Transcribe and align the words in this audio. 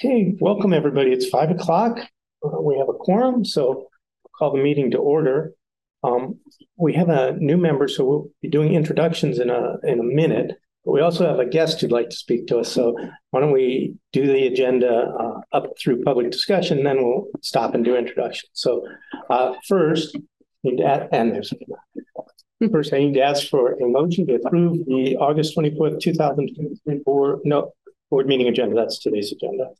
Okay, 0.00 0.32
welcome 0.38 0.72
everybody. 0.72 1.10
It's 1.10 1.28
five 1.28 1.50
o'clock. 1.50 1.98
Uh, 2.44 2.60
we 2.62 2.78
have 2.78 2.88
a 2.88 2.92
quorum, 2.92 3.44
so 3.44 3.88
I'll 4.24 4.30
call 4.38 4.52
the 4.52 4.62
meeting 4.62 4.92
to 4.92 4.98
order. 4.98 5.54
Um, 6.04 6.38
we 6.76 6.92
have 6.92 7.08
a 7.08 7.32
new 7.32 7.56
member, 7.56 7.88
so 7.88 8.04
we'll 8.04 8.30
be 8.40 8.48
doing 8.48 8.74
introductions 8.74 9.40
in 9.40 9.50
a 9.50 9.74
in 9.82 9.98
a 9.98 10.04
minute. 10.04 10.52
But 10.84 10.92
we 10.92 11.00
also 11.00 11.26
have 11.26 11.40
a 11.40 11.46
guest 11.46 11.80
who'd 11.80 11.90
like 11.90 12.10
to 12.10 12.16
speak 12.16 12.46
to 12.46 12.58
us. 12.58 12.70
So 12.70 12.96
why 13.32 13.40
don't 13.40 13.50
we 13.50 13.96
do 14.12 14.24
the 14.24 14.46
agenda 14.46 15.12
uh, 15.18 15.40
up 15.50 15.72
through 15.82 16.04
public 16.04 16.30
discussion, 16.30 16.84
then 16.84 16.98
we'll 16.98 17.26
stop 17.42 17.74
and 17.74 17.84
do 17.84 17.96
introductions. 17.96 18.50
So 18.52 18.86
uh, 19.30 19.54
first, 19.66 20.16
and 20.62 20.78
there's 21.34 21.52
first 22.70 22.92
I 22.92 22.98
need 22.98 23.14
to 23.14 23.22
ask 23.22 23.48
for 23.48 23.72
a 23.72 23.88
motion 23.88 24.28
to 24.28 24.36
approve 24.36 24.78
the 24.86 25.16
August 25.16 25.54
twenty 25.54 25.74
fourth, 25.76 25.98
two 25.98 26.14
thousand 26.14 26.54
twenty 26.54 27.02
board 27.02 27.40
no 27.42 27.72
board 28.10 28.28
meeting 28.28 28.46
agenda. 28.46 28.76
That's 28.76 29.00
today's 29.00 29.32
agenda. 29.32 29.70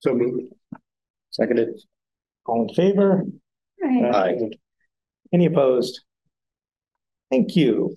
So 0.00 0.14
moved. 0.14 0.52
Seconded. 1.30 1.80
All 2.46 2.68
in 2.68 2.74
favor? 2.74 3.24
Aye. 3.84 4.36
Any 5.32 5.46
opposed? 5.46 6.00
Thank 7.30 7.56
you. 7.56 7.96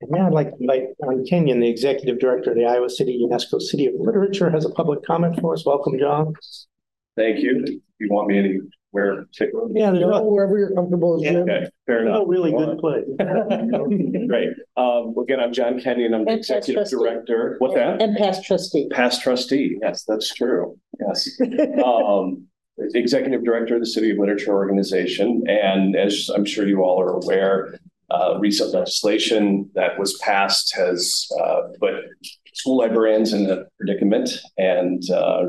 And 0.00 0.10
now 0.10 0.26
I'd 0.26 0.32
like 0.32 0.50
to 0.50 0.56
invite 0.60 0.84
John 1.02 1.24
Kenyon, 1.26 1.60
the 1.60 1.68
Executive 1.68 2.18
Director 2.18 2.50
of 2.50 2.56
the 2.56 2.64
Iowa 2.64 2.88
City 2.88 3.26
UNESCO 3.28 3.60
City 3.60 3.86
of 3.86 3.94
Literature, 3.98 4.50
has 4.50 4.64
a 4.64 4.70
public 4.70 5.04
comment 5.04 5.38
for 5.40 5.52
us. 5.52 5.66
Welcome, 5.66 5.98
John. 5.98 6.32
Thank 7.16 7.40
you. 7.40 7.82
You 7.98 8.08
want 8.10 8.28
me 8.28 8.38
anywhere 8.38 9.18
in 9.18 9.26
particular? 9.26 9.68
Yeah, 9.72 9.90
no, 9.90 10.22
Wherever 10.22 10.58
you're 10.58 10.74
comfortable, 10.74 11.20
Jim. 11.20 11.36
Okay, 11.36 11.66
fair 11.90 12.02
enough. 12.02 12.14
no 12.14 12.26
really 12.26 12.50
good 12.52 12.78
place. 12.78 13.04
Great. 14.28 14.48
Um, 14.76 15.14
again, 15.22 15.40
I'm 15.40 15.52
John 15.52 15.80
Kenyon. 15.80 16.14
I'm 16.14 16.24
the 16.24 16.32
And 16.32 16.40
past 16.40 16.50
Executive 16.50 16.74
trustee. 16.74 16.96
Director. 16.96 17.56
What's 17.58 17.74
that? 17.74 18.00
And 18.02 18.16
past 18.16 18.44
trustee. 18.44 18.88
Past 18.90 19.22
trustee. 19.22 19.78
Yes, 19.82 20.04
that's 20.04 20.32
true. 20.34 20.78
Yes. 20.98 21.28
Um, 21.84 22.46
Executive 22.94 23.44
Director 23.44 23.74
of 23.74 23.80
the 23.80 23.86
City 23.86 24.10
of 24.10 24.18
Literature 24.18 24.54
Organization. 24.54 25.42
And 25.48 25.94
as 25.96 26.30
I'm 26.34 26.46
sure 26.46 26.66
you 26.66 26.82
all 26.82 27.00
are 27.00 27.10
aware, 27.10 27.78
uh, 28.10 28.38
recent 28.38 28.72
legislation 28.72 29.70
that 29.74 29.98
was 29.98 30.16
passed 30.18 30.74
has 30.76 31.28
uh, 31.42 31.60
put 31.78 31.94
school 32.54 32.78
librarians 32.78 33.32
in 33.34 33.50
a 33.50 33.64
predicament 33.78 34.30
and 34.56 35.02
uh, 35.10 35.44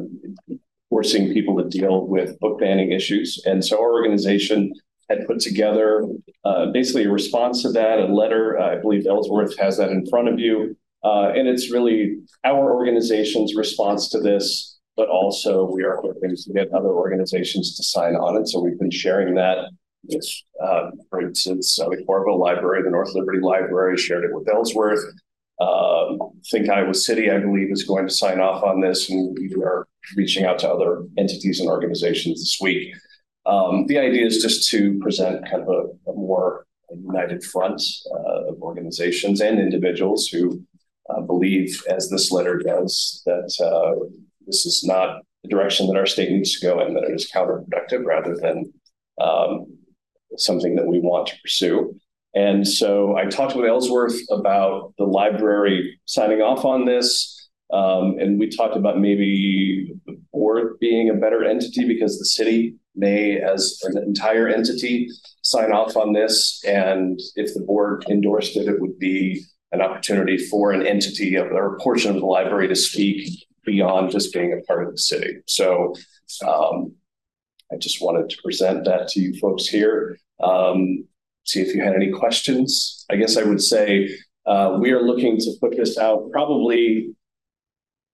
forcing 0.90 1.34
people 1.34 1.58
to 1.58 1.70
deal 1.70 2.06
with 2.06 2.38
book 2.40 2.60
banning 2.60 2.92
issues. 2.92 3.42
And 3.46 3.64
so 3.64 3.82
our 3.82 3.94
organization 3.94 4.74
had 5.12 5.28
put 5.28 5.40
together 5.40 5.88
uh, 6.46 6.68
basically 6.78 7.06
a 7.06 7.12
response 7.12 7.62
to 7.64 7.72
that, 7.72 8.00
a 8.00 8.06
letter. 8.22 8.44
I 8.60 8.76
believe 8.84 9.06
Elsworth 9.06 9.58
has 9.58 9.78
that 9.78 9.92
in 9.92 10.06
front 10.12 10.28
of 10.32 10.40
you. 10.40 10.76
Uh, 11.04 11.28
and 11.38 11.48
it's 11.48 11.72
really 11.72 12.00
our 12.44 12.74
organization's 12.74 13.56
response 13.56 14.10
to 14.10 14.20
this, 14.20 14.78
but 14.96 15.08
also 15.10 15.52
we 15.76 15.84
are 15.84 15.98
hoping 16.06 16.36
to 16.36 16.54
get 16.54 16.72
other 16.74 16.94
organizations 17.04 17.76
to 17.76 17.84
sign 17.84 18.16
on 18.16 18.38
it. 18.40 18.48
So 18.48 18.62
we've 18.62 18.80
been 18.80 18.92
sharing 19.06 19.36
that. 19.36 19.58
uh, 20.64 20.92
for 21.10 21.22
instance, 21.22 21.80
uh, 21.80 21.90
the 21.90 22.04
Coralville 22.08 22.40
Library, 22.40 22.84
the 22.84 22.90
North 22.90 23.14
Liberty 23.14 23.40
Library 23.40 23.98
shared 23.98 24.24
it 24.24 24.34
with 24.34 24.48
Elsworth. 24.50 25.04
Um, 25.60 26.18
Think 26.52 26.70
Iowa 26.70 26.94
City, 26.94 27.30
I 27.30 27.38
believe, 27.38 27.72
is 27.72 27.84
going 27.84 28.08
to 28.08 28.14
sign 28.14 28.40
off 28.40 28.64
on 28.64 28.82
this, 28.82 29.10
and 29.12 29.38
we 29.40 29.54
are 29.64 29.88
reaching 30.18 30.44
out 30.44 30.58
to 30.60 30.70
other 30.70 31.04
entities 31.18 31.60
and 31.60 31.70
organizations 31.70 32.40
this 32.40 32.58
week. 32.60 32.94
Um, 33.52 33.86
the 33.88 33.98
idea 33.98 34.26
is 34.26 34.42
just 34.42 34.70
to 34.70 34.98
present 35.00 35.50
kind 35.50 35.64
of 35.64 35.70
a, 35.70 36.12
a 36.12 36.14
more 36.14 36.66
united 36.90 37.44
front 37.44 37.82
uh, 38.14 38.50
of 38.50 38.62
organizations 38.62 39.42
and 39.42 39.60
individuals 39.60 40.28
who 40.28 40.62
uh, 41.10 41.22
believe, 41.22 41.84
as 41.90 42.10
this 42.10 42.32
letter 42.32 42.58
does, 42.58 43.22
that 43.26 43.52
uh, 43.64 43.94
this 44.46 44.66
is 44.66 44.84
not 44.86 45.22
the 45.44 45.50
direction 45.50 45.88
that 45.88 45.98
our 45.98 46.06
state 46.06 46.32
needs 46.32 46.60
to 46.60 46.66
go 46.66 46.86
in, 46.86 46.94
that 46.94 47.04
it 47.04 47.14
is 47.14 47.30
counterproductive 47.36 48.06
rather 48.06 48.36
than 48.36 48.72
um, 49.20 49.66
something 50.38 50.76
that 50.76 50.88
we 50.88 51.00
want 51.00 51.28
to 51.28 51.36
pursue. 51.42 52.00
And 52.34 52.66
so 52.66 53.18
I 53.18 53.26
talked 53.26 53.56
with 53.56 53.66
Elsworth 53.66 54.18
about 54.30 54.94
the 54.98 55.04
library 55.04 56.00
signing 56.06 56.42
off 56.42 56.64
on 56.64 56.86
this. 56.86 57.41
Um, 57.72 58.18
and 58.20 58.40
we 58.40 58.50
talked 58.50 58.76
about 58.76 59.00
maybe 59.00 59.94
the 60.06 60.20
board 60.34 60.78
being 60.80 61.10
a 61.10 61.14
better 61.14 61.44
entity 61.44 61.88
because 61.88 62.20
the 62.20 62.26
city 62.26 62.76
may, 62.96 63.40
as 63.40 63.80
an 63.84 63.98
entire 63.98 64.50
entity, 64.50 65.08
sign 65.42 65.72
off 65.72 65.96
on 65.96 66.14
this. 66.14 66.62
And 66.66 67.20
if 67.36 67.54
the 67.54 67.62
board 67.62 68.06
endorsed 68.10 68.58
it, 68.58 68.68
it 68.68 68.82
would 68.82 69.00
be 69.00 69.44
an 69.72 69.82
opportunity 69.82 70.38
for 70.38 70.72
an 70.72 70.86
entity 70.86 71.36
of 71.36 71.48
or 71.48 71.76
a 71.76 71.80
portion 71.80 72.14
of 72.14 72.20
the 72.20 72.26
library 72.26 72.68
to 72.68 72.76
speak 72.76 73.48
beyond 73.64 74.12
just 74.12 74.34
being 74.34 74.52
a 74.54 74.62
part 74.66 74.86
of 74.86 74.92
the 74.92 74.98
city. 74.98 75.38
So 75.48 75.96
um, 76.46 76.94
I 77.72 77.78
just 77.78 78.02
wanted 78.02 78.30
to 78.30 78.38
present 78.44 78.86
that 78.86 79.08
to 79.10 79.22
you 79.22 79.40
folks 79.40 79.68
here. 79.68 80.18
Um, 80.44 81.06
see 81.46 81.62
if 81.62 81.74
you 81.74 81.82
had 81.82 81.96
any 81.96 82.12
questions. 82.12 83.06
I 83.10 83.16
guess 83.16 83.38
I 83.38 83.44
would 83.44 83.62
say 83.62 84.10
uh, 84.46 84.78
we 84.80 84.92
are 84.92 85.02
looking 85.02 85.38
to 85.38 85.54
put 85.62 85.78
this 85.78 85.98
out 85.98 86.30
probably. 86.32 87.16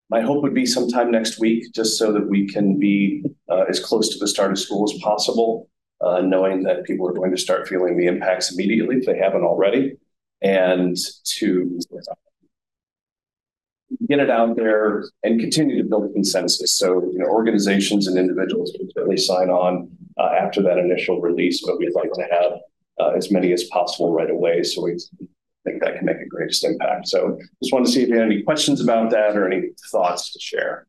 My 0.09 0.21
hope 0.21 0.41
would 0.43 0.53
be 0.53 0.65
sometime 0.65 1.11
next 1.11 1.39
week, 1.39 1.73
just 1.73 1.97
so 1.97 2.13
that 2.13 2.29
we 2.29 2.47
can 2.47 2.79
be 2.79 3.23
uh, 3.49 3.65
as 3.69 3.79
close 3.79 4.09
to 4.09 4.19
the 4.19 4.27
start 4.27 4.51
of 4.51 4.59
school 4.59 4.89
as 4.89 4.97
possible, 5.01 5.69
uh, 6.01 6.21
knowing 6.21 6.63
that 6.63 6.85
people 6.85 7.07
are 7.07 7.13
going 7.13 7.31
to 7.31 7.37
start 7.37 7.67
feeling 7.67 7.97
the 7.97 8.07
impacts 8.07 8.53
immediately 8.53 8.97
if 8.97 9.05
they 9.05 9.17
haven't 9.17 9.43
already, 9.43 9.97
and 10.41 10.95
to 11.25 11.79
get 14.07 14.19
it 14.19 14.29
out 14.29 14.55
there 14.55 15.03
and 15.23 15.39
continue 15.39 15.81
to 15.81 15.87
build 15.87 16.13
consensus. 16.13 16.77
So, 16.77 16.87
you 17.11 17.19
know, 17.19 17.25
organizations 17.25 18.07
and 18.07 18.17
individuals 18.17 18.73
can 18.75 18.89
certainly 18.93 19.17
sign 19.17 19.49
on 19.49 19.89
uh, 20.17 20.29
after 20.39 20.61
that 20.63 20.77
initial 20.77 21.19
release, 21.19 21.65
but 21.65 21.77
we'd 21.79 21.93
like 21.95 22.11
to 22.13 22.27
have 22.31 22.51
uh, 22.99 23.09
as 23.17 23.31
many 23.31 23.51
as 23.53 23.65
possible 23.65 24.13
right 24.13 24.29
away. 24.29 24.63
So 24.63 24.83
we 24.83 24.97
think 25.69 25.81
that 25.83 25.95
can 25.97 26.05
make 26.05 26.19
the 26.19 26.25
greatest 26.27 26.63
impact. 26.63 27.07
So 27.07 27.37
just 27.61 27.73
want 27.73 27.85
to 27.85 27.91
see 27.91 28.03
if 28.03 28.09
you 28.09 28.15
had 28.15 28.25
any 28.25 28.41
questions 28.43 28.81
about 28.81 29.11
that 29.11 29.35
or 29.35 29.47
any 29.51 29.69
thoughts 29.91 30.31
to 30.33 30.39
share. 30.39 30.87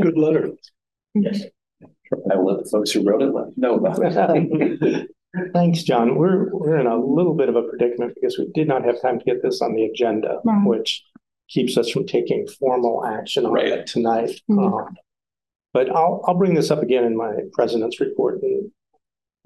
Good 0.00 0.16
letter. 0.18 0.50
Yes. 1.14 1.42
I 2.30 2.36
will 2.36 2.54
let 2.54 2.64
the 2.64 2.70
folks 2.70 2.90
who 2.92 3.02
wrote 3.02 3.22
it 3.22 3.32
let 3.34 3.56
know 3.56 3.76
about 3.76 3.98
it. 4.02 5.10
Thanks, 5.52 5.82
John. 5.82 6.16
We're, 6.16 6.48
we're 6.54 6.78
in 6.78 6.86
a 6.86 6.96
little 6.96 7.34
bit 7.34 7.48
of 7.48 7.56
a 7.56 7.62
predicament 7.62 8.14
because 8.14 8.38
we 8.38 8.48
did 8.54 8.68
not 8.68 8.84
have 8.84 9.00
time 9.02 9.18
to 9.18 9.24
get 9.24 9.42
this 9.42 9.60
on 9.60 9.74
the 9.74 9.84
agenda, 9.84 10.38
Right. 10.44 10.66
which 10.66 11.02
keeps 11.48 11.76
us 11.76 11.90
from 11.90 12.06
taking 12.06 12.46
formal 12.58 13.04
action 13.04 13.44
on 13.44 13.52
Right. 13.52 13.66
it 13.68 13.86
tonight. 13.86 14.40
Mhm. 14.50 14.72
Um, 14.88 14.96
But 15.72 15.90
I'll, 15.90 16.22
I'll 16.26 16.34
bring 16.38 16.54
this 16.54 16.70
up 16.70 16.82
again 16.82 17.04
in 17.04 17.16
my 17.16 17.32
president's 17.52 18.00
report 18.00 18.42
and 18.42 18.70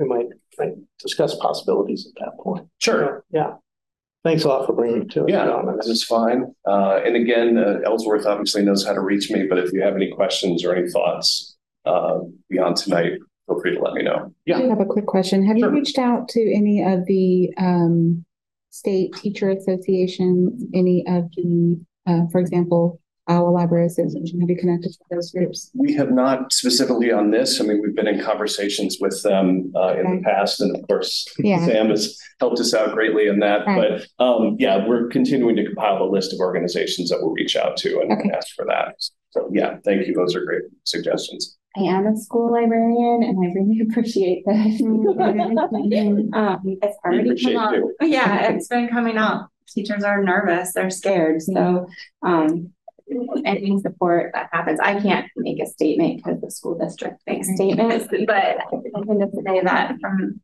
we 0.00 0.08
might 0.08 0.26
might 0.58 0.74
discuss 0.98 1.36
possibilities 1.36 2.06
at 2.08 2.24
that 2.24 2.42
point. 2.42 2.66
Sure. 2.78 3.24
Yeah. 3.30 3.54
Thanks 4.24 4.44
a 4.44 4.48
lot 4.48 4.66
for 4.66 4.74
bringing 4.74 5.02
it 5.02 5.10
to 5.12 5.24
us. 5.24 5.30
Yeah, 5.30 5.46
John. 5.46 5.76
this 5.76 5.86
is 5.86 6.04
fine. 6.04 6.54
Uh, 6.66 7.00
and 7.04 7.16
again, 7.16 7.56
uh, 7.56 7.78
Elsworth 7.86 8.26
obviously 8.26 8.62
knows 8.62 8.84
how 8.84 8.92
to 8.92 9.00
reach 9.00 9.30
me, 9.30 9.46
but 9.46 9.58
if 9.58 9.72
you 9.72 9.80
have 9.80 9.94
any 9.94 10.10
questions 10.10 10.62
or 10.62 10.74
any 10.74 10.90
thoughts 10.90 11.56
uh, 11.86 12.18
beyond 12.50 12.76
tonight, 12.76 13.12
feel 13.46 13.60
free 13.60 13.74
to 13.76 13.80
let 13.80 13.94
me 13.94 14.02
know. 14.02 14.34
Yeah. 14.44 14.58
I 14.58 14.62
do 14.62 14.68
have 14.68 14.80
a 14.80 14.84
quick 14.84 15.06
question. 15.06 15.46
Have 15.46 15.56
you 15.56 15.70
reached 15.70 15.98
out 15.98 16.28
to 16.30 16.40
any 16.54 16.84
of 16.84 17.06
the 17.06 17.50
um 17.56 18.24
state 18.70 19.14
teacher 19.14 19.50
associations, 19.50 20.64
any 20.74 21.04
of 21.08 21.28
the, 21.36 21.80
uh, 22.06 22.26
for 22.30 22.40
example, 22.40 23.00
Iowa 23.30 23.48
Library 23.50 23.86
Association? 23.86 24.40
Have 24.40 24.50
you 24.50 24.56
connected 24.56 24.88
with 24.98 25.08
those 25.10 25.30
groups? 25.30 25.70
We 25.74 25.92
have 25.94 26.10
not 26.10 26.52
specifically 26.52 27.12
on 27.12 27.30
this. 27.30 27.60
I 27.60 27.64
mean, 27.64 27.80
we've 27.80 27.94
been 27.94 28.08
in 28.08 28.20
conversations 28.20 28.98
with 29.00 29.22
them 29.22 29.72
uh, 29.76 29.94
in 29.98 30.16
the 30.16 30.22
past, 30.24 30.60
and 30.60 30.74
of 30.76 30.86
course, 30.88 31.26
Yeah. 31.38 31.64
Sam 31.64 31.90
has 31.90 32.18
helped 32.40 32.58
us 32.58 32.74
out 32.74 32.92
greatly 32.92 33.28
in 33.28 33.38
that. 33.40 33.66
Right. 33.66 34.02
But 34.18 34.24
um, 34.24 34.56
yeah, 34.58 34.84
we're 34.86 35.06
continuing 35.08 35.54
to 35.56 35.64
compile 35.64 36.02
a 36.02 36.10
list 36.10 36.32
of 36.32 36.40
organizations 36.40 37.08
that 37.10 37.18
we'll 37.20 37.32
reach 37.32 37.54
out 37.56 37.76
to 37.78 38.00
and 38.00 38.10
Okay. 38.12 38.30
ask 38.36 38.48
for 38.56 38.64
that. 38.66 38.96
So 39.30 39.48
yeah, 39.52 39.76
thank 39.84 40.06
you. 40.08 40.14
Those 40.14 40.34
are 40.34 40.44
great 40.44 40.62
suggestions. 40.84 41.56
I 41.76 41.82
am 41.82 42.04
a 42.08 42.16
school 42.16 42.50
librarian 42.50 43.22
and 43.22 43.38
I 43.38 43.52
really 43.54 43.80
appreciate 43.88 44.42
this. 44.44 44.80
Um, 46.34 46.58
it's 46.82 46.96
already 47.04 47.28
appreciate 47.28 47.54
come 47.54 47.62
up. 47.64 47.72
you. 47.74 47.94
Yeah, 48.02 48.50
it's 48.52 48.66
been 48.66 48.88
coming 48.88 49.16
up. 49.18 49.48
Teachers 49.68 50.02
are 50.02 50.20
nervous, 50.24 50.72
they're 50.72 50.90
scared, 50.90 51.40
so, 51.42 51.86
um, 52.24 52.72
any 53.44 53.78
support 53.80 54.32
that 54.34 54.48
happens, 54.52 54.80
I 54.80 55.00
can't 55.00 55.26
make 55.36 55.60
a 55.60 55.66
statement 55.66 56.18
because 56.24 56.40
the 56.40 56.50
school 56.50 56.78
district 56.78 57.20
makes 57.26 57.48
statements, 57.54 58.06
but 58.26 58.30
I 58.30 58.64
can 58.70 59.20
just 59.20 59.34
say 59.46 59.60
that 59.62 59.96
from 60.00 60.40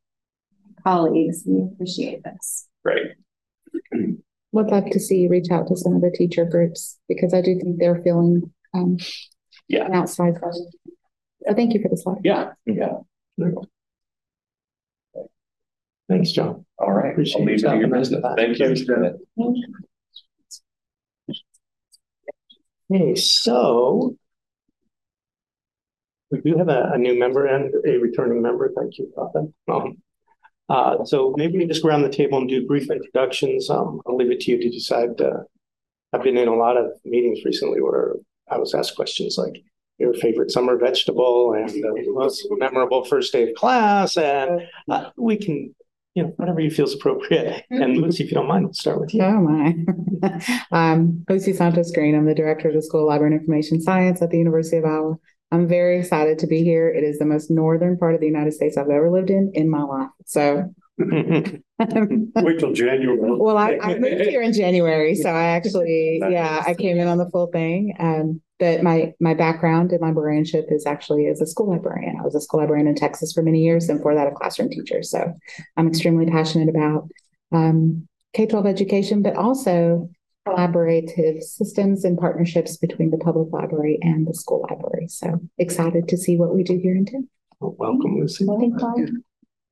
colleagues, 0.83 1.43
we 1.47 1.63
appreciate 1.63 2.23
this. 2.25 2.69
Great. 2.85 3.13
Would 4.53 4.67
love 4.69 4.89
to 4.91 5.01
see 5.01 5.19
you 5.19 5.29
reach 5.29 5.51
out 5.51 5.69
to 5.69 5.77
some 5.77 5.95
of 5.97 6.01
the 6.03 6.11
teacher 6.11 6.45
groups 6.45 6.99
because 7.09 7.35
I 7.35 7.41
do 7.43 7.59
think 7.59 7.79
they're 7.79 8.01
feeling 8.03 8.53
um 8.75 8.97
Yeah. 9.69 9.87
an 9.87 9.95
outside 9.95 10.37
presence. 10.37 10.75
So 11.47 11.55
thank 11.55 11.75
you 11.75 11.83
for 11.83 11.89
this 11.89 12.03
slide. 12.05 12.21
Yeah, 12.25 12.53
yeah. 12.65 12.99
Thanks, 16.09 16.31
John. 16.31 16.65
All 16.79 16.93
right. 16.93 17.11
Appreciate 17.13 17.41
I'll 17.41 17.47
leave 17.47 17.57
it 17.57 17.63
to 17.63 17.77
your 17.87 17.99
you 17.99 18.05
stopping 18.05 18.53
business. 18.53 19.19
Thank 19.37 19.57
you. 19.57 19.65
Okay, 22.93 23.15
so 23.17 24.15
we 26.31 26.41
do 26.41 26.57
have 26.57 26.69
a, 26.69 26.91
a 26.95 26.99
new 26.99 27.19
member 27.19 27.47
and 27.47 27.73
a 27.87 27.99
returning 27.99 28.43
member. 28.43 28.73
Thank 28.77 28.99
you, 28.99 29.13
Papa. 29.15 29.49
Um, 29.69 29.97
uh, 30.69 31.05
so 31.05 31.35
maybe 31.37 31.59
we 31.59 31.67
just 31.67 31.83
go 31.83 31.89
around 31.89 32.03
the 32.03 32.09
table 32.09 32.39
and 32.39 32.49
do 32.49 32.67
brief 32.67 32.91
introductions. 32.91 33.71
Um, 33.71 34.01
I'll 34.07 34.17
leave 34.17 34.31
it 34.31 34.41
to 34.41 34.53
you 34.53 34.61
to 34.61 34.71
decide. 34.71 35.21
Uh, 35.21 35.43
I've 36.13 36.23
been 36.23 36.37
in 36.37 36.49
a 36.49 36.55
lot 36.55 36.77
of 36.77 36.93
meetings 37.05 37.45
recently 37.45 37.81
where 37.81 38.15
I 38.49 38.59
was 38.59 38.75
asked 38.75 38.97
questions 38.97 39.37
like 39.39 39.63
your 39.99 40.15
favorite 40.15 40.51
summer 40.51 40.77
vegetable 40.77 41.55
and 41.55 41.69
the 41.69 42.05
most 42.09 42.47
memorable 42.51 43.05
first 43.05 43.33
day 43.33 43.49
of 43.49 43.55
class, 43.55 44.17
and 44.17 44.63
uh, 44.91 45.11
we 45.17 45.37
can, 45.37 45.75
you 46.17 46.23
know, 46.23 46.33
whatever 46.37 46.61
you 46.61 46.71
feel 46.71 46.87
is 46.87 46.95
appropriate. 46.95 47.47
Mm-hmm. 47.71 47.83
And 47.83 47.99
Lucy, 47.99 48.25
if 48.25 48.31
you 48.31 48.37
don't 48.37 48.49
mind, 48.49 48.65
we'll 48.65 48.73
start 48.73 48.99
with 48.99 49.13
you. 49.13 49.23
Oh 49.23 49.39
my. 49.39 49.75
I'm 50.73 51.01
um, 51.01 51.25
Lucy 51.29 51.53
Santos 51.53 51.93
Green. 51.93 52.15
I'm 52.15 52.25
the 52.25 52.35
director 52.35 52.69
of 52.69 52.75
the 52.75 52.83
School 52.83 53.03
of 53.03 53.09
Library 53.09 53.35
and 53.35 53.41
Information 53.41 53.83
Science 53.83 54.23
at 54.23 54.31
the 54.31 54.39
University 54.39 54.79
of 54.79 54.87
Iowa. 54.87 55.17
I'm 55.53 55.69
very 55.69 56.01
excited 56.01 56.39
to 56.39 56.47
be 56.47 56.65
here. 56.65 56.89
It 56.89 57.05
is 57.05 57.19
the 57.19 57.27
most 57.27 57.51
northern 57.51 57.99
part 57.99 58.15
of 58.15 58.21
the 58.21 58.27
United 58.27 58.53
States 58.53 58.79
I've 58.79 58.89
ever 58.89 59.11
lived 59.11 59.29
in 59.29 59.53
in 59.55 59.69
my 59.71 59.83
life. 59.83 60.09
So, 60.25 60.75
Wait 60.99 62.59
till 62.59 62.73
January. 62.73 63.19
well, 63.21 63.59
I, 63.59 63.79
I 63.83 63.99
moved 63.99 64.23
here 64.23 64.41
in 64.41 64.53
January, 64.53 65.15
so 65.15 65.29
I 65.29 65.45
actually, 65.45 66.21
yeah, 66.31 66.63
I 66.67 66.75
came 66.75 66.99
in 66.99 67.07
on 67.07 67.19
the 67.19 67.29
full 67.31 67.49
thing. 67.49 67.95
Um, 67.99 68.41
but 68.59 68.83
my 68.83 69.13
my 69.21 69.35
background 69.35 69.93
in 69.93 70.01
librarianship 70.01 70.67
is 70.71 70.87
actually 70.87 71.27
as 71.27 71.43
a 71.43 71.47
school 71.47 71.71
librarian. 71.71 72.17
I 72.19 72.23
was 72.23 72.35
a 72.35 72.41
school 72.41 72.61
librarian 72.61 72.89
in 72.89 72.95
Texas 72.95 73.33
for 73.35 73.43
many 73.43 73.63
years, 73.63 73.91
and 73.91 74.01
for 74.01 74.15
that, 74.15 74.27
a 74.27 74.31
classroom 74.31 74.71
teacher. 74.71 75.03
So, 75.03 75.35
I'm 75.77 75.89
extremely 75.89 76.25
passionate 76.27 76.71
about 76.71 77.09
um, 77.53 78.09
K 78.33 78.47
12 78.47 78.67
education, 78.67 79.23
but 79.23 79.37
also 79.37 80.09
collaborative 80.47 81.43
systems 81.43 82.05
and 82.05 82.17
partnerships 82.17 82.77
between 82.77 83.11
the 83.11 83.19
public 83.19 83.53
library 83.53 83.99
and 84.01 84.27
the 84.27 84.33
school 84.33 84.65
library. 84.71 85.09
So 85.09 85.41
excited 85.59 86.09
to 86.09 86.17
see 86.17 86.37
what 86.37 86.55
we 86.55 86.63
do 86.63 86.79
here 86.79 86.95
in 86.95 87.05
town. 87.05 87.29
Welcome, 87.61 88.19
Lucy. 88.21 88.47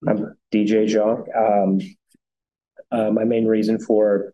I'm 0.06 0.36
DJ 0.52 0.86
Jock. 0.86 1.26
Um, 1.36 1.80
uh, 2.92 3.10
my 3.10 3.24
main 3.24 3.46
reason 3.46 3.78
for 3.78 4.32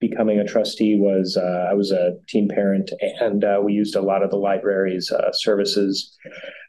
becoming 0.00 0.38
a 0.38 0.46
trustee 0.46 0.96
was 0.98 1.36
uh, 1.36 1.68
I 1.70 1.74
was 1.74 1.92
a 1.92 2.14
teen 2.26 2.48
parent 2.48 2.90
and 3.20 3.44
uh, 3.44 3.60
we 3.62 3.74
used 3.74 3.94
a 3.94 4.00
lot 4.00 4.22
of 4.22 4.30
the 4.30 4.36
library's 4.36 5.12
uh, 5.12 5.30
services 5.32 6.16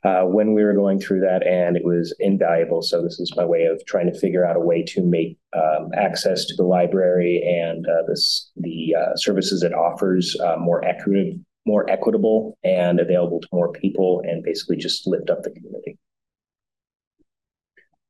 uh, 0.03 0.24
when 0.24 0.53
we 0.53 0.63
were 0.63 0.74
going 0.74 1.00
through 1.00 1.21
that, 1.21 1.45
and 1.48 1.77
it 1.77 1.86
was 1.86 2.13
invaluable. 2.19 2.81
So, 2.81 3.01
this 3.01 3.19
is 3.19 3.33
my 3.38 3.45
way 3.45 3.63
of 3.63 3.81
trying 3.86 4.12
to 4.12 4.19
figure 4.19 4.45
out 4.45 4.57
a 4.57 4.59
way 4.59 4.83
to 4.83 5.01
make 5.01 5.38
um, 5.56 5.89
access 5.95 6.45
to 6.45 6.56
the 6.56 6.63
library 6.63 7.42
and 7.45 7.86
uh, 7.88 8.04
this 8.07 8.51
the 8.57 8.95
services 9.15 9.63
it 9.63 9.74
offers 9.74 10.36
more 10.59 10.83
equitable, 10.83 11.39
more 11.65 11.89
equitable, 11.89 12.57
and 12.63 13.00
available 13.00 13.39
to 13.39 13.47
more 13.54 13.71
people, 13.71 14.21
and 14.25 14.44
basically 14.44 14.75
just 14.75 15.07
lift 15.07 15.30
up 15.30 15.44
the 15.44 15.51
community. 15.51 15.97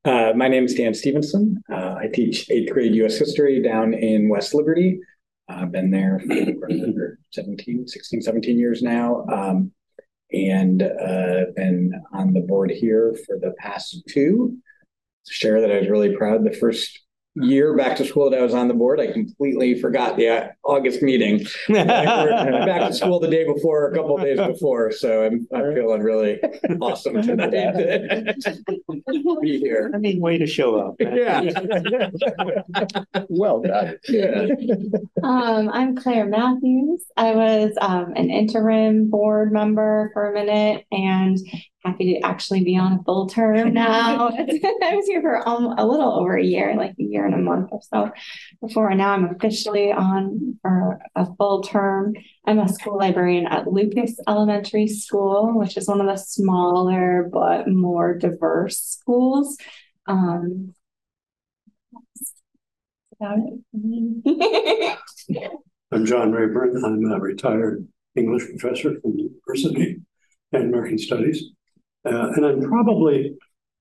Uh, 0.04 0.34
my 0.36 0.48
name 0.48 0.66
is 0.66 0.74
Dan 0.74 0.96
Stevenson. 0.96 1.62
Uh, 1.72 1.96
I 2.00 2.08
teach 2.12 2.50
eighth 2.50 2.74
grade 2.74 2.96
U.S. 2.96 3.18
history 3.18 3.62
down 3.62 3.94
in 3.94 4.30
West 4.30 4.56
Liberty. 4.56 5.00
I've 5.48 5.72
been 5.72 5.92
there 5.92 6.20
for 6.28 7.20
17, 7.32 7.88
16, 7.88 8.22
17 8.22 8.58
years 8.58 8.82
now. 8.82 9.26
Um, 9.32 9.72
and 10.32 10.82
uh, 10.82 11.52
been 11.56 11.92
on 12.14 12.34
the 12.34 12.40
board 12.40 12.72
here 12.72 13.16
for 13.28 13.38
the 13.38 13.54
past 13.60 14.02
two. 14.10 14.58
Share 15.30 15.62
that 15.62 15.72
I 15.72 15.80
was 15.80 15.90
really 15.90 16.16
proud. 16.16 16.44
The 16.46 16.54
first 16.58 17.00
year 17.36 17.76
back 17.76 17.96
to 17.98 18.06
school 18.06 18.30
that 18.30 18.40
I 18.40 18.42
was 18.42 18.54
on 18.54 18.68
the 18.68 18.74
board, 18.74 19.00
I 19.00 19.12
completely 19.12 19.80
forgot 19.80 20.18
the 20.18 20.28
uh, 20.30 20.48
August 20.64 21.02
meeting. 21.02 21.46
back 21.70 22.90
to 22.90 22.94
school 22.94 23.20
the 23.20 23.30
day 23.30 23.46
before, 23.46 23.92
a 23.92 23.96
couple 23.96 24.18
days 24.18 24.38
before. 24.38 24.92
So 24.92 25.26
I'm, 25.26 25.48
I'm 25.54 25.74
feeling 25.74 26.02
really 26.02 26.40
awesome 26.82 27.22
tonight 27.22 27.52
to 27.52 29.40
be 29.42 29.60
here. 29.60 29.92
I 29.94 29.98
mean, 29.98 30.20
way 30.20 30.38
to 30.38 30.48
show 30.48 30.80
up. 30.80 30.96
Yeah. 31.12 31.42
Well 33.30 33.62
done. 33.62 33.98
Yeah. 34.08 34.48
Um, 35.24 35.70
I'm 35.70 35.96
Claire 35.96 36.26
Matthews. 36.26 37.04
I 37.18 37.36
was 37.36 37.74
um, 37.82 38.14
an 38.16 38.30
interim 38.30 39.10
board 39.10 39.52
member 39.52 40.10
for 40.14 40.32
a 40.32 40.34
minute 40.34 40.86
and 40.92 41.38
happy 41.84 42.14
to 42.14 42.26
actually 42.26 42.64
be 42.64 42.78
on 42.78 42.94
a 42.94 43.04
full 43.04 43.28
term 43.28 43.74
now. 43.74 44.28
I 44.38 44.96
was 44.96 45.08
here 45.08 45.22
for 45.22 45.48
um, 45.48 45.74
a 45.78 45.86
little 45.86 46.20
over 46.20 46.38
a 46.38 46.44
year, 46.44 46.76
like 46.76 46.92
a 47.00 47.04
year 47.04 47.26
and 47.26 47.34
a 47.34 47.38
month 47.38 47.70
or 47.72 47.82
so 47.82 48.12
before. 48.62 48.90
And 48.90 49.00
now 49.00 49.14
I'm 49.14 49.26
officially 49.26 49.92
on 49.92 50.60
for 50.62 51.00
a 51.16 51.26
full 51.36 51.64
term. 51.64 52.14
I'm 52.46 52.60
a 52.60 52.70
school 52.70 52.98
librarian 52.98 53.48
at 53.48 53.68
Lucas 53.68 54.20
Elementary 54.28 54.88
School, 54.88 55.58
which 55.58 55.78
is 55.78 55.88
one 55.88 56.02
of 56.02 56.08
the 56.08 56.18
smaller 56.18 57.28
but 57.32 57.68
more 57.68 58.18
diverse 58.18 58.80
schools. 58.80 59.58
Um, 60.08 60.74
about 63.20 63.38
it. 63.74 65.52
I'm 65.92 66.06
John 66.06 66.32
Raeburn. 66.32 66.84
I'm 66.84 67.12
a 67.12 67.20
retired 67.20 67.88
English 68.16 68.48
professor 68.48 69.00
from 69.00 69.16
the 69.16 69.24
university 69.24 70.02
and 70.52 70.64
American 70.66 70.98
Studies. 70.98 71.52
Uh, 72.06 72.32
and 72.36 72.46
I'm 72.46 72.62
probably 72.62 73.36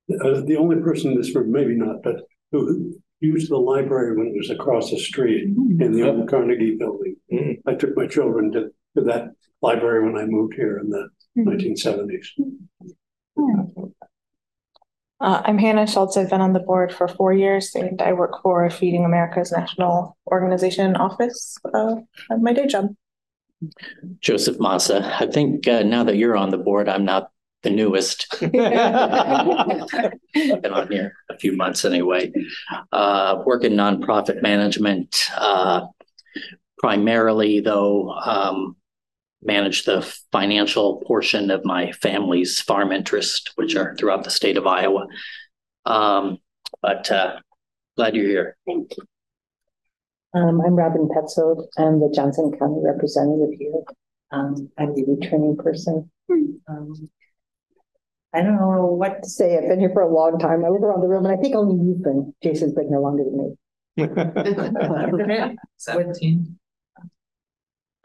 uh, 0.09 0.41
the 0.41 0.57
only 0.57 0.77
person 0.77 1.11
in 1.11 1.17
this 1.17 1.33
room, 1.35 1.51
maybe 1.51 1.75
not, 1.75 2.03
but 2.03 2.17
who 2.51 2.95
used 3.19 3.51
the 3.51 3.57
library 3.57 4.17
when 4.17 4.27
it 4.27 4.37
was 4.37 4.49
across 4.49 4.89
the 4.89 4.99
street 4.99 5.43
in 5.43 5.91
the 5.91 6.07
old 6.07 6.27
Carnegie 6.29 6.75
building. 6.77 7.15
Mm. 7.31 7.61
I 7.67 7.75
took 7.75 7.95
my 7.95 8.07
children 8.07 8.51
to, 8.51 8.71
to 8.97 9.03
that 9.05 9.31
library 9.61 10.03
when 10.03 10.21
I 10.21 10.25
moved 10.25 10.55
here 10.55 10.79
in 10.79 10.89
the 10.89 11.07
1970s. 11.37 12.27
Uh, 15.21 15.41
I'm 15.45 15.59
Hannah 15.59 15.85
Schultz. 15.85 16.17
I've 16.17 16.31
been 16.31 16.41
on 16.41 16.53
the 16.53 16.59
board 16.59 16.91
for 16.91 17.07
four 17.07 17.31
years 17.31 17.75
and 17.75 18.01
I 18.01 18.13
work 18.13 18.41
for 18.41 18.67
Feeding 18.71 19.05
America's 19.05 19.51
National 19.51 20.17
Organization 20.25 20.95
Office 20.95 21.57
uh, 21.73 21.97
at 22.31 22.41
my 22.41 22.53
day 22.53 22.65
job. 22.65 22.87
Joseph 24.19 24.59
Massa. 24.59 25.15
I 25.19 25.27
think 25.27 25.67
uh, 25.67 25.83
now 25.83 26.03
that 26.05 26.15
you're 26.15 26.35
on 26.35 26.49
the 26.49 26.57
board, 26.57 26.89
I'm 26.89 27.05
not 27.05 27.29
the 27.63 27.69
newest. 27.69 28.27
Been 28.39 28.55
on 30.73 30.91
here 30.91 31.13
a 31.29 31.37
few 31.37 31.55
months 31.55 31.85
anyway. 31.85 32.31
Uh, 32.91 33.43
work 33.45 33.63
in 33.63 33.73
nonprofit 33.73 34.41
management, 34.41 35.29
uh, 35.37 35.85
primarily 36.79 37.59
though, 37.59 38.11
um, 38.11 38.75
manage 39.43 39.85
the 39.85 40.01
financial 40.31 41.01
portion 41.05 41.51
of 41.51 41.65
my 41.65 41.91
family's 41.93 42.59
farm 42.61 42.91
interest, 42.91 43.51
which 43.55 43.75
are 43.75 43.95
throughout 43.95 44.23
the 44.23 44.29
state 44.29 44.57
of 44.57 44.67
Iowa. 44.67 45.07
Um, 45.85 46.37
but 46.81 47.11
uh, 47.11 47.39
glad 47.95 48.15
you're 48.15 48.27
here. 48.27 48.57
Thank 48.65 48.95
you. 48.97 49.03
Um, 50.33 50.61
I'm 50.61 50.75
Robin 50.75 51.09
Paetzold. 51.09 51.67
I'm 51.77 51.99
the 51.99 52.09
Johnson 52.13 52.51
County 52.57 52.79
representative 52.81 53.49
here. 53.59 53.83
Um, 54.31 54.69
I'm 54.77 54.95
the 54.95 55.03
returning 55.05 55.57
person. 55.57 56.09
Um, 56.69 57.09
I 58.33 58.41
don't 58.41 58.55
know 58.55 58.85
what 58.85 59.23
to 59.23 59.29
say. 59.29 59.57
I've 59.57 59.67
been 59.67 59.79
here 59.79 59.91
for 59.93 60.01
a 60.01 60.13
long 60.13 60.39
time. 60.39 60.63
I 60.63 60.69
look 60.69 60.81
around 60.81 61.01
the 61.01 61.07
room 61.07 61.25
and 61.25 61.37
I 61.37 61.41
think 61.41 61.53
only 61.55 61.75
you've 61.85 62.01
been, 62.01 62.33
Jason's 62.41 62.73
been 62.73 62.87
here 62.87 62.99
longer 62.99 63.23
than 63.25 63.37
me. 63.37 63.57
Seventeen. 65.77 66.57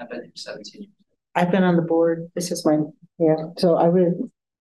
I've 0.00 0.10
been 0.10 0.22
here 0.24 0.32
seventeen. 0.34 0.90
I've 1.34 1.50
been 1.52 1.62
on 1.62 1.76
the 1.76 1.82
board. 1.82 2.28
This 2.34 2.50
is 2.50 2.66
my, 2.66 2.78
yeah, 3.18 3.50
so 3.56 3.76
I 3.76 3.88
would, 3.88 4.14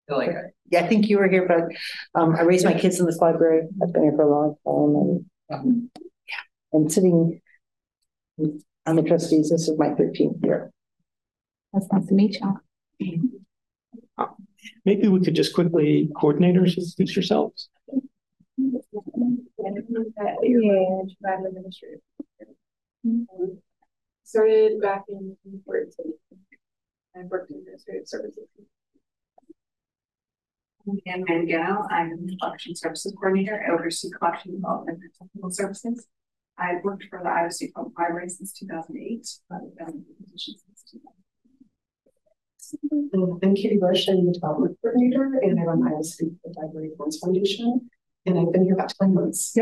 feel 0.08 0.18
like 0.18 0.30
I 0.30 0.52
yeah, 0.70 0.82
I 0.82 0.88
think 0.88 1.10
you 1.10 1.18
were 1.18 1.28
here, 1.28 1.48
but 1.48 2.20
um, 2.20 2.36
I 2.36 2.42
raised 2.42 2.66
my 2.66 2.74
kids 2.74 3.00
in 3.00 3.06
this 3.06 3.18
library. 3.18 3.68
I've 3.82 3.92
been 3.92 4.04
here 4.04 4.14
for 4.16 4.24
a 4.24 4.30
long 4.30 4.56
time 4.66 4.96
and 4.96 5.26
um, 5.52 5.90
yeah, 6.28 6.44
and 6.74 6.92
sitting 6.92 7.42
on 8.86 8.96
the 8.96 9.04
trustees, 9.04 9.50
this 9.50 9.68
is 9.68 9.78
my 9.80 9.96
thirteenth 9.96 10.44
year. 10.44 10.72
That's 11.74 11.88
nice 11.92 12.06
to 12.08 12.14
meet 12.14 12.40
you. 13.00 13.45
Maybe 14.86 15.08
we 15.08 15.20
could 15.22 15.36
just 15.36 15.54
quickly 15.54 16.10
coordinators 16.16 16.78
introduce 16.78 17.16
yourselves. 17.16 17.70
Started 24.24 24.82
back 24.82 25.04
in 25.10 25.38
fourteen. 25.66 26.14
I've 27.16 27.26
worked 27.26 27.52
in 27.52 27.58
administrative 27.58 28.08
services. 28.08 28.48
Ann 31.08 31.26
Mangano, 31.26 31.88
I'm 31.90 32.28
the 32.28 32.38
collection 32.42 32.76
services 32.76 33.14
coordinator. 33.20 33.64
I 33.68 33.72
oversee 33.74 34.10
collection 34.12 34.54
development 34.56 35.00
and 35.02 35.12
technical 35.20 35.50
services. 35.52 36.08
I've 36.58 36.84
worked 36.84 37.06
for 37.10 37.22
the 37.24 37.30
Iowa 37.30 37.52
State 37.52 37.74
Public 37.74 37.98
Library 37.98 38.30
since 38.30 38.54
two 38.54 38.68
thousand 38.68 38.98
eight. 38.98 39.28
I've 39.52 39.76
been 39.78 39.88
in 39.88 40.06
the 40.08 40.24
position 40.24 40.56
since 40.56 40.84
two 40.90 41.00
thousand. 41.00 41.25
I'm 43.42 43.56
Katie 43.56 43.78
Bush, 43.78 44.08
I'm 44.08 44.26
the 44.26 44.34
development 44.34 44.78
coordinator, 44.82 45.40
and 45.42 45.60
I 45.60 45.64
run 45.64 45.88
Iowa 45.88 46.04
State 46.04 46.32
Library 46.56 46.92
Funds 46.98 47.20
Foundation. 47.20 47.90
And 48.26 48.40
I've 48.40 48.52
been 48.52 48.64
here 48.64 48.74
about 48.74 48.94
ten 49.00 49.14
months. 49.14 49.56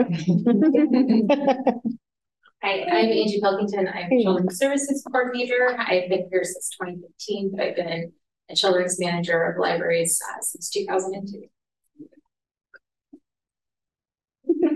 Hi, 2.64 2.84
I'm 2.84 3.10
Angie 3.10 3.42
Pilkington. 3.42 3.90
I'm 3.90 4.10
Children's 4.22 4.58
Services 4.58 5.06
Coordinator. 5.12 5.76
I've 5.78 6.08
been 6.08 6.30
here 6.32 6.46
since 6.46 6.70
twenty 6.78 7.02
fifteen, 7.02 7.52
but 7.56 7.66
I've 7.66 7.76
been 7.76 8.14
a 8.50 8.56
children's 8.56 8.98
manager 9.00 9.44
of 9.44 9.60
libraries 9.60 10.22
uh, 10.30 10.40
since 10.42 10.70
two 10.70 10.86
thousand 10.86 11.16
and 11.16 11.28
two. 11.28 11.44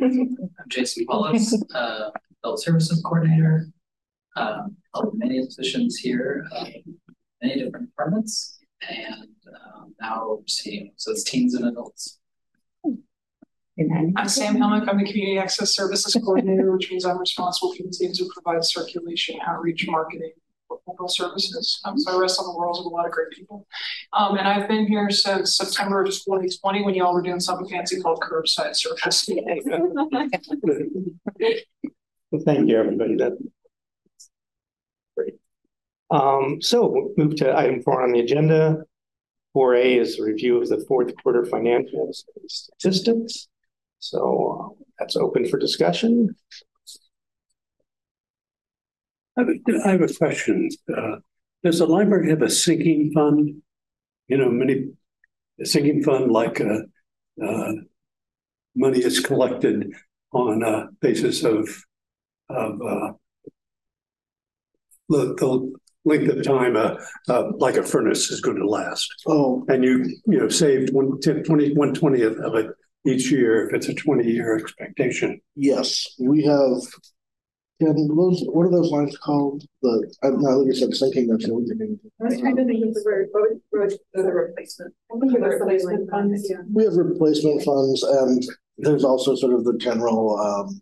I'm 0.04 0.68
Jason 0.68 1.06
Paulios, 1.06 1.54
uh, 1.74 2.10
Adult 2.44 2.62
Services 2.62 3.02
Coordinator. 3.04 3.68
Um, 4.36 4.76
held 4.94 5.18
many 5.18 5.44
positions 5.46 5.98
here, 5.98 6.46
uh, 6.52 6.66
many 7.42 7.64
different 7.64 7.88
departments, 7.88 8.60
and 8.88 9.30
um, 9.76 9.94
now 10.02 10.26
overseeing, 10.28 10.92
so 10.96 11.12
it's 11.12 11.24
teens 11.24 11.54
and 11.56 11.66
adults. 11.66 12.20
I'm 13.80 14.28
Sam 14.28 14.58
Helmick. 14.58 14.90
I'm 14.90 14.98
the 14.98 15.06
Community 15.06 15.38
Access 15.38 15.76
Services 15.76 16.16
Coordinator, 16.16 16.72
which 16.72 16.90
means 16.90 17.06
I'm 17.06 17.20
responsible 17.20 17.76
for 17.76 17.84
the 17.84 17.92
teams 17.92 18.18
who 18.18 18.28
provide 18.34 18.66
circulation, 18.66 19.38
outreach, 19.46 19.86
marketing, 19.88 20.32
local 20.88 21.08
services. 21.08 21.80
Um, 21.86 21.96
so 21.98 22.18
I 22.18 22.20
rest 22.20 22.40
on 22.40 22.48
the 22.48 22.52
laurels 22.52 22.80
of 22.80 22.88
a 22.88 22.90
lot 22.90 23.06
of 23.06 23.12
great 23.12 23.30
people. 23.30 23.68
Um, 24.14 24.38
and 24.38 24.48
I've 24.48 24.68
been 24.68 24.88
here 24.88 25.12
since 25.12 25.58
September 25.58 26.02
of 26.02 26.08
2020 26.08 26.84
when 26.84 26.96
y'all 26.96 27.14
were 27.14 27.22
doing 27.22 27.40
something 27.40 27.70
fancy 27.70 28.02
called 28.02 28.20
curbside 28.20 28.76
service. 28.76 29.30
Well, 32.32 32.42
Thank 32.46 32.68
you, 32.68 32.78
everybody. 32.78 33.16
That. 33.16 33.38
Um, 36.10 36.62
so 36.62 37.12
move 37.18 37.36
to 37.38 37.58
item 37.58 37.82
four 37.82 38.04
on 38.04 38.12
the 38.12 38.20
agenda. 38.20 38.84
Four 39.54 39.76
A 39.76 39.98
is 39.98 40.20
a 40.20 40.24
review 40.24 40.62
of 40.62 40.70
the 40.70 40.84
fourth 40.88 41.14
quarter 41.22 41.44
financials 41.44 42.24
and 42.36 42.50
statistics. 42.50 43.48
So 44.00 44.76
uh, 44.80 44.84
that's 45.00 45.16
open 45.16 45.48
for 45.50 45.58
discussion. 45.58 46.36
I 49.38 49.42
have, 49.42 50.02
a- 50.02 50.14
question. 50.18 50.70
Uh, 50.96 51.18
does 51.64 51.80
the 51.80 51.86
library 51.86 52.30
have 52.30 52.42
a 52.42 52.50
sinking 52.50 53.12
fund? 53.14 53.62
You 54.28 54.38
know, 54.38 54.50
many, 54.50 54.90
sinking 55.64 56.04
fund 56.04 56.32
like, 56.32 56.62
uh, 56.62 57.72
money 58.76 59.00
is 59.00 59.20
collected 59.20 59.92
on 60.32 60.64
a 60.64 60.88
basis 61.02 61.44
of, 61.44 61.70
of, 62.50 62.80
the, 65.10 65.36
the 65.36 65.78
length 66.08 66.30
of 66.32 66.44
time, 66.44 66.76
uh, 66.76 66.96
uh, 67.30 67.52
like 67.58 67.78
a 67.78 67.84
furnace 67.84 68.32
is 68.32 68.42
going 68.42 68.58
to 68.58 68.68
last. 68.68 69.08
Oh, 69.28 69.66
And 69.68 69.84
you, 69.84 70.06
you 70.26 70.40
know, 70.40 70.50
saved 70.50 70.94
one, 70.94 71.20
ten, 71.22 71.44
twenty, 71.44 71.74
one 71.74 71.94
twentieth 71.94 72.38
of 72.40 72.56
it 72.56 72.68
each 73.06 73.32
year 73.32 73.68
if 73.68 73.74
it's 73.76 73.90
a 73.90 73.94
twenty-year 73.94 74.58
expectation. 74.58 75.40
yes, 75.56 76.08
we 76.20 76.44
have. 76.44 76.82
Yeah, 77.80 77.94
those, 77.94 78.42
what 78.56 78.66
are 78.66 78.72
those 78.72 78.90
lines 78.90 79.16
called? 79.20 79.64
The, 79.84 80.12
I'm 80.24 80.42
not, 80.42 80.58
like 80.58 80.68
you 80.68 80.74
said, 80.74 80.96
sinking, 80.96 81.28
that's 81.28 81.48
what 81.48 81.62
we 81.62 81.98
I 82.20 82.24
was 82.24 82.40
trying 82.40 82.56
to 82.56 82.66
think 82.66 82.84
of 82.84 82.94
the 82.96 83.04
word, 83.06 83.28
what 83.32 83.52
would, 83.52 83.62
what 83.70 83.94
the 84.16 84.34
replacement. 84.34 84.96
I 85.14 85.20
think 85.20 85.34
it 85.36 85.42
was 85.42 85.60
replacement 85.60 86.10
funds, 86.10 86.48
yeah. 86.50 86.64
We 86.74 86.86
have 86.86 86.96
replacement 86.96 87.64
funds 87.64 88.02
and 88.02 88.44
there's 88.80 89.04
also 89.04 89.36
sort 89.36 89.54
of 89.54 89.64
the 89.64 89.78
general, 89.78 90.40
um. 90.40 90.82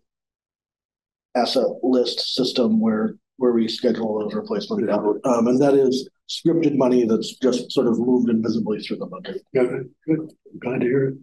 Asset 1.36 1.66
list 1.82 2.34
system 2.34 2.80
where, 2.80 3.16
where 3.38 3.52
we 3.52 3.68
schedule 3.68 4.18
those 4.18 4.34
replacements 4.34 4.90
out. 4.90 5.18
Um, 5.24 5.46
and 5.48 5.60
that 5.60 5.74
is 5.74 6.08
scripted 6.28 6.76
money 6.76 7.04
that's 7.06 7.36
just 7.36 7.70
sort 7.70 7.86
of 7.86 7.98
moved 7.98 8.30
invisibly 8.30 8.80
through 8.80 8.96
the 8.98 9.06
budget. 9.06 9.42
Good, 9.54 9.90
good. 10.06 10.30
Glad 10.60 10.80
to 10.80 10.86
hear 10.86 11.16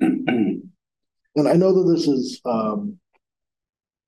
it. 0.00 0.62
And 1.36 1.46
I 1.46 1.52
know 1.52 1.72
that 1.72 1.92
this 1.92 2.08
is, 2.08 2.40
um. 2.44 2.98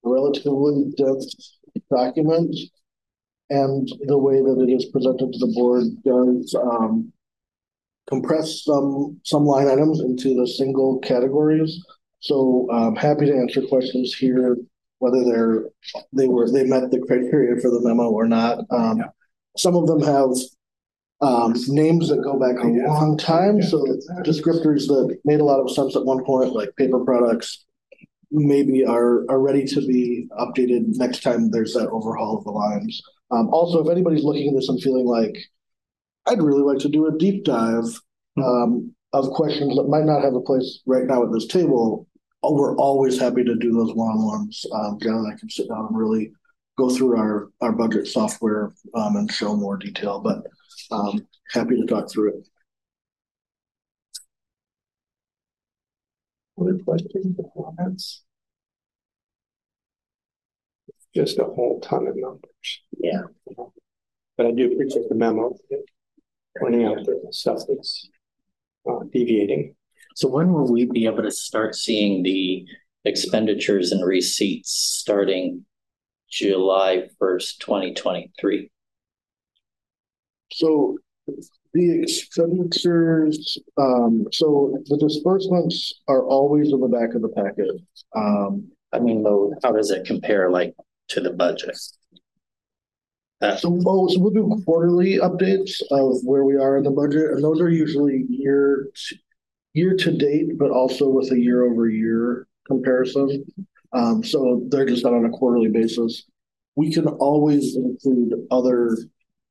A 0.05 0.09
relatively 0.09 0.93
dense 0.97 1.59
document. 1.95 2.57
And 3.51 3.89
the 4.07 4.19
way 4.19 4.41
that 4.41 4.67
it 4.67 4.73
is 4.73 4.87
presented 4.87 5.33
to 5.33 5.39
the 5.39 5.53
board 5.55 5.85
does, 6.05 6.55
um. 6.55 7.13
Compress 8.09 8.65
some, 8.65 9.21
some 9.25 9.45
line 9.45 9.69
items 9.69 10.01
into 10.01 10.35
the 10.35 10.47
single 10.47 10.99
categories. 10.99 11.81
So 12.19 12.69
I'm 12.73 12.97
happy 12.97 13.27
to 13.27 13.37
answer 13.37 13.63
questions 13.63 14.15
here, 14.15 14.57
whether 15.01 15.25
they're, 15.25 15.65
they 16.13 16.29
were, 16.29 16.49
they 16.49 16.65
met 16.65 16.91
the 16.91 17.01
criteria 17.01 17.61
for 17.61 17.71
the 17.71 17.81
memo 17.83 18.09
or 18.09 18.27
not. 18.27 18.61
Um, 18.71 19.03
some 19.57 19.75
of 19.75 19.89
them 19.89 20.01
have. 20.03 20.31
Um, 21.23 21.55
names 21.69 22.09
that 22.09 22.23
go 22.25 22.39
back 22.39 22.65
a 22.65 22.67
long 22.67 23.19
time, 23.19 23.61
so 23.61 23.85
descriptors 24.25 24.87
that 24.87 25.19
made 25.27 25.41
a 25.41 25.45
lot 25.45 25.61
of 25.61 25.71
sense 25.71 25.95
at 25.95 26.07
one 26.07 26.25
point, 26.25 26.55
like 26.55 26.75
paper 26.77 27.05
products. 27.05 27.67
Maybe 28.31 28.87
are, 28.87 29.31
are 29.31 29.39
ready 29.39 29.67
to 29.67 29.87
be 29.87 30.29
updated 30.39 30.97
next 30.97 31.23
time 31.23 31.51
there's 31.51 31.75
that 31.75 31.91
overhaul 31.91 32.39
of 32.39 32.45
the 32.45 32.53
lines. 32.53 33.03
Um, 33.31 33.51
also, 33.53 33.85
if 33.85 33.91
anybody's 33.91 34.25
looking 34.25 34.49
at 34.49 34.55
this 34.55 34.71
and 34.71 34.81
feeling 34.81 35.05
like. 35.05 35.37
I'd 36.27 36.43
really 36.43 36.63
like 36.63 36.79
to 36.81 36.89
do 36.89 37.07
a 37.07 37.19
deep 37.19 37.45
dive, 37.45 37.85
um, 38.37 38.95
of 39.13 39.31
questions 39.31 39.77
that 39.77 39.89
might 39.89 40.05
not 40.05 40.23
have 40.23 40.35
a 40.35 40.41
place 40.41 40.81
right 40.87 41.05
now 41.05 41.25
at 41.25 41.33
this 41.33 41.47
table. 41.47 42.07
Uh, 42.45 42.51
We're 42.51 42.77
always 42.77 43.19
happy 43.19 43.45
to 43.45 43.55
do 43.57 43.73
those 43.73 43.95
one-on-ones. 43.95 44.67
Um, 44.73 44.99
John 45.01 45.17
and 45.17 45.33
I 45.33 45.39
can 45.39 45.51
sit 45.51 45.69
down 45.69 45.87
and 45.87 45.97
really 45.97 46.33
go 46.79 46.89
through 46.89 47.17
our, 47.17 47.51
our 47.61 47.73
budget 47.73 48.07
software, 48.07 48.73
um, 48.95 49.17
and 49.17 49.31
show 49.31 49.55
more 49.57 49.77
detail, 49.77 50.21
but, 50.21 50.45
um, 50.91 51.27
happy 51.53 51.77
to 51.77 51.87
talk 51.87 52.11
through 52.11 52.39
it. 52.39 52.49
Other 56.61 56.79
questions 56.79 57.37
or 57.39 57.73
comments? 57.75 58.23
Just 61.15 61.39
a 61.39 61.45
whole 61.45 61.81
ton 61.81 62.07
of 62.07 62.15
numbers. 62.17 62.83
Yeah. 62.99 63.23
But 64.37 64.47
I 64.47 64.53
do 64.53 64.73
appreciate 64.73 65.09
the 65.09 65.15
memo, 65.15 65.57
pointing 66.59 66.85
out 66.85 67.05
the 67.05 67.29
stuff 67.31 67.61
that's 67.69 68.09
uh, 68.89 69.01
deviating. 69.13 69.75
So 70.21 70.29
when 70.29 70.53
will 70.53 70.71
we 70.71 70.85
be 70.85 71.07
able 71.07 71.23
to 71.23 71.31
start 71.31 71.75
seeing 71.75 72.23
the 72.23 72.67
expenditures 73.07 73.91
and 73.91 74.07
receipts 74.07 74.71
starting 74.71 75.65
July 76.31 77.09
first, 77.19 77.59
twenty 77.59 77.95
twenty-three? 77.95 78.71
So 80.53 80.99
the 81.73 82.03
expenditures, 82.03 83.57
um, 83.79 84.27
so 84.31 84.77
the 84.89 84.99
disbursements 84.99 85.95
are 86.07 86.23
always 86.23 86.71
in 86.71 86.81
the 86.81 86.89
back 86.89 87.15
of 87.15 87.23
the 87.23 87.31
packet. 87.31 87.71
Um, 88.15 88.71
I 88.93 88.99
mean, 88.99 89.23
though, 89.23 89.55
how 89.63 89.73
does 89.73 89.91
it 89.91 90.05
compare 90.05 90.51
like 90.51 90.75
to 91.09 91.23
the 91.23 91.31
budget? 91.31 91.79
Uh, 93.41 93.57
So, 93.57 93.71
well, 93.71 94.07
so 94.11 94.21
we'll 94.21 94.33
do 94.33 94.63
quarterly 94.67 95.17
updates 95.17 95.81
of 95.91 96.19
where 96.25 96.45
we 96.45 96.57
are 96.57 96.77
in 96.77 96.83
the 96.83 96.91
budget, 96.91 97.31
and 97.31 97.43
those 97.43 97.63
are 97.63 97.71
usually 97.71 98.27
year, 98.29 98.91
year 99.73 99.97
to 99.97 100.17
date, 100.17 100.59
but 100.59 100.71
also 100.71 101.09
with 101.09 101.31
a 101.33 101.39
year 101.39 101.65
over 101.65 101.89
year 101.89 102.47
comparison. 102.67 103.45
Um, 103.93 104.23
so 104.23 104.63
they're 104.69 104.87
just 104.87 105.03
done 105.03 105.15
on 105.15 105.25
a 105.25 105.31
quarterly 105.31 105.69
basis. 105.69 106.25
We 106.77 106.93
can 106.93 107.07
always 107.07 107.77
include 107.77 108.35
other 108.51 108.97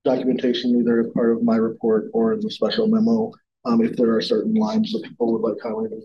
documentation 0.06 0.80
either 0.80 1.02
as 1.02 1.14
part 1.14 1.32
of 1.32 1.44
my 1.44 1.58
report 1.58 2.10
or 2.14 2.34
in 2.34 2.40
the 2.40 2.50
special 2.50 2.88
memo, 2.88 3.32
um, 3.66 3.84
if 3.84 3.96
there 3.98 4.16
are 4.16 4.22
certain 4.22 4.54
lines 4.54 4.92
that 4.94 5.04
people 5.04 5.34
would 5.34 5.42
like 5.42 5.62
highlighted. 5.62 6.02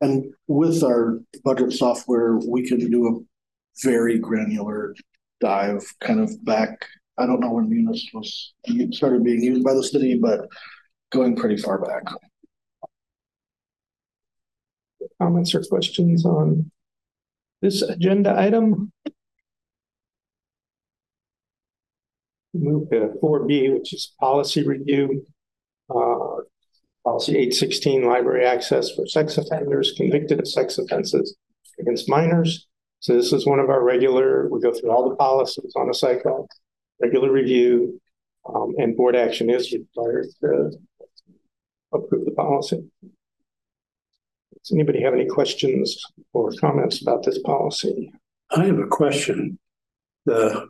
And 0.00 0.32
with 0.46 0.82
our 0.82 1.20
budget 1.44 1.72
software, 1.72 2.36
we 2.36 2.66
can 2.66 2.78
do 2.90 3.06
a 3.08 3.84
very 3.84 4.18
granular 4.18 4.94
dive 5.40 5.82
kind 6.00 6.20
of 6.20 6.44
back. 6.44 6.86
I 7.18 7.26
don't 7.26 7.40
know 7.40 7.50
when 7.50 7.68
Munis 7.68 8.06
was 8.14 8.54
started 8.92 9.24
being 9.24 9.42
used 9.42 9.64
by 9.64 9.74
the 9.74 9.82
city, 9.82 10.16
but 10.16 10.48
going 11.10 11.34
pretty 11.34 11.56
far 11.56 11.78
back. 11.78 12.04
Comments 15.20 15.54
or 15.54 15.62
questions 15.64 16.24
on 16.24 16.70
this 17.60 17.82
agenda 17.82 18.38
item? 18.38 18.92
Move 22.54 22.88
to 22.90 23.14
four 23.20 23.46
B, 23.46 23.68
which 23.70 23.92
is 23.92 24.14
policy 24.20 24.64
review. 24.64 25.26
Uh, 25.90 26.42
policy 27.04 27.36
eight 27.36 27.54
sixteen, 27.54 28.04
library 28.04 28.44
access 28.44 28.92
for 28.92 29.06
sex 29.06 29.38
offenders 29.38 29.92
convicted 29.96 30.38
of 30.38 30.46
sex 30.46 30.78
offenses 30.78 31.36
against 31.80 32.08
minors. 32.08 32.66
So 33.00 33.14
this 33.14 33.32
is 33.32 33.46
one 33.46 33.60
of 33.60 33.70
our 33.70 33.82
regular, 33.82 34.48
we 34.50 34.60
go 34.60 34.72
through 34.72 34.90
all 34.90 35.08
the 35.08 35.14
policies 35.16 35.72
on 35.76 35.88
a 35.88 35.94
cycle, 35.94 36.48
regular 37.00 37.30
review. 37.30 38.00
Um, 38.48 38.74
and 38.78 38.96
board 38.96 39.14
action 39.14 39.50
is 39.50 39.72
required 39.72 40.26
to 40.40 40.70
approve 41.92 42.24
the 42.24 42.30
policy. 42.32 42.82
Does 43.02 44.72
anybody 44.72 45.02
have 45.02 45.14
any 45.14 45.26
questions 45.26 46.02
or 46.32 46.52
comments 46.60 47.02
about 47.02 47.24
this 47.24 47.38
policy? 47.40 48.10
I 48.50 48.64
have 48.64 48.78
a 48.78 48.86
question. 48.86 49.58
The 50.24 50.66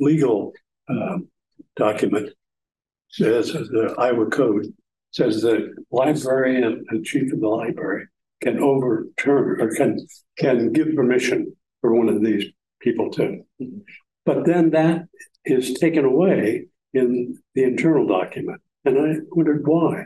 legal 0.00 0.52
um, 0.88 1.28
document 1.76 2.30
says, 3.10 3.52
the 3.52 3.94
Iowa 3.98 4.26
code 4.26 4.72
says 5.10 5.42
the 5.42 5.74
librarian 5.90 6.84
and 6.88 7.04
chief 7.04 7.32
of 7.32 7.40
the 7.40 7.48
library 7.48 8.06
can 8.40 8.60
overturn 8.60 9.60
or 9.60 9.74
can, 9.74 9.98
can 10.38 10.72
give 10.72 10.94
permission 10.94 11.54
for 11.80 11.94
one 11.94 12.08
of 12.08 12.22
these 12.22 12.46
people 12.80 13.10
to. 13.12 13.42
But 14.28 14.44
then 14.44 14.70
that 14.70 14.98
is 15.44 15.74
taken 15.84 16.04
away 16.04 16.66
in 16.92 17.38
the 17.54 17.64
internal 17.70 18.06
document. 18.06 18.60
And 18.84 18.94
I 18.98 19.08
wondered 19.30 19.66
why. 19.66 20.04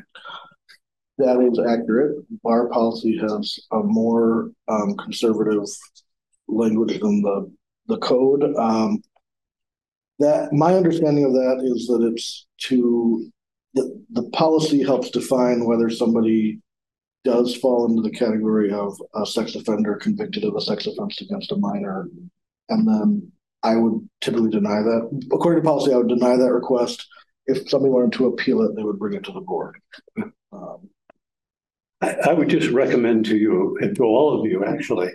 That 1.19 1.39
is 1.49 1.59
accurate. 1.59 2.25
Our 2.45 2.69
policy 2.69 3.19
has 3.19 3.59
a 3.79 3.81
more 4.01 4.53
um 4.69 4.91
conservative 5.05 5.69
language 6.47 7.01
than 7.01 7.23
the 7.27 7.37
the 7.91 7.99
code. 7.99 8.43
Um. 8.57 9.03
That, 10.19 10.53
my 10.53 10.73
understanding 10.81 11.25
of 11.25 11.33
that 11.33 11.57
is 11.65 11.81
that 11.89 12.03
it's 12.11 12.47
to, 12.69 13.27
the 13.75 13.85
the 14.19 14.27
policy 14.43 14.81
helps 14.91 15.11
define 15.11 15.65
whether 15.65 15.91
somebody. 15.91 16.61
Does 17.25 17.55
fall 17.55 17.81
into 17.89 18.03
the 18.03 18.17
category 18.23 18.73
of 18.73 18.91
a 19.15 19.25
sex 19.25 19.55
offender 19.55 19.95
convicted 19.95 20.43
of 20.45 20.57
a 20.57 20.61
sex 20.61 20.89
offense 20.89 21.21
against 21.21 21.53
a 21.53 21.57
minor. 21.57 22.09
And 22.69 22.83
then 22.91 23.33
I 23.63 23.77
would 23.77 24.09
typically 24.21 24.51
deny 24.51 24.83
that. 24.83 25.29
According 25.33 25.63
to 25.63 25.69
policy, 25.69 25.93
I 25.93 25.97
would 25.97 26.09
deny 26.09 26.37
that 26.37 26.53
request. 26.53 27.07
If 27.47 27.69
somebody 27.69 27.91
wanted 27.91 28.13
to 28.15 28.27
appeal 28.27 28.63
it, 28.63 28.75
they 28.77 28.83
would 28.83 28.99
bring 28.99 29.15
it 29.15 29.25
to 29.25 29.33
the 29.33 29.41
board. 29.41 29.77
Um, 30.53 30.89
I, 32.01 32.17
I 32.31 32.33
would 32.33 32.49
just 32.49 32.71
recommend 32.71 33.25
to 33.27 33.37
you 33.37 33.79
and 33.81 33.97
to 33.97 34.05
all 34.05 34.39
of 34.39 34.51
you, 34.51 34.65
actually, 34.65 35.11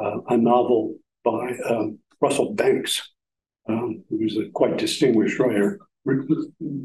uh, 0.00 0.20
a 0.28 0.36
novel 0.36 0.96
by 1.24 1.56
um, 1.68 1.98
Russell 2.20 2.54
Banks, 2.54 3.10
um, 3.68 4.04
who 4.08 4.18
was 4.18 4.36
a 4.36 4.50
quite 4.52 4.76
distinguished 4.76 5.38
writer, 5.38 5.78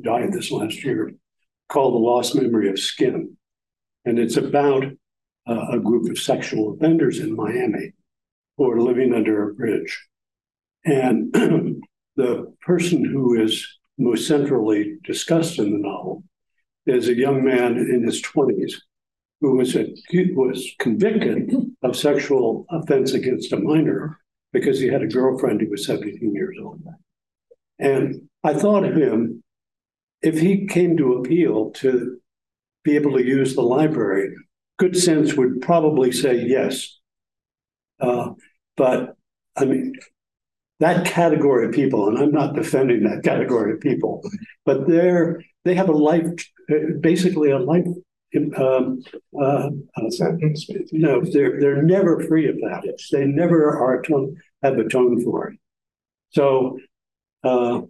died 0.02 0.32
this 0.32 0.52
last 0.52 0.84
year, 0.84 1.12
called 1.68 1.94
The 1.94 1.98
Lost 1.98 2.36
Memory 2.36 2.70
of 2.70 2.80
Skin. 2.80 3.36
And 4.06 4.18
it's 4.18 4.38
about 4.38 4.86
uh, 5.48 5.66
a 5.72 5.80
group 5.80 6.10
of 6.10 6.18
sexual 6.20 6.74
offenders 6.74 7.20
in 7.20 7.36
Miami 7.36 7.94
who 8.58 8.70
are 8.72 8.82
living 8.82 9.14
under 9.14 9.50
a 9.50 9.54
bridge. 9.54 10.08
And 10.86 11.34
the 12.16 12.54
person 12.62 13.04
who 13.04 13.42
is 13.42 13.66
most 13.98 14.28
centrally 14.28 14.98
discussed 15.04 15.60
in 15.60 15.72
the 15.72 15.78
novel 15.78 16.24
is 16.86 17.08
a 17.08 17.16
young 17.16 17.44
man 17.44 17.78
in 17.78 18.04
his 18.04 18.22
20s 18.22 18.74
who 19.42 19.56
was 19.56 19.76
a, 19.76 19.94
was 20.34 20.72
convicted 20.80 21.52
of 21.84 21.96
sexual 21.96 22.66
offense 22.70 23.14
against 23.14 23.54
a 23.54 23.58
minor 23.58 24.18
because 24.52 24.80
he 24.80 24.88
had 24.88 25.02
a 25.02 25.08
girlfriend 25.08 25.62
who 25.62 25.70
was 25.70 25.86
17 25.86 26.34
years 26.34 26.58
old. 26.62 26.82
And 27.78 28.30
I 28.44 28.54
thought 28.54 28.84
of 28.84 28.96
him, 28.96 29.44
if 30.22 30.40
he 30.40 30.68
came 30.68 30.98
to 30.98 31.14
appeal 31.14 31.72
to 31.72 32.20
be 32.84 32.96
able 32.96 33.18
to 33.18 33.26
use 33.26 33.56
the 33.56 33.62
library, 33.62 34.34
good 34.78 34.98
sense 34.98 35.36
would 35.36 35.62
probably 35.62 36.12
say 36.12 36.46
yes. 36.46 37.00
Uh, 38.00 38.32
but 38.76 39.16
I 39.56 39.66
mean, 39.66 39.94
that 40.80 41.06
category 41.06 41.66
of 41.66 41.74
people, 41.74 42.08
and 42.08 42.18
I'm 42.18 42.32
not 42.32 42.56
defending 42.56 43.04
that 43.04 43.24
category 43.24 43.74
of 43.74 43.82
people, 43.82 44.22
but 44.66 44.88
they're 44.88 45.42
they 45.66 45.76
have 45.76 45.90
a 45.90 45.94
life, 45.94 46.28
basically 47.02 47.52
a 47.52 47.60
life 47.60 47.86
um, 48.58 49.02
uh, 49.42 49.70
no, 50.92 51.22
they're 51.22 51.60
they're 51.60 51.82
never 51.82 52.24
free 52.28 52.48
of 52.48 52.56
that. 52.58 52.84
They 53.12 53.26
never 53.26 53.76
are 53.76 54.02
atoned, 54.02 54.38
have 54.62 54.78
atoned 54.78 55.24
for 55.24 55.50
it. 55.50 55.60
So 56.32 56.80
uh, 57.44 57.82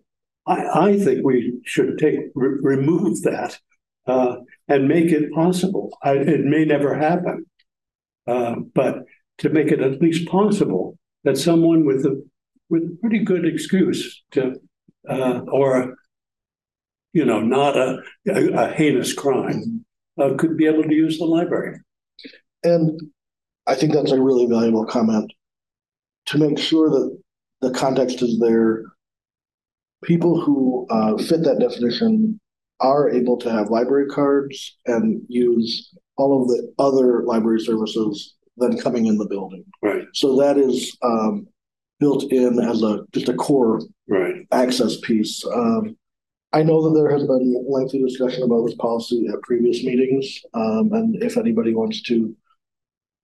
I, 0.47 0.87
I 0.87 0.99
think 0.99 1.25
we 1.25 1.59
should 1.65 1.97
take 1.97 2.19
re- 2.35 2.57
remove 2.61 3.21
that 3.23 3.59
uh, 4.07 4.37
and 4.67 4.87
make 4.87 5.11
it 5.11 5.33
possible. 5.33 5.97
I, 6.01 6.13
it 6.13 6.45
may 6.45 6.63
never 6.63 6.95
happen, 6.95 7.45
uh, 8.25 8.55
but 8.73 9.03
to 9.39 9.49
make 9.49 9.67
it 9.67 9.81
at 9.81 10.01
least 10.01 10.27
possible 10.29 10.97
that 11.25 11.37
someone 11.37 11.85
with 11.85 12.05
a 12.05 12.23
with 12.69 12.83
a 12.83 12.97
pretty 13.01 13.19
good 13.19 13.45
excuse 13.45 14.23
to 14.31 14.55
uh, 15.09 15.39
or 15.51 15.95
you 17.13 17.25
know 17.25 17.39
not 17.39 17.75
a, 17.75 18.01
a, 18.27 18.47
a 18.53 18.71
heinous 18.71 19.13
crime 19.13 19.85
uh, 20.19 20.33
could 20.37 20.57
be 20.57 20.67
able 20.67 20.83
to 20.83 20.93
use 20.93 21.17
the 21.17 21.25
library. 21.25 21.79
And 22.63 22.99
I 23.67 23.75
think 23.75 23.93
that's 23.93 24.11
a 24.11 24.21
really 24.21 24.45
valuable 24.45 24.85
comment 24.85 25.31
to 26.27 26.37
make 26.37 26.57
sure 26.57 26.89
that 26.89 27.17
the 27.61 27.71
context 27.71 28.21
is 28.21 28.39
there. 28.39 28.83
People 30.03 30.39
who 30.39 30.87
uh, 30.89 31.17
fit 31.17 31.43
that 31.43 31.59
definition 31.59 32.39
are 32.79 33.09
able 33.09 33.37
to 33.37 33.51
have 33.51 33.69
library 33.69 34.07
cards 34.07 34.77
and 34.85 35.21
use 35.27 35.93
all 36.17 36.41
of 36.41 36.47
the 36.47 36.73
other 36.79 37.23
library 37.23 37.59
services 37.59 38.35
than 38.57 38.77
coming 38.77 39.07
in 39.07 39.17
the 39.17 39.25
building. 39.25 39.65
Right. 39.81 40.05
So 40.13 40.37
that 40.37 40.57
is 40.57 40.97
um, 41.01 41.47
built 41.99 42.31
in 42.31 42.59
as 42.59 42.81
a 42.81 43.05
just 43.11 43.29
a 43.29 43.33
core 43.33 43.81
right. 44.07 44.47
access 44.51 44.97
piece. 45.01 45.45
Um, 45.45 45.97
I 46.51 46.63
know 46.63 46.81
that 46.81 46.99
there 46.99 47.11
has 47.11 47.27
been 47.27 47.63
lengthy 47.67 48.01
discussion 48.01 48.43
about 48.43 48.65
this 48.65 48.75
policy 48.75 49.27
at 49.31 49.41
previous 49.43 49.83
meetings, 49.83 50.41
um, 50.53 50.91
and 50.93 51.21
if 51.21 51.37
anybody 51.37 51.75
wants 51.75 52.01
to 52.03 52.35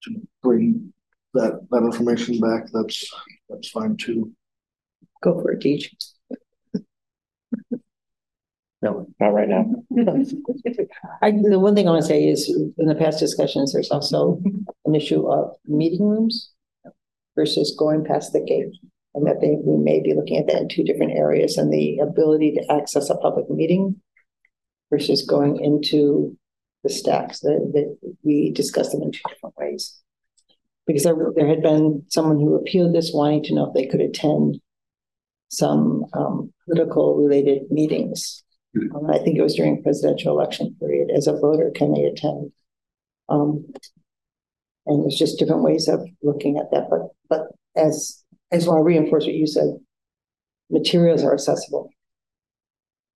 to 0.04 0.28
bring 0.42 0.92
that 1.34 1.66
that 1.70 1.82
information 1.82 2.38
back, 2.38 2.66
that's 2.72 3.04
that's 3.48 3.70
fine 3.70 3.96
too. 3.96 4.32
Go 5.22 5.40
for 5.40 5.52
it, 5.52 5.62
Deej. 5.62 5.90
No, 8.82 9.06
not 9.18 9.32
right 9.32 9.48
now. 9.48 9.64
I, 11.22 11.30
the 11.30 11.58
one 11.58 11.74
thing 11.74 11.88
I 11.88 11.92
want 11.92 12.02
to 12.02 12.08
say 12.08 12.28
is 12.28 12.48
in 12.78 12.86
the 12.86 12.94
past 12.94 13.18
discussions, 13.18 13.72
there's 13.72 13.90
also 13.90 14.40
an 14.84 14.94
issue 14.94 15.26
of 15.26 15.56
meeting 15.66 16.06
rooms 16.06 16.52
versus 17.36 17.76
going 17.78 18.04
past 18.04 18.32
the 18.32 18.40
gate. 18.40 18.74
And 19.14 19.26
that 19.26 19.40
they, 19.40 19.56
we 19.64 19.76
may 19.82 20.00
be 20.02 20.14
looking 20.14 20.36
at 20.36 20.46
that 20.48 20.60
in 20.60 20.68
two 20.68 20.84
different 20.84 21.12
areas 21.12 21.56
and 21.56 21.72
the 21.72 21.98
ability 22.00 22.52
to 22.52 22.72
access 22.72 23.08
a 23.08 23.16
public 23.16 23.48
meeting 23.48 23.96
versus 24.90 25.24
going 25.24 25.62
into 25.62 26.36
the 26.82 26.90
stacks 26.90 27.40
that, 27.40 27.70
that 27.72 28.12
we 28.22 28.52
discussed 28.52 28.92
them 28.92 29.02
in 29.02 29.12
two 29.12 29.20
different 29.28 29.56
ways. 29.56 29.98
Because 30.86 31.04
there, 31.04 31.16
there 31.34 31.48
had 31.48 31.62
been 31.62 32.04
someone 32.08 32.38
who 32.38 32.56
appealed 32.56 32.94
this 32.94 33.10
wanting 33.12 33.42
to 33.44 33.54
know 33.54 33.68
if 33.68 33.74
they 33.74 33.86
could 33.86 34.00
attend 34.00 34.60
some 35.48 36.04
um, 36.12 36.52
political 36.66 37.16
related 37.16 37.70
meetings. 37.70 38.42
Um, 38.94 39.10
I 39.10 39.18
think 39.18 39.38
it 39.38 39.42
was 39.42 39.54
during 39.54 39.82
presidential 39.82 40.38
election 40.38 40.76
period. 40.78 41.10
As 41.10 41.26
a 41.26 41.32
voter, 41.32 41.70
can 41.74 41.92
they 41.94 42.04
attend? 42.04 42.52
Um, 43.28 43.66
and 44.86 45.02
there's 45.02 45.18
just 45.18 45.38
different 45.38 45.62
ways 45.62 45.88
of 45.88 46.06
looking 46.22 46.58
at 46.58 46.70
that. 46.70 46.88
But 46.90 47.08
but 47.28 47.42
as 47.76 48.22
I 48.52 48.56
just 48.56 48.68
want 48.68 48.80
to 48.80 48.84
reinforce 48.84 49.24
what 49.24 49.34
you 49.34 49.46
said. 49.46 49.76
Materials 50.68 51.22
are 51.22 51.32
accessible. 51.32 51.90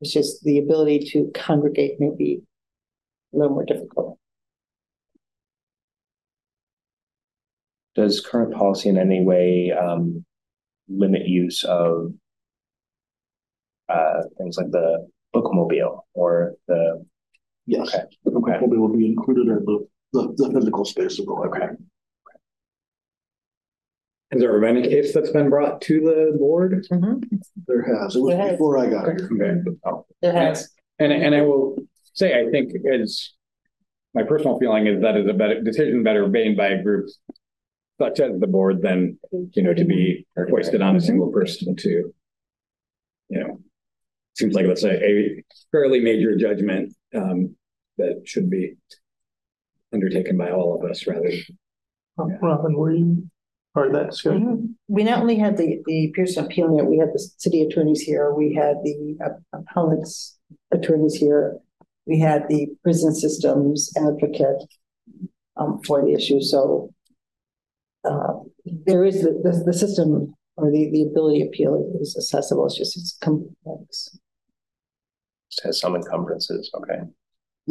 It's 0.01 0.13
just 0.13 0.45
the 0.45 0.59
ability 0.59 1.01
to 1.13 1.31
congregate 1.35 1.99
may 1.99 2.11
be 2.17 2.43
a 3.35 3.37
little 3.37 3.53
more 3.53 3.65
difficult. 3.65 4.19
Does 7.97 8.21
current 8.21 8.55
policy 8.55 8.89
in 8.89 8.97
any 8.99 9.25
way 9.25 9.73
um, 9.73 10.25
limit 10.89 11.27
use 11.27 11.65
of 11.65 12.13
uh, 13.89 14.23
things 14.39 14.57
like 14.57 14.71
the 14.71 15.09
bookmobile 15.35 16.03
or 16.15 16.55
the? 16.69 17.05
Yes, 17.67 17.89
Okay. 17.95 18.05
the 18.25 18.31
bookmobile 18.31 18.79
will 18.79 18.97
be 18.97 19.07
included 19.07 19.49
in 19.49 19.65
the, 19.65 19.87
the, 20.13 20.33
the 20.37 20.51
physical 20.53 20.85
space 20.85 21.19
of 21.19 21.27
the 21.27 21.33
library. 21.33 21.77
Has 24.31 24.41
there 24.41 24.51
ever 24.51 24.61
been 24.61 24.77
a 24.77 24.83
case 24.83 25.13
that's 25.13 25.31
been 25.31 25.51
brought 25.51 25.81
to 25.83 26.01
the 26.01 26.39
board? 26.39 26.87
There 27.67 27.83
has. 27.83 28.15
It 28.15 28.21
was 28.21 28.35
There 28.35 28.43
has. 28.43 28.53
before 28.53 28.79
I 28.79 28.87
got 28.89 29.07
here. 29.07 29.29
Okay. 29.33 30.03
There 30.23 30.33
has. 30.33 30.71
And, 31.01 31.13
and 31.13 31.35
I 31.35 31.43
will 31.43 31.77
say, 32.15 32.39
I 32.41 32.49
think 32.51 32.71
it's, 32.75 33.35
my 34.15 34.23
personal 34.23 34.59
feeling 34.59 34.87
is 34.87 35.03
that 35.03 35.17
is 35.17 35.29
a 35.29 35.33
better 35.33 35.61
decision 35.63 36.03
better 36.03 36.29
made 36.29 36.57
by 36.57 36.69
a 36.69 36.83
group 36.83 37.09
such 38.01 38.21
as 38.21 38.39
the 38.41 38.47
board 38.47 38.83
than, 38.83 39.19
you 39.53 39.63
know, 39.63 39.75
to 39.75 39.85
be 39.85 40.27
hoisted 40.49 40.81
on 40.81 40.97
a 40.97 41.01
single 41.01 41.31
person 41.31 41.77
to, 41.77 42.13
you 43.29 43.39
know, 43.39 43.61
seems 44.37 44.55
like 44.55 44.67
that's 44.67 44.85
a, 44.85 45.05
a 45.05 45.45
fairly 45.71 46.01
major 46.01 46.37
judgment, 46.37 46.95
um, 47.15 47.55
that 47.99 48.23
should 48.25 48.49
be 48.49 48.75
undertaken 49.93 50.37
by 50.37 50.51
all 50.51 50.77
of 50.77 50.91
us 50.91 51.07
rather. 51.07 51.33
Um, 52.19 52.37
Robin, 52.43 52.75
were 52.75 52.93
you 52.93 53.31
part 53.75 53.89
of 53.89 53.93
that 53.95 54.11
discussion? 54.11 54.77
We 54.89 55.05
not 55.05 55.21
only 55.21 55.37
had 55.37 55.57
the, 55.57 55.81
the 55.87 56.13
Pearson 56.15 56.45
appeal 56.45 56.71
unit, 56.71 56.87
we 56.87 56.99
had 56.99 57.13
the 57.13 57.19
city 57.39 57.63
attorneys 57.63 58.01
here, 58.01 58.35
we 58.35 58.55
had 58.55 58.77
the 58.83 59.17
uh, 59.25 59.59
appellant's 59.59 60.39
attorneys 60.73 61.15
here. 61.15 61.59
We 62.07 62.19
had 62.19 62.49
the 62.49 62.69
prison 62.83 63.15
systems 63.15 63.93
advocate 63.97 64.65
um, 65.57 65.81
for 65.87 66.05
the 66.05 66.13
issue, 66.13 66.41
so 66.41 66.93
uh, 68.05 68.35
there 68.87 69.05
is, 69.05 69.23
the, 69.23 69.41
the, 69.45 69.63
the 69.67 69.73
system 69.73 70.35
or 70.57 70.71
the, 70.71 70.91
the 70.91 71.03
ability 71.03 71.43
appeal 71.43 71.93
is 72.01 72.17
accessible, 72.17 72.67
it's 72.67 72.77
just, 72.77 72.97
it's 72.97 73.17
complex. 73.21 74.19
Just 75.51 75.65
has 75.65 75.81
some 75.81 75.95
encumbrances, 75.95 76.71
okay. 76.75 77.01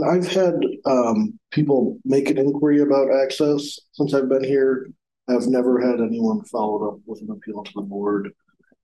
I've 0.03 0.27
had 0.27 0.55
um 0.85 1.39
people 1.51 1.99
make 2.05 2.29
an 2.29 2.37
inquiry 2.37 2.81
about 2.81 3.13
access 3.13 3.79
since 3.93 4.13
I've 4.13 4.29
been 4.29 4.43
here. 4.43 4.89
I've 5.27 5.47
never 5.47 5.79
had 5.79 6.01
anyone 6.01 6.43
followed 6.45 6.87
up 6.87 6.99
with 7.05 7.21
an 7.21 7.29
appeal 7.31 7.63
to 7.63 7.71
the 7.75 7.81
board. 7.81 8.31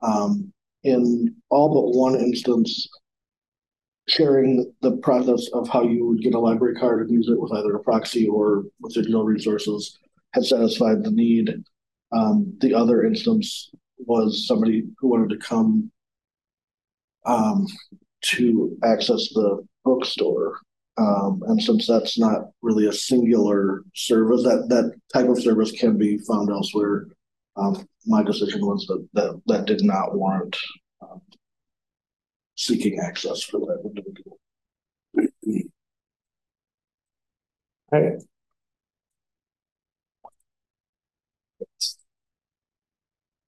Um, 0.01 0.53
in 0.83 1.35
all 1.49 1.73
but 1.73 1.97
one 1.97 2.15
instance, 2.15 2.87
sharing 4.07 4.71
the 4.81 4.97
process 4.97 5.47
of 5.53 5.67
how 5.67 5.83
you 5.83 6.05
would 6.05 6.21
get 6.21 6.35
a 6.35 6.39
library 6.39 6.75
card 6.75 7.01
and 7.01 7.11
use 7.11 7.27
it 7.27 7.39
with 7.39 7.51
either 7.53 7.75
a 7.75 7.83
proxy 7.83 8.27
or 8.27 8.63
with 8.79 8.93
digital 8.93 9.23
resources 9.23 9.97
had 10.33 10.45
satisfied 10.45 11.03
the 11.03 11.11
need. 11.11 11.63
Um, 12.11 12.55
the 12.59 12.73
other 12.73 13.03
instance 13.03 13.71
was 13.97 14.47
somebody 14.47 14.83
who 14.99 15.07
wanted 15.07 15.29
to 15.31 15.37
come 15.37 15.91
um, 17.25 17.67
to 18.21 18.77
access 18.83 19.29
the 19.33 19.65
bookstore. 19.83 20.59
Um, 20.97 21.43
and 21.47 21.61
since 21.61 21.87
that's 21.87 22.17
not 22.17 22.51
really 22.61 22.87
a 22.87 22.93
singular 22.93 23.83
service, 23.93 24.43
that, 24.43 24.69
that 24.69 24.93
type 25.13 25.27
of 25.27 25.41
service 25.41 25.71
can 25.71 25.97
be 25.97 26.17
found 26.19 26.49
elsewhere. 26.49 27.07
Um, 27.57 27.85
my 28.05 28.23
decision 28.23 28.65
was 28.65 28.85
that, 28.87 29.07
that, 29.13 29.41
that 29.47 29.65
did 29.65 29.83
not 29.83 30.15
warrant, 30.15 30.55
um, 31.01 31.21
seeking 32.55 32.99
access 32.99 33.43
for 33.43 33.59
that 33.59 33.81
individual. 33.83 34.39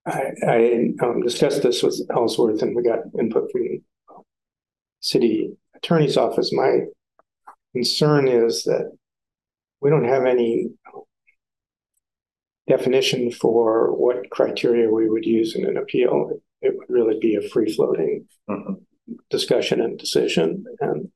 I, 0.06 0.32
I, 0.48 0.94
um, 1.02 1.22
discussed 1.22 1.64
this 1.64 1.84
with 1.84 2.00
Elsworth 2.10 2.62
and 2.62 2.76
we 2.76 2.84
got 2.84 3.00
input 3.20 3.52
from 3.52 3.62
the 3.62 3.82
city 5.02 5.52
attorney's 5.76 6.16
office. 6.16 6.54
My 6.54 6.86
concern 7.78 8.28
is 8.28 8.64
that 8.64 8.92
we 9.82 9.90
don't 9.90 10.12
have 10.16 10.26
any 10.26 10.72
definition 12.68 13.32
for 13.32 13.94
what 13.96 14.30
criteria 14.30 14.90
we 14.90 15.10
would 15.10 15.26
use 15.26 15.56
in 15.56 15.66
an 15.66 15.78
appeal. 15.78 16.32
It 16.62 16.76
would 16.76 16.90
really 16.90 17.20
be 17.20 17.36
a 17.36 17.48
free 17.50 17.72
floating 17.72 18.28
discussion 19.30 19.80
and 19.82 19.98
decision. 19.98 20.66
And 20.80 21.12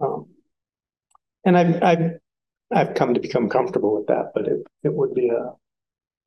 um, 0.00 0.26
and 1.44 1.56
I've, 1.56 1.82
I've 1.82 2.10
I've 2.70 2.94
come 2.94 3.14
to 3.14 3.20
become 3.20 3.48
comfortable 3.48 3.96
with 3.96 4.06
that, 4.08 4.32
but 4.34 4.46
it, 4.46 4.60
it 4.84 4.92
would 4.92 5.14
be 5.14 5.28
a 5.30 5.52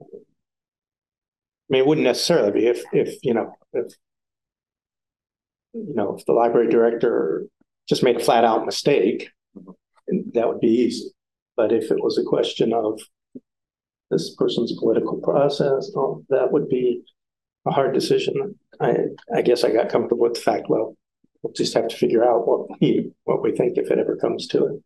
I 0.02 1.74
mean, 1.74 1.84
it 1.84 1.88
wouldn't 1.88 2.06
necessarily 2.06 2.52
be 2.52 2.68
if, 2.68 2.84
if, 2.92 3.24
you 3.24 3.34
know, 3.34 3.54
if, 3.72 3.94
you 5.74 5.94
know, 5.96 6.18
if 6.18 6.26
the 6.26 6.34
library 6.34 6.70
director 6.70 7.46
just 7.88 8.04
made 8.04 8.18
a 8.18 8.20
flat 8.20 8.44
out 8.44 8.66
mistake, 8.66 9.30
that 10.34 10.48
would 10.48 10.60
be 10.60 10.68
easy. 10.68 11.10
But 11.58 11.72
if 11.72 11.92
it 11.92 12.02
was 12.02 12.18
a 12.18 12.24
question 12.24 12.74
of 12.74 13.00
this 14.10 14.36
person's 14.36 14.78
political 14.78 15.18
process, 15.20 15.92
oh, 15.96 16.24
that 16.30 16.52
would 16.52 16.68
be 16.70 17.02
a 17.66 17.72
hard 17.72 17.94
decision. 17.94 18.56
I, 18.80 18.96
I 19.36 19.42
guess 19.42 19.64
I 19.64 19.72
got 19.72 19.90
comfortable 19.90 20.24
with 20.24 20.36
the 20.36 20.42
fact, 20.42 20.70
well, 20.70 20.98
we'll 21.42 21.54
just 21.54 21.74
have 21.74 21.88
to 21.88 21.96
figure 21.96 22.24
out 22.24 22.48
what 22.48 22.68
we, 22.80 23.12
what 23.24 23.42
we 23.42 23.52
think 23.56 23.78
if 23.78 23.92
it 23.92 24.00
ever 24.00 24.16
comes 24.18 24.48
to 24.48 24.66
it. 24.66 24.84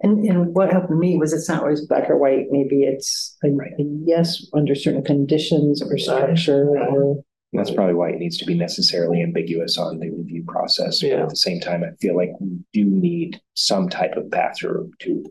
And, 0.00 0.24
and 0.24 0.54
what 0.54 0.72
helped 0.72 0.90
me 0.90 1.16
was 1.16 1.32
it's 1.32 1.48
not 1.48 1.62
always 1.62 1.86
black 1.86 2.10
or 2.10 2.18
white. 2.18 2.46
Maybe 2.50 2.82
it's 2.82 3.36
a, 3.44 3.48
a 3.48 3.84
yes 4.04 4.44
under 4.52 4.74
certain 4.74 5.04
conditions 5.04 5.82
or 5.82 5.96
structure 5.98 6.68
or. 6.68 7.22
That's 7.54 7.70
probably 7.70 7.94
why 7.94 8.10
it 8.10 8.18
needs 8.18 8.36
to 8.38 8.44
be 8.46 8.54
necessarily 8.54 9.22
ambiguous 9.22 9.78
on 9.78 10.00
the 10.00 10.10
review 10.10 10.44
process. 10.46 11.00
But 11.00 11.08
Yeah. 11.10 11.22
at 11.22 11.28
the 11.30 11.36
same 11.36 11.60
time, 11.60 11.84
I 11.84 11.92
feel 12.00 12.16
like 12.16 12.32
we 12.40 12.58
do 12.72 12.84
need 12.84 13.40
some 13.54 13.88
type 13.88 14.16
of 14.16 14.30
path 14.30 14.58
through 14.58 14.90
to 15.00 15.24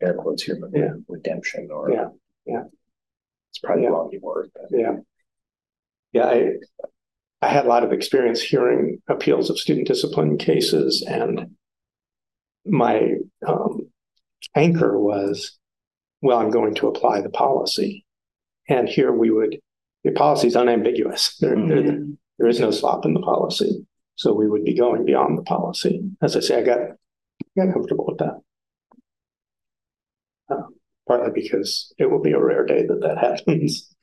air 0.00 0.14
quotes 0.14 0.42
here, 0.42 0.58
but 0.60 0.70
Yeah. 0.76 0.94
redemption 1.06 1.70
or. 1.70 1.90
Yeah, 1.90 2.08
yeah. 2.46 2.64
It's 3.50 3.58
probably 3.60 3.84
Yeah. 3.84 3.90
the 3.90 3.94
wrong 3.94 4.18
word. 4.20 4.50
but- 4.54 4.70
Yeah. 4.76 4.96
Yeah, 6.12 6.24
I, 6.26 6.52
I 7.42 7.48
had 7.48 7.64
a 7.66 7.68
lot 7.68 7.84
of 7.84 7.92
experience 7.92 8.40
hearing 8.40 9.00
appeals 9.08 9.48
of 9.48 9.58
student 9.58 9.86
discipline 9.86 10.36
cases 10.38 11.02
and 11.06 11.54
my 12.64 13.14
um, 13.46 13.90
anchor 14.56 14.98
was, 14.98 15.56
well, 16.22 16.38
I'm 16.38 16.50
going 16.50 16.74
to 16.76 16.88
apply 16.88 17.20
the 17.20 17.30
policy. 17.30 18.04
And 18.68 18.88
here 18.88 19.12
we 19.12 19.30
would, 19.30 19.60
the 20.08 20.14
policy 20.14 20.46
is 20.48 20.56
unambiguous. 20.56 21.36
There, 21.36 21.54
there, 21.54 22.04
there 22.38 22.48
is 22.48 22.60
no 22.60 22.70
slop 22.70 23.04
in 23.04 23.12
the 23.12 23.20
policy. 23.20 23.86
So 24.16 24.32
we 24.32 24.48
would 24.48 24.64
be 24.64 24.74
going 24.74 25.04
beyond 25.04 25.36
the 25.36 25.42
policy. 25.42 26.02
As 26.22 26.34
I 26.34 26.40
say, 26.40 26.58
I 26.58 26.62
got, 26.62 26.78
got 27.56 27.72
comfortable 27.72 28.06
with 28.06 28.18
that. 28.18 28.40
Uh, 30.50 30.62
partly 31.06 31.30
because 31.34 31.92
it 31.98 32.10
will 32.10 32.22
be 32.22 32.32
a 32.32 32.42
rare 32.42 32.64
day 32.64 32.86
that 32.86 33.00
that 33.02 33.18
happens. 33.46 33.94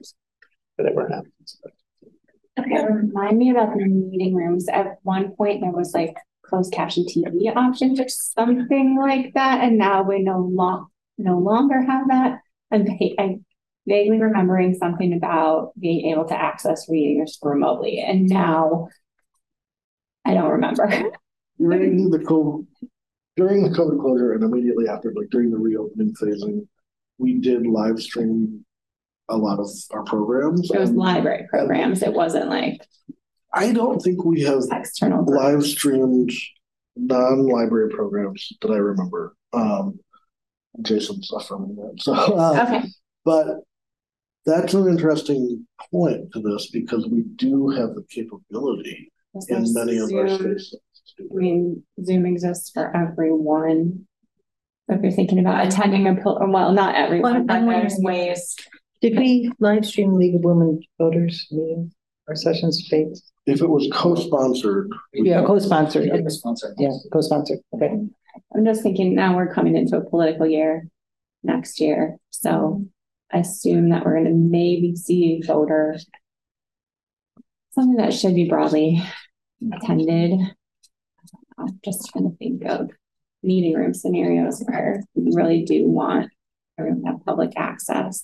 That 0.77 0.87
ever 0.87 1.09
happens. 1.09 1.57
Okay, 2.59 2.85
remind 2.85 3.37
me 3.37 3.49
about 3.49 3.75
the 3.75 3.85
meeting 3.85 4.35
rooms. 4.35 4.69
At 4.69 4.97
one 5.01 5.35
point, 5.35 5.61
there 5.61 5.71
was 5.71 5.93
like 5.93 6.15
closed 6.43 6.71
caption 6.71 7.05
TV 7.05 7.53
options 7.55 7.99
or 7.99 8.07
something 8.07 8.97
like 8.99 9.33
that, 9.33 9.61
and 9.61 9.77
now 9.77 10.03
we 10.03 10.21
no 10.21 10.39
long, 10.39 10.87
no 11.17 11.39
longer 11.39 11.81
have 11.81 12.07
that. 12.09 12.39
I'm, 12.71 12.85
va- 12.85 13.21
I'm 13.21 13.44
vaguely 13.87 14.19
remembering 14.19 14.73
something 14.73 15.13
about 15.13 15.71
being 15.79 16.11
able 16.11 16.25
to 16.25 16.39
access 16.39 16.89
readings 16.89 17.37
remotely, 17.41 17.99
and 17.99 18.27
now 18.27 18.87
I 20.25 20.33
don't 20.33 20.51
remember. 20.51 20.87
During 21.57 22.09
the 22.09 22.19
COVID, 22.19 22.65
during 23.37 23.63
the 23.63 23.69
COVID 23.69 23.99
closure 24.01 24.33
and 24.33 24.43
immediately 24.43 24.87
after, 24.89 25.13
like 25.15 25.29
during 25.29 25.51
the 25.51 25.57
reopening 25.57 26.13
phasing, 26.21 26.67
we 27.17 27.35
did 27.39 27.65
live 27.65 28.01
stream 28.01 28.65
a 29.29 29.37
lot 29.37 29.59
of 29.59 29.69
our 29.91 30.03
programs. 30.03 30.69
It 30.69 30.79
was 30.79 30.89
and 30.89 30.97
library 30.99 31.47
programs. 31.49 32.01
It 32.01 32.13
wasn't 32.13 32.49
like 32.49 32.85
I 33.53 33.71
don't 33.71 33.99
think 34.01 34.25
we 34.25 34.41
have 34.41 34.63
external. 34.71 35.23
live 35.25 35.63
streamed 35.63 36.31
non-library 36.97 37.89
programs 37.91 38.51
that 38.61 38.71
I 38.71 38.77
remember. 38.77 39.33
Um, 39.53 39.99
Jason's 40.81 41.31
affirming 41.33 41.75
that. 41.77 42.01
So, 42.01 42.13
uh, 42.13 42.65
Okay. 42.67 42.87
but 43.23 43.59
that's 44.45 44.73
an 44.73 44.87
interesting 44.87 45.65
point 45.91 46.31
to 46.33 46.41
this 46.41 46.69
because 46.71 47.07
we 47.07 47.23
do 47.35 47.69
have 47.69 47.95
the 47.95 48.03
capability 48.09 49.11
in 49.49 49.73
many 49.73 49.97
of 49.97 50.11
our 50.13 50.27
Zoom. 50.27 50.37
spaces. 50.39 50.79
I 51.19 51.23
mean, 51.33 51.83
Zoom 52.03 52.25
exists 52.25 52.69
for 52.71 52.95
everyone. 52.95 54.05
If 54.87 55.01
you're 55.01 55.11
thinking 55.11 55.39
about 55.39 55.65
attending 55.65 56.07
a, 56.07 56.15
pil- 56.15 56.39
well, 56.47 56.71
not 56.71 56.95
everyone, 56.95 57.45
but 57.47 57.55
I'm 57.55 57.65
there's 57.67 57.95
wondering- 57.99 58.27
ways. 58.27 58.55
Did 59.01 59.17
we 59.17 59.51
live 59.59 59.85
stream 59.85 60.13
League 60.13 60.35
of 60.35 60.41
Women 60.43 60.79
Voters 60.97 61.47
meetings 61.51 61.93
or 62.27 62.35
sessions 62.35 62.87
dates? 62.89 63.31
If 63.45 63.61
it 63.61 63.67
was 63.69 63.87
co-sponsored, 63.91 64.89
Yeah, 65.13 65.43
co-sponsored. 65.45 66.05
Yeah, 66.07 66.21
sponsor. 66.27 66.73
Yeah, 66.79 66.89
co-sponsored. 67.13 67.59
Okay. 67.75 67.91
I'm 68.55 68.65
just 68.65 68.81
thinking 68.81 69.13
now 69.13 69.35
we're 69.35 69.53
coming 69.53 69.75
into 69.75 69.97
a 69.97 70.01
political 70.09 70.47
year 70.47 70.87
next 71.43 71.79
year, 71.79 72.17
so 72.31 72.85
I 73.35 73.39
assume 73.39 73.89
that 73.89 74.05
we're 74.05 74.15
gonna 74.15 74.33
maybe 74.33 74.95
see 74.95 75.41
voter. 75.45 75.97
Something 77.71 77.97
that 77.97 78.13
should 78.13 78.33
be 78.33 78.47
broadly 78.47 79.03
attended. 79.73 80.39
I'm 81.57 81.79
just 81.83 82.09
trying 82.11 82.31
to 82.31 82.37
think 82.37 82.63
of 82.63 82.91
meeting 83.43 83.73
room 83.75 83.93
scenarios 83.93 84.63
where 84.65 85.03
we 85.15 85.35
really 85.35 85.63
do 85.63 85.85
want 85.85 86.31
everyone 86.79 87.01
to 87.01 87.07
have 87.07 87.25
public 87.25 87.51
access. 87.57 88.21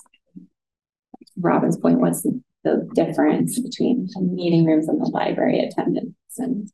Robin's 1.37 1.77
point, 1.77 1.99
what's 1.99 2.21
the, 2.21 2.41
the 2.63 2.89
difference 2.95 3.59
between 3.59 4.07
the 4.13 4.21
meeting 4.21 4.65
rooms 4.65 4.87
and 4.87 5.01
the 5.01 5.09
library 5.09 5.59
attendance 5.59 6.15
and 6.37 6.71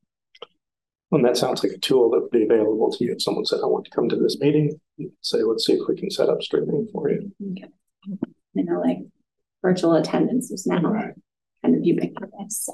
And 1.12 1.26
that 1.26 1.38
sounds 1.38 1.64
like 1.64 1.74
a 1.74 1.80
tool 1.80 2.12
that 2.12 2.22
would 2.22 2.32
be 2.32 2.44
available 2.44 2.92
to 2.92 3.04
you. 3.04 3.14
If 3.14 3.24
someone 3.24 3.46
said, 3.46 3.62
I 3.64 3.66
want 3.66 3.86
to 3.86 3.92
come 3.92 4.10
to 4.10 4.16
this 4.16 4.38
meeting, 4.40 4.80
say, 5.22 5.42
let's 5.42 5.66
see 5.66 5.74
if 5.74 5.88
we 5.88 5.96
can 5.96 6.12
set 6.12 6.30
up 6.30 6.44
streaming 6.44 6.88
for 6.94 7.10
you. 7.10 7.32
You 8.54 8.64
know, 8.64 8.80
like 8.82 9.00
virtual 9.62 9.96
attendance 9.96 10.52
is 10.52 10.66
now 10.66 10.82
kind 10.82 11.76
of 11.76 11.84
ubiquitous, 11.84 12.66
so. 12.66 12.74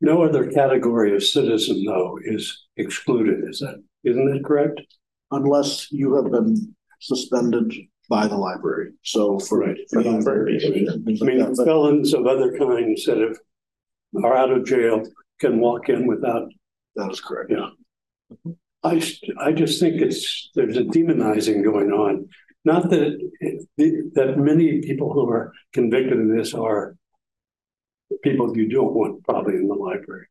No 0.00 0.22
other 0.22 0.48
category 0.50 1.14
of 1.16 1.24
citizen, 1.24 1.84
though, 1.84 2.18
is 2.22 2.66
excluded, 2.76 3.48
is 3.48 3.58
that, 3.60 3.82
isn't 4.04 4.32
that 4.32 4.44
correct? 4.44 4.80
unless 5.30 5.92
you 5.92 6.14
have 6.14 6.30
been 6.32 6.74
suspended 7.00 7.70
by 8.08 8.26
the 8.26 8.34
library. 8.36 8.92
So 9.02 9.38
for. 9.38 9.58
Right. 9.58 9.76
for 9.92 10.02
For 10.02 10.10
library. 10.10 10.58
things 10.58 10.88
I 10.88 10.92
like 11.26 11.34
mean, 11.34 11.38
that, 11.54 11.62
felons 11.66 12.14
of 12.14 12.26
other 12.26 12.56
kinds 12.56 13.04
that 13.04 13.18
have, 13.18 13.36
are 14.24 14.34
out 14.34 14.50
of 14.50 14.64
jail 14.64 15.02
can 15.38 15.60
walk 15.60 15.90
in 15.90 16.06
without, 16.06 16.48
That 16.96 17.10
is 17.12 17.20
correct. 17.20 17.50
yeah. 17.50 17.68
I, 18.82 19.02
I 19.38 19.52
just 19.52 19.80
think 19.80 20.00
it's, 20.00 20.50
there's 20.54 20.78
a 20.78 20.82
demonizing 20.84 21.62
going 21.62 21.90
on. 21.92 22.28
Not 22.64 22.90
that, 22.90 23.18
it- 23.76 24.14
that 24.14 24.38
many 24.38 24.80
people 24.80 25.12
who 25.12 25.28
are 25.30 25.52
convicted 25.72 26.20
of 26.20 26.28
this 26.28 26.54
are 26.54 26.96
people 28.22 28.56
you 28.56 28.68
don't 28.68 28.94
want 28.94 29.24
probably 29.24 29.54
in 29.56 29.68
the 29.68 29.74
library. 29.74 30.26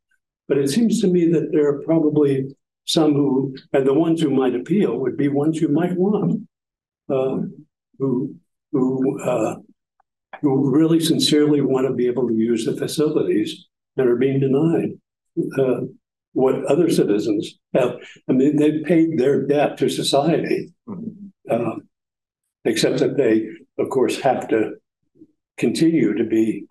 But 0.46 0.58
it 0.58 0.68
seems 0.68 1.00
to 1.00 1.08
me 1.08 1.30
that 1.32 1.52
there 1.52 1.68
are 1.68 1.82
probably 1.82 2.54
some 2.86 3.12
who, 3.14 3.54
and 3.72 3.86
the 3.86 3.94
ones 3.94 4.20
who 4.20 4.30
might 4.30 4.54
appeal 4.54 4.98
would 4.98 5.16
be 5.16 5.28
ones 5.28 5.60
you 5.60 5.68
might 5.68 5.96
want. 5.96 6.42
Uh, 7.08 7.38
who, 7.98 8.34
who, 8.72 9.20
uh, 9.20 9.56
who 10.42 10.70
really 10.70 11.00
sincerely 11.00 11.60
want 11.60 11.86
to 11.86 11.94
be 11.94 12.06
able 12.06 12.28
to 12.28 12.34
use 12.34 12.64
the 12.64 12.76
facilities 12.76 13.66
that 13.96 14.06
are 14.06 14.16
being 14.16 14.40
denied. 14.40 14.90
Uh, 15.58 15.80
what 16.32 16.64
other 16.66 16.90
citizens 16.90 17.54
have, 17.74 17.96
I 18.28 18.32
mean, 18.32 18.56
they've 18.56 18.84
paid 18.84 19.18
their 19.18 19.46
debt 19.46 19.78
to 19.78 19.88
society. 19.88 20.72
Uh, 21.50 21.76
except 22.68 22.98
that 22.98 23.16
they, 23.16 23.48
of 23.82 23.88
course, 23.90 24.20
have 24.20 24.46
to 24.48 24.72
continue 25.56 26.14
to 26.14 26.24
be, 26.24 26.64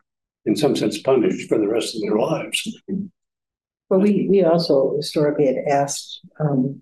in 0.46 0.56
some 0.56 0.76
sense, 0.76 1.02
punished 1.02 1.50
for 1.50 1.58
the 1.58 1.68
rest 1.68 1.96
of 1.96 2.02
their 2.02 2.18
lives. 2.18 2.60
Well, 3.90 4.00
we, 4.00 4.28
we 4.30 4.44
also 4.44 4.96
historically 4.96 5.48
had 5.48 5.58
asked 5.70 6.22
um, 6.40 6.82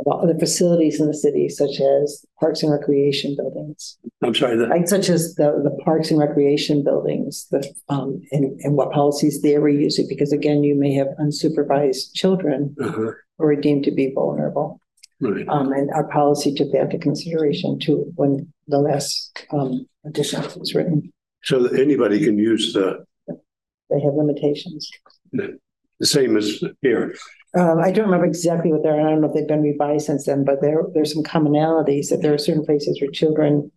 about 0.00 0.20
other 0.20 0.38
facilities 0.38 1.00
in 1.00 1.06
the 1.06 1.14
city, 1.14 1.48
such 1.48 1.80
as 1.80 2.24
parks 2.40 2.62
and 2.62 2.72
recreation 2.72 3.36
buildings, 3.36 3.96
I'm 4.22 4.34
sorry, 4.34 4.56
that, 4.56 4.68
like 4.68 4.88
such 4.88 5.08
as 5.08 5.34
the, 5.34 5.60
the 5.62 5.76
parks 5.84 6.10
and 6.10 6.18
recreation 6.18 6.82
buildings, 6.82 7.46
the, 7.50 7.60
um, 7.88 8.20
and, 8.32 8.60
and 8.60 8.76
what 8.76 8.92
policies 8.92 9.42
they 9.42 9.58
were 9.58 9.68
using, 9.68 10.06
because 10.08 10.32
again, 10.32 10.64
you 10.64 10.74
may 10.74 10.92
have 10.94 11.08
unsupervised 11.20 12.12
children 12.14 12.74
uh-huh, 12.80 13.12
who 13.38 13.44
are 13.44 13.56
deemed 13.56 13.84
to 13.84 13.90
be 13.90 14.12
vulnerable. 14.14 14.80
Right. 15.20 15.48
Um, 15.48 15.72
and 15.72 15.90
our 15.92 16.08
policy 16.08 16.54
took 16.54 16.72
that 16.72 16.82
into 16.82 16.98
consideration 16.98 17.78
too, 17.78 18.12
when 18.16 18.52
the 18.68 18.78
last, 18.78 19.46
um, 19.50 19.86
edition 20.04 20.42
was 20.56 20.74
written. 20.74 21.12
So 21.42 21.62
that 21.62 21.78
anybody 21.78 22.22
can 22.24 22.38
use 22.38 22.72
the, 22.72 23.04
They 23.28 24.00
have 24.00 24.14
limitations. 24.14 24.90
the 25.32 25.58
same 26.02 26.36
as 26.36 26.62
here. 26.82 27.14
Um, 27.54 27.78
I 27.78 27.92
don't 27.92 28.06
remember 28.06 28.26
exactly 28.26 28.72
what 28.72 28.82
they're, 28.82 29.00
I 29.00 29.10
don't 29.10 29.20
know 29.20 29.28
if 29.28 29.34
they've 29.34 29.46
been 29.46 29.62
revised 29.62 30.06
since 30.06 30.26
then, 30.26 30.44
but 30.44 30.60
there, 30.60 30.82
there's 30.92 31.12
some 31.12 31.22
commonalities 31.22 32.08
that 32.08 32.20
there 32.20 32.34
are 32.34 32.38
certain 32.38 32.64
places 32.64 33.00
where 33.00 33.10
children 33.10 33.70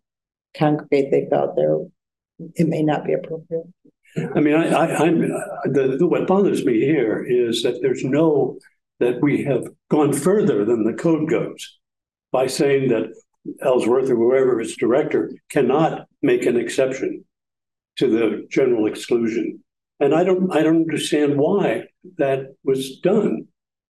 congregate, 0.57 1.11
they 1.11 1.27
felt 1.29 1.55
there, 1.55 1.77
it 2.55 2.67
may 2.67 2.81
not 2.81 3.05
be 3.05 3.13
appropriate. 3.13 3.65
I 4.35 4.39
mean, 4.39 4.55
I, 4.55 4.69
I, 4.69 5.05
I'm, 5.05 5.19
the, 5.65 5.97
the, 5.99 6.07
what 6.07 6.25
bothers 6.25 6.65
me 6.65 6.79
here 6.79 7.23
is 7.23 7.61
that 7.61 7.79
there's 7.81 8.03
no, 8.03 8.57
that 8.99 9.21
we 9.21 9.43
have 9.43 9.67
gone 9.89 10.13
further 10.13 10.65
than 10.65 10.83
the 10.83 10.93
code 10.93 11.29
goes 11.29 11.77
by 12.31 12.47
saying 12.47 12.89
that 12.89 13.13
Elsworth 13.61 14.09
or 14.09 14.15
whoever 14.15 14.59
is 14.59 14.75
director 14.75 15.31
cannot 15.49 16.07
make 16.21 16.45
an 16.45 16.57
exception 16.57 17.23
to 17.97 18.09
the 18.09 18.47
general 18.49 18.87
exclusion. 18.87 19.63
And 19.99 20.13
I 20.13 20.23
don't, 20.23 20.51
I 20.55 20.61
don't 20.61 20.81
understand 20.81 21.37
why 21.37 21.83
that 22.17 22.55
was 22.63 22.99
done. 22.99 23.47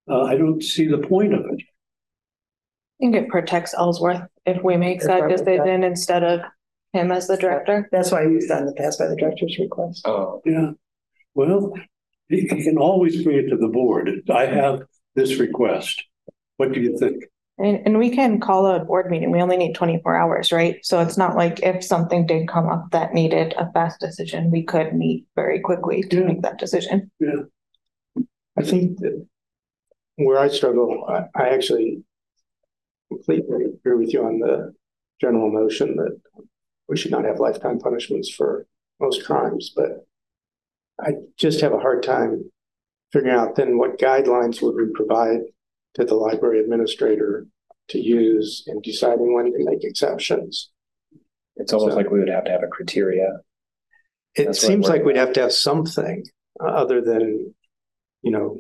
Uh, 0.10 0.24
I 0.24 0.38
don't 0.38 0.64
see 0.64 0.88
the 0.88 1.00
point 1.00 1.34
of 1.34 1.42
it. 1.42 1.62
I 1.62 2.96
think 3.00 3.16
it 3.16 3.30
protects 3.30 3.74
Elsworth 3.74 4.22
if 4.46 4.64
we 4.64 4.78
make 4.78 5.00
That's 5.00 5.08
that 5.08 5.22
right, 5.22 5.32
yeah. 5.32 5.38
decision 5.38 5.84
instead 5.84 6.24
of 6.24 6.42
him 6.94 7.12
as 7.12 7.28
the 7.28 7.38
director. 7.38 7.90
That's 7.92 8.12
why 8.12 8.24
it's 8.24 8.48
done 8.48 8.60
in 8.60 8.66
the 8.68 8.74
past 8.74 9.00
by 9.00 9.08
the 9.08 9.16
director's 9.16 9.58
request. 9.60 10.02
Oh, 10.06 10.42
Yeah. 10.46 10.72
Well, 11.34 11.74
he, 12.30 12.42
he 12.42 12.64
can 12.64 12.78
always 12.78 13.24
bring 13.24 13.38
it 13.38 13.50
to 13.50 13.58
the 13.58 13.68
board. 13.68 14.10
I 14.34 14.46
have 14.48 14.82
this 15.18 15.38
request. 15.40 16.02
What 16.56 16.72
do 16.72 16.80
you 16.80 16.98
think? 16.98 17.26
And, 17.60 17.82
and 17.86 17.98
we 17.98 18.12
can 18.12 18.40
call 18.40 18.68
a 18.68 18.86
board 18.86 19.10
meeting. 19.10 19.32
We 19.32 19.42
only 19.42 19.58
need 19.58 19.74
twenty-four 19.74 20.16
hours, 20.16 20.52
right? 20.52 20.78
So 20.84 21.02
it's 21.02 21.18
not 21.18 21.36
like 21.36 21.60
if 21.64 21.84
something 21.84 22.28
did 22.28 22.48
come 22.48 22.70
up 22.70 22.92
that 22.92 23.14
needed 23.14 23.56
a 23.58 23.70
fast 23.72 24.00
decision, 24.00 24.52
we 24.52 24.64
could 24.64 24.94
meet 24.94 25.26
very 25.36 25.60
quickly 25.60 26.04
to 26.04 26.18
Yeah. 26.20 26.26
make 26.28 26.42
that 26.44 26.60
decision. 26.60 27.12
Yeah. 27.20 27.42
I 28.58 28.64
think 28.64 29.00
that 29.00 29.26
where 30.18 30.40
I 30.40 30.48
struggle, 30.50 31.06
I, 31.10 31.26
I 31.36 31.50
actually 31.50 32.04
completely 33.10 33.66
agree 33.66 33.96
with 33.96 34.14
you 34.14 34.24
on 34.24 34.40
the 34.40 34.74
general 35.20 35.52
notion 35.52 35.96
that 35.96 36.20
we 36.88 36.96
should 36.96 37.12
not 37.12 37.26
have 37.26 37.40
lifetime 37.40 37.80
punishments 37.80 38.30
for 38.30 38.68
most 39.00 39.26
crimes, 39.26 39.74
but 39.76 40.06
I 41.00 41.14
just 41.38 41.62
have 41.62 41.74
a 41.74 41.80
hard 41.80 42.02
time 42.04 42.52
figuring 43.12 43.36
out 43.36 43.56
then 43.56 43.78
what 43.78 44.00
guidelines 44.00 44.62
would 44.62 44.76
we 44.76 44.92
provide 44.94 45.40
to 45.96 46.04
the 46.06 46.16
library 46.16 46.60
administrator 46.60 47.48
to 47.90 48.00
use 48.00 48.64
in 48.68 48.82
deciding 48.82 49.34
when 49.34 49.46
to 49.46 49.66
make 49.66 49.84
exceptions. 49.84 50.70
It's 51.56 51.74
almost 51.74 51.94
So- 51.94 51.98
like 51.98 52.10
we 52.12 52.20
would 52.20 52.30
have 52.30 52.46
to 52.46 52.52
have 52.52 52.64
a 52.64 52.68
criteria. 52.68 53.42
It 54.36 54.46
That's 54.46 54.60
seems 54.60 54.88
like 54.88 55.04
we'd 55.04 55.16
have 55.16 55.34
to 55.34 55.42
have 55.42 55.54
something 55.54 56.24
uh, 56.62 56.66
other 56.68 57.02
than, 57.02 57.56
you 58.22 58.32
know, 58.32 58.58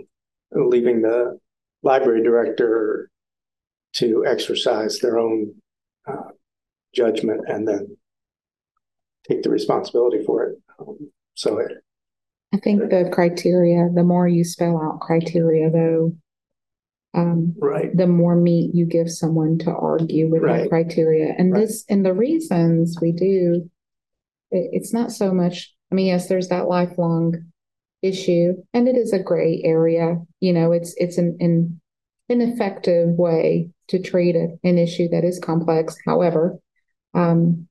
leaving 0.52 1.02
the 1.02 1.40
library 1.84 2.24
director 2.24 3.12
to 3.94 4.26
exercise 4.26 5.00
their 5.00 5.20
own 5.20 5.54
uh, 6.08 6.32
judgment 6.94 7.42
and 7.48 7.68
then 7.68 7.98
take 9.28 9.44
the 9.44 9.50
responsibility 9.50 10.24
for 10.24 10.46
it. 10.46 10.60
Um, 10.80 11.12
So 11.36 11.60
it, 11.60 11.72
I 12.54 12.58
think 12.58 12.90
the 12.90 13.10
criteria, 13.12 13.90
the 13.94 14.04
more 14.04 14.28
you 14.28 14.44
spell 14.44 14.82
out 14.82 15.02
criteria 15.02 15.70
though, 15.70 16.16
um, 17.14 17.56
right, 17.60 17.96
the 17.96 18.08
more 18.08 18.36
meat 18.36 18.74
you 18.74 18.86
give 18.86 19.12
someone 19.12 19.58
to 19.60 19.72
argue 19.72 20.30
with 20.30 20.44
Right. 20.44 20.64
that 20.64 20.70
criteria. 20.70 21.34
And 21.38 21.52
Right. 21.52 21.62
this, 21.62 21.84
and 21.90 22.06
the 22.06 22.14
reasons 22.14 23.00
we 23.02 23.12
do, 23.12 23.70
it, 24.52 24.70
it's 24.72 24.94
not 24.94 25.12
so 25.12 25.34
much, 25.34 25.76
I 25.92 25.96
mean, 25.96 26.08
yes, 26.08 26.28
there's 26.28 26.50
that 26.50 26.68
lifelong 26.70 27.36
issue 28.02 28.54
and 28.74 28.88
it 28.88 28.96
is 28.96 29.12
a 29.12 29.20
gray 29.24 29.62
area. 29.64 30.22
You 30.40 30.54
know, 30.54 30.72
it's, 30.72 30.94
it's 30.98 31.18
an, 31.18 31.38
an 31.40 31.82
ineffective 32.30 33.10
way 33.10 33.72
to 33.88 34.00
treat 34.00 34.36
a- 34.36 34.58
an 34.64 34.78
issue 34.78 35.10
that 35.10 35.24
is 35.24 35.40
complex. 35.40 35.98
However, 36.06 36.60
um, 37.14 37.68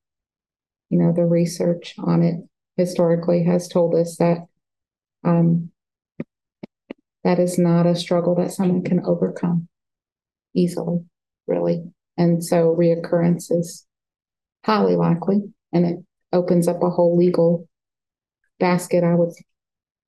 you 0.91 0.99
know, 0.99 1.13
the 1.13 1.25
research 1.25 1.95
on 1.99 2.23
it 2.23 2.37
historically 2.77 3.45
has 3.45 3.69
told 3.69 3.95
us 3.95 4.17
that, 4.19 4.47
um, 5.27 5.71
that 7.25 7.39
is 7.41 7.59
not 7.59 7.87
a 7.87 7.97
struggle 7.97 8.37
that 8.37 8.53
someone 8.53 8.85
can 8.85 9.05
overcome 9.05 9.69
easily, 10.55 11.01
really. 11.47 11.85
And 12.17 12.43
so 12.43 12.75
reoccurrence 12.75 13.51
is 13.51 13.85
highly 14.65 14.97
likely 14.97 15.43
and 15.73 15.85
it 15.85 15.97
opens 16.33 16.69
up 16.69 16.83
a 16.83 16.91
whole 16.91 17.17
legal 17.17 17.69
basket, 18.59 19.05
I 19.05 19.15
would 19.15 19.33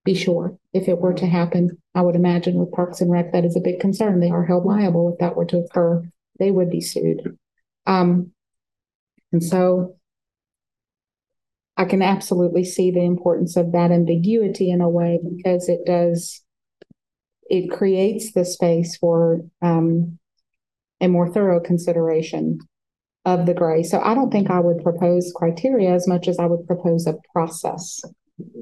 be 0.04 0.14
sure. 0.14 0.56
If 0.72 0.88
it 0.88 0.98
were 0.98 1.14
to 1.14 1.26
happen, 1.26 1.76
I 1.94 2.02
would 2.02 2.14
imagine 2.14 2.54
with 2.54 2.72
Parks 2.72 3.00
and 3.00 3.10
Rec, 3.10 3.32
that 3.32 3.44
is 3.44 3.56
a 3.56 3.60
big 3.60 3.80
concern. 3.80 4.20
They 4.20 4.30
are 4.30 4.46
held 4.46 4.64
liable 4.64 5.12
if 5.12 5.18
that 5.18 5.36
were 5.36 5.44
to 5.46 5.58
occur. 5.58 6.08
They 6.38 6.50
would 6.50 6.70
be 6.70 6.80
sued. 6.80 7.36
Um, 7.84 8.30
and 9.32 9.42
so 9.42 9.97
I 11.78 11.84
can 11.84 12.02
absolutely 12.02 12.64
see 12.64 12.90
the 12.90 13.04
importance 13.04 13.56
of 13.56 13.70
that 13.72 13.92
ambiguity 13.92 14.70
in 14.70 14.80
a 14.80 14.88
way 14.88 15.20
because 15.22 15.68
it 15.68 15.86
does 15.86 16.42
it 17.48 17.70
creates 17.70 18.32
the 18.32 18.44
space 18.44 18.96
for 18.96 19.40
um, 19.62 20.18
a 21.00 21.08
more 21.08 21.32
thorough 21.32 21.60
consideration 21.60 22.58
of 23.24 23.46
the 23.46 23.54
gray. 23.54 23.82
So 23.82 24.00
I 24.00 24.14
don't 24.14 24.30
think 24.30 24.50
I 24.50 24.60
would 24.60 24.82
propose 24.82 25.32
criteria 25.34 25.94
as 25.94 26.06
much 26.06 26.28
as 26.28 26.38
I 26.38 26.46
would 26.46 26.66
propose 26.66 27.06
a 27.06 27.14
process. 27.32 28.02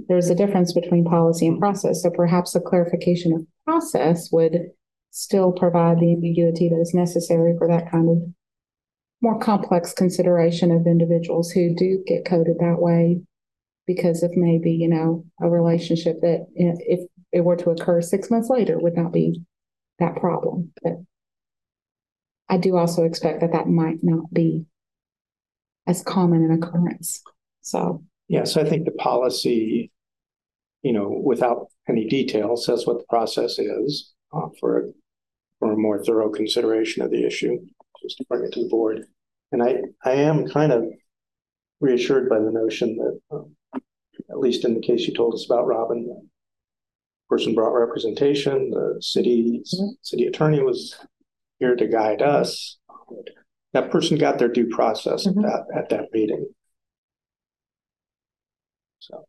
There's 0.08 0.30
a 0.30 0.34
difference 0.34 0.72
between 0.72 1.04
policy 1.04 1.46
and 1.46 1.58
process. 1.58 2.02
So 2.02 2.10
perhaps 2.10 2.54
a 2.54 2.60
clarification 2.60 3.32
of 3.32 3.46
process 3.64 4.30
would 4.30 4.70
still 5.10 5.52
provide 5.52 5.98
the 5.98 6.12
ambiguity 6.12 6.68
that 6.68 6.80
is 6.80 6.94
necessary 6.94 7.54
for 7.58 7.66
that 7.66 7.90
kind 7.90 8.10
of 8.10 8.18
more 9.20 9.38
complex 9.38 9.92
consideration 9.92 10.70
of 10.70 10.86
individuals 10.86 11.50
who 11.50 11.74
do 11.74 12.02
get 12.06 12.24
coded 12.24 12.58
that 12.60 12.78
way 12.78 13.20
because 13.86 14.22
of 14.22 14.36
maybe, 14.36 14.72
you 14.72 14.88
know, 14.88 15.24
a 15.40 15.48
relationship 15.48 16.20
that 16.20 16.46
if 16.54 17.00
it 17.32 17.40
were 17.40 17.56
to 17.56 17.70
occur 17.70 18.02
six 18.02 18.30
months 18.30 18.50
later 18.50 18.78
would 18.78 18.96
not 18.96 19.12
be 19.12 19.42
that 19.98 20.16
problem. 20.16 20.72
But 20.82 20.94
I 22.48 22.58
do 22.58 22.76
also 22.76 23.04
expect 23.04 23.40
that 23.40 23.52
that 23.52 23.68
might 23.68 23.98
not 24.02 24.32
be 24.32 24.66
as 25.86 26.02
common 26.02 26.44
an 26.44 26.50
occurrence. 26.50 27.22
So, 27.62 28.02
yeah, 28.28 28.44
so 28.44 28.60
I 28.60 28.68
think 28.68 28.84
the 28.84 28.92
policy, 28.92 29.90
you 30.82 30.92
know, 30.92 31.08
without 31.08 31.68
any 31.88 32.06
detail, 32.06 32.56
says 32.56 32.86
what 32.86 32.98
the 32.98 33.06
process 33.08 33.58
is 33.58 34.12
uh, 34.32 34.48
for 34.60 34.90
for 35.58 35.72
a 35.72 35.76
more 35.76 36.04
thorough 36.04 36.30
consideration 36.30 37.02
of 37.02 37.10
the 37.10 37.24
issue, 37.24 37.58
just 38.02 38.18
to 38.18 38.24
bring 38.28 38.44
it 38.44 38.52
to 38.52 38.62
the 38.62 38.68
board. 38.68 39.06
And 39.52 39.62
I, 39.62 39.76
I 40.04 40.12
am 40.12 40.48
kind 40.48 40.72
of 40.72 40.84
reassured 41.80 42.28
by 42.28 42.38
the 42.38 42.50
notion 42.50 42.96
that, 42.96 43.20
um, 43.30 43.56
at 44.30 44.38
least 44.38 44.64
in 44.64 44.74
the 44.74 44.80
case 44.80 45.06
you 45.06 45.14
told 45.14 45.34
us 45.34 45.46
about, 45.46 45.66
Robin, 45.66 46.06
the 46.06 46.26
person 47.28 47.54
brought 47.54 47.72
representation, 47.72 48.70
the 48.70 48.96
city, 49.00 49.62
city 50.02 50.26
attorney 50.26 50.62
was 50.62 50.96
here 51.58 51.76
to 51.76 51.86
guide 51.86 52.22
us. 52.22 52.78
That 53.72 53.90
person 53.90 54.18
got 54.18 54.38
their 54.38 54.48
due 54.48 54.68
process 54.68 55.26
at 55.26 55.34
Mhm. 55.34 55.42
that, 55.42 55.66
at 55.76 55.88
that 55.90 56.12
meeting. 56.12 56.54
So. 59.00 59.26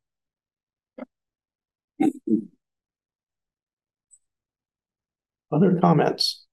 Other 5.52 5.80
comments? 5.80 6.47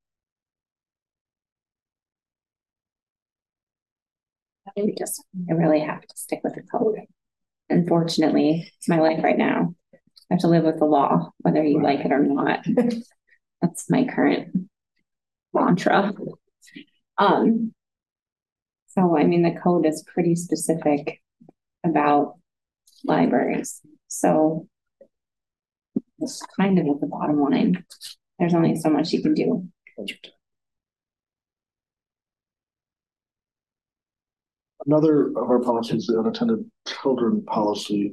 We 4.77 4.95
just, 4.99 5.23
I 5.49 5.53
really 5.55 5.81
have 5.81 6.03
to 6.03 6.17
stick 6.17 6.41
with 6.43 6.55
the 6.55 6.63
code. 6.63 7.01
Unfortunately, 7.71 8.71
it's 8.77 8.89
my 8.89 9.01
life 9.01 9.23
right 9.23 9.39
now. 9.39 9.75
I 9.95 9.99
have 10.35 10.41
to 10.41 10.49
live 10.49 10.65
with 10.65 10.79
the 10.79 10.85
law, 10.87 11.31
whether 11.39 11.63
you 11.63 11.83
like 11.83 12.01
it 12.01 12.13
or 12.13 12.23
not. 12.23 12.65
That's 13.63 13.91
my 13.91 14.05
current 14.05 14.69
mantra. 15.53 16.13
Um. 17.19 17.73
So, 18.89 19.17
I 19.17 19.25
mean, 19.25 19.43
the 19.43 19.59
code 19.61 19.87
is 19.87 20.05
pretty 20.07 20.37
specific 20.37 21.21
about 21.85 22.35
libraries, 23.05 23.81
so. 24.09 24.69
It's 26.19 26.43
kind 26.59 26.79
of 26.79 26.87
at 26.87 27.01
the 27.01 27.07
bottom 27.07 27.41
line. 27.41 27.85
There's 28.39 28.55
only 28.55 28.77
so 28.77 28.89
much 28.91 29.13
you 29.13 29.23
can 29.23 29.35
do. 29.35 29.69
Another 34.87 35.29
of 35.29 35.51
our 35.51 35.61
policies, 35.61 36.07
the 36.07 36.19
unattended 36.19 36.65
children 36.87 37.43
policy. 37.45 38.13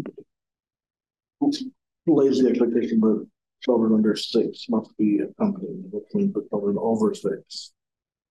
Lays 2.08 2.40
the 2.40 2.50
expectation 2.50 3.00
that 3.02 3.28
children 3.62 3.94
under 3.94 4.16
six 4.16 4.66
must 4.70 4.96
be 4.98 5.20
accompanied, 5.20 5.84
which 5.92 6.04
means 6.14 6.34
that 6.34 6.50
children 6.50 6.78
over 6.80 7.14
six. 7.14 7.74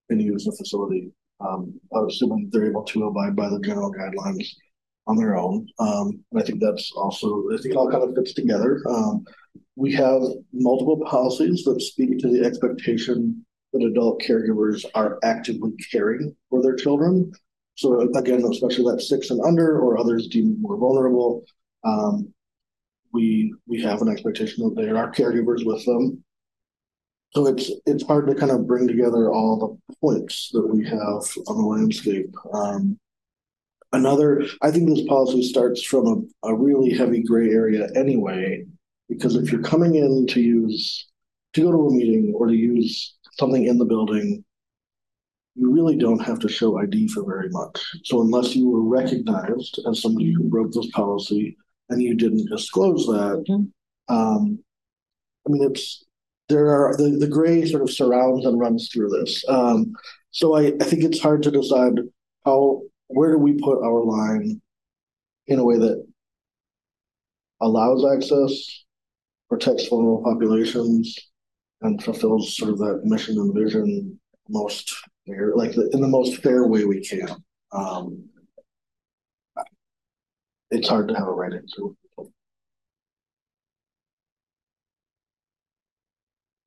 Can 0.09 0.21
use 0.21 0.45
the 0.45 0.53
facility, 0.53 1.13
um, 1.41 1.79
assuming 1.95 2.49
they're 2.51 2.69
able 2.69 2.83
to 2.85 3.05
abide 3.05 3.37
by 3.37 3.49
the 3.49 3.61
general 3.61 3.93
guidelines 3.93 4.49
on 5.07 5.17
their 5.17 5.37
own. 5.37 5.67
Um, 5.79 6.25
and 6.33 6.43
I 6.43 6.45
think 6.45 6.61
that's 6.61 6.91
also, 6.93 7.45
I 7.53 7.57
think 7.59 7.75
it 7.75 7.77
all 7.77 7.91
kind 7.91 8.03
of 8.03 8.15
fits 8.15 8.35
together. 8.35 8.83
Um, 8.89 9.25
we 9.77 9.93
have 9.93 10.23
multiple 10.53 11.01
policies 11.07 11.65
that 11.65 11.81
speak 11.81 12.19
to 12.19 12.29
the 12.29 12.45
expectation 12.45 13.45
that 13.73 13.85
adult 13.85 14.21
caregivers 14.21 14.85
are 14.95 15.19
actively 15.23 15.73
caring 15.91 16.35
for 16.49 16.63
their 16.63 16.75
children. 16.75 17.33
So 17.81 17.99
again, 18.15 18.45
especially 18.45 18.93
that 18.93 19.01
six 19.01 19.31
and 19.31 19.41
under 19.41 19.81
or 19.81 19.97
others 19.97 20.29
deemed 20.29 20.61
more 20.61 20.77
vulnerable, 20.77 21.45
um, 21.83 22.31
we 23.15 23.55
we 23.67 23.81
have 23.81 24.03
an 24.03 24.09
expectation 24.11 24.63
that 24.63 24.75
there 24.77 24.99
are 24.99 25.11
caregivers 25.11 25.65
with 25.65 25.83
them. 25.87 26.23
So 27.31 27.47
it's 27.47 27.71
it's 27.87 28.07
hard 28.07 28.27
to 28.27 28.35
kind 28.35 28.53
of 28.53 28.67
bring 28.67 28.87
together 28.87 29.33
all 29.33 29.57
the 29.57 29.97
points 30.03 30.51
that 30.53 30.67
we 30.67 30.85
have 30.85 31.23
on 31.49 31.57
the 31.57 31.67
landscape. 31.75 32.35
Um, 32.53 32.99
another, 33.95 34.45
I 34.61 34.71
think 34.71 34.87
this 34.87 35.07
policy 35.07 35.43
starts 35.43 35.83
from 35.83 36.29
a, 36.45 36.51
a 36.51 36.55
really 36.55 36.93
heavy 36.93 37.23
gray 37.23 37.49
area 37.49 37.89
anyway, 37.97 38.67
because 39.09 39.37
if 39.37 39.51
you're 39.51 39.63
coming 39.63 39.95
in 39.95 40.27
to 40.27 40.41
use 40.43 41.09
to 41.55 41.63
go 41.63 41.73
to 41.73 41.87
a 41.87 41.93
meeting 41.95 42.35
or 42.37 42.47
to 42.47 42.55
use 42.55 43.17
something 43.39 43.65
in 43.65 43.79
the 43.79 43.87
building 43.87 44.45
you 45.61 45.71
really 45.71 45.95
don't 45.95 46.25
have 46.25 46.39
to 46.39 46.49
show 46.49 46.79
ID 46.79 47.09
for 47.09 47.23
very 47.23 47.51
much. 47.51 47.79
So 48.05 48.23
unless 48.23 48.57
you 48.57 48.71
were 48.71 48.83
recognized 48.83 49.79
as 49.87 50.01
somebody 50.01 50.33
who 50.33 50.49
broke 50.49 50.73
this 50.73 50.91
policy 50.93 51.55
and 51.91 52.03
you 52.03 52.15
didn't 52.15 52.49
disclose 52.49 53.05
that, 53.07 53.45
um, 54.09 54.59
I 55.47 55.51
mean, 55.51 55.71
it's 55.71 56.03
there 56.49 56.71
are 56.71 56.97
the, 56.97 57.11
the 57.11 57.29
gray 57.29 57.67
sort 57.67 57.83
of 57.83 57.91
surrounds 57.91 58.47
and 58.47 58.59
runs 58.59 58.89
through 58.89 59.11
this. 59.11 59.45
Um, 59.49 59.93
so 60.31 60.57
I, 60.57 60.73
I 60.81 60.85
think 60.85 61.05
it's 61.05 61.21
hard 61.21 61.43
to 61.43 61.51
decide 61.51 61.99
how 62.47 62.81
where 63.09 63.33
do 63.33 63.39
we 63.39 63.53
put 63.53 63.85
our 63.85 64.03
line 64.03 64.63
in 65.47 65.59
a 65.59 65.65
way 65.65 65.77
that 65.77 66.03
allows 67.61 68.03
access, 68.17 68.85
protects 69.51 69.89
vulnerable 69.89 70.23
populations, 70.25 71.19
and 71.83 72.03
fulfills 72.03 72.57
sort 72.57 72.71
of 72.71 72.79
that 72.79 73.03
mission 73.05 73.37
and 73.37 73.55
vision 73.55 74.19
most 74.49 74.95
fair, 75.27 75.53
like 75.55 75.73
the, 75.73 75.91
in 75.93 76.01
the 76.01 76.09
most 76.09 76.43
fair 76.43 76.67
way 76.67 76.85
we 76.85 77.01
can. 77.07 77.29
Um, 77.73 78.25
it's 80.71 80.89
hard 80.89 81.09
to 81.09 81.15
have 81.15 81.27
a 81.27 81.33
right 81.33 81.53
answer. 81.53 81.83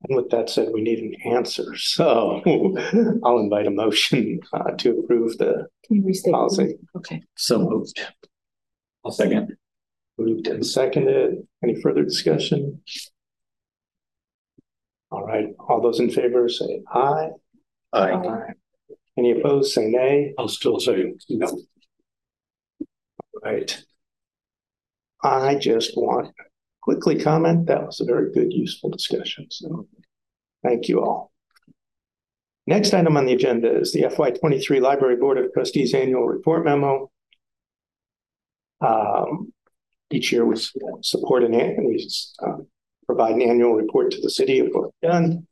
And 0.09 0.17
with 0.17 0.29
that 0.31 0.49
said, 0.49 0.69
we 0.73 0.81
need 0.81 0.99
an 0.99 1.15
answer. 1.33 1.75
So 1.77 2.41
I'll 3.23 3.39
invite 3.39 3.67
a 3.67 3.71
motion 3.71 4.41
uh, 4.51 4.71
to 4.71 4.99
approve 4.99 5.37
the 5.37 5.67
Can 5.85 5.97
you 5.97 6.03
restate? 6.03 6.33
policy. 6.33 6.75
Okay. 6.97 7.21
So 7.35 7.59
moved. 7.59 8.01
I'll 9.05 9.11
second. 9.11 9.55
Moved 10.17 10.47
and 10.47 10.65
seconded. 10.65 11.47
Any 11.63 11.81
further 11.81 12.03
discussion? 12.03 12.81
All 15.09 15.23
right, 15.23 15.49
all 15.59 15.79
those 15.79 15.99
in 15.99 16.09
favor 16.09 16.49
say 16.49 16.81
aye. 16.91 17.29
Aye. 17.93 18.53
Any 19.17 19.32
opposed, 19.32 19.73
say 19.73 19.88
nay. 19.88 20.34
I'll 20.38 20.47
still 20.47 20.79
say 20.79 21.13
no. 21.29 21.60
Right. 23.43 23.84
I 25.23 25.56
just 25.56 25.95
want 25.95 26.27
to 26.27 26.34
quickly 26.82 27.19
comment, 27.19 27.67
that 27.67 27.86
was 27.86 28.01
a 28.01 28.06
very 28.06 28.32
good, 28.34 28.51
useful 28.51 28.89
discussion, 28.89 29.47
so 29.49 29.88
thank 30.63 30.88
you 30.89 31.01
all. 31.01 31.32
Next 32.67 32.93
item 32.93 33.15
on 33.17 33.25
the 33.25 33.34
agenda 33.34 33.73
is 33.79 33.91
the 33.93 34.10
FY 34.10 34.32
twenty-three 34.32 34.79
Library 34.79 35.17
Board 35.17 35.38
of 35.38 35.51
Trustees 35.53 35.93
Annual 35.93 36.27
Report 36.27 36.65
Memo. 36.65 37.12
Um, 38.82 39.53
each 40.12 40.32
year 40.32 40.45
we 40.45 40.56
support 41.01 41.43
an, 41.43 41.53
an- 41.53 41.86
we 41.86 42.10
uh, 42.41 42.58
provide 43.06 43.36
an 43.36 43.41
annual 43.41 43.73
report 43.75 44.12
to 44.12 44.21
the 44.21 44.29
city 44.29 44.60
of 44.60 44.67
what 44.71 44.84
we've 45.01 45.10
done. 45.12 45.47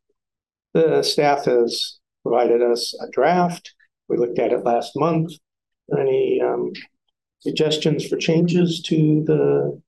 The 0.74 1.02
staff 1.04 1.46
has 1.46 2.00
provided 2.24 2.62
us 2.62 2.94
a 3.02 3.10
draft. 3.12 3.74
We 4.08 4.18
looked 4.18 4.40
at 4.40 4.52
it 4.52 4.64
last 4.64 4.94
month. 4.96 5.32
Any 5.98 6.42
um, 6.42 6.72
suggestions 7.40 8.08
for 8.08 8.18
changes 8.18 8.82
to 8.84 9.24
the 9.26 9.82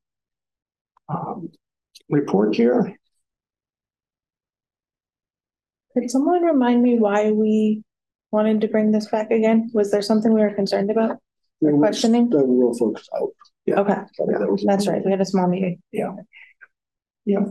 um, 1.09 1.49
report 2.09 2.55
here? 2.55 2.97
Could 5.93 6.09
someone 6.09 6.41
remind 6.41 6.81
me 6.81 6.97
why 6.97 7.31
we 7.31 7.83
wanted 8.31 8.61
to 8.61 8.67
bring 8.67 8.91
this 8.91 9.07
back 9.07 9.29
again? 9.31 9.69
Was 9.73 9.91
there 9.91 10.01
something 10.01 10.33
we 10.33 10.41
were 10.41 10.53
concerned 10.53 10.89
about? 10.89 11.17
Or 11.61 11.77
questioning? 11.77 12.29
The 12.29 12.39
rural 12.39 12.73
folks 12.77 13.07
out. 13.15 13.29
Okay, 13.69 13.93
That 13.93 14.51
was- 14.51 14.63
that's 14.67 14.87
right. 14.87 15.05
We 15.05 15.11
had 15.11 15.21
a 15.21 15.25
small 15.25 15.47
meeting. 15.47 15.81
Yeah. 15.91 16.15
Yeah. 17.25 17.45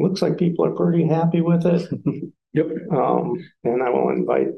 Looks 0.00 0.22
like 0.22 0.38
people 0.38 0.64
are 0.64 0.70
pretty 0.74 1.06
happy 1.06 1.40
with 1.40 1.64
it. 1.66 1.88
Yep. 2.52 2.66
Um, 2.90 3.34
and 3.62 3.80
I 3.80 3.90
will 3.90 4.08
invite 4.10 4.48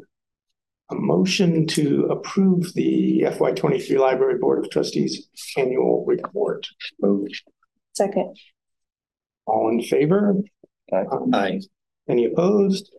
a 0.90 0.94
motion 0.94 1.66
to 1.66 2.06
approve 2.06 2.72
the 2.72 3.26
FY 3.38 3.52
twenty-three 3.52 3.98
Library 3.98 4.38
Board 4.38 4.64
of 4.64 4.70
Trustees 4.70 5.28
Annual 5.58 6.06
Report. 6.06 6.66
Moved. 7.02 7.42
Second. 7.92 8.34
All 9.44 9.68
in 9.68 9.82
favor? 9.82 10.36
Aye. 10.90 11.04
Um, 11.12 11.34
Aye. 11.34 11.60
Any 12.08 12.24
opposed? 12.24 12.90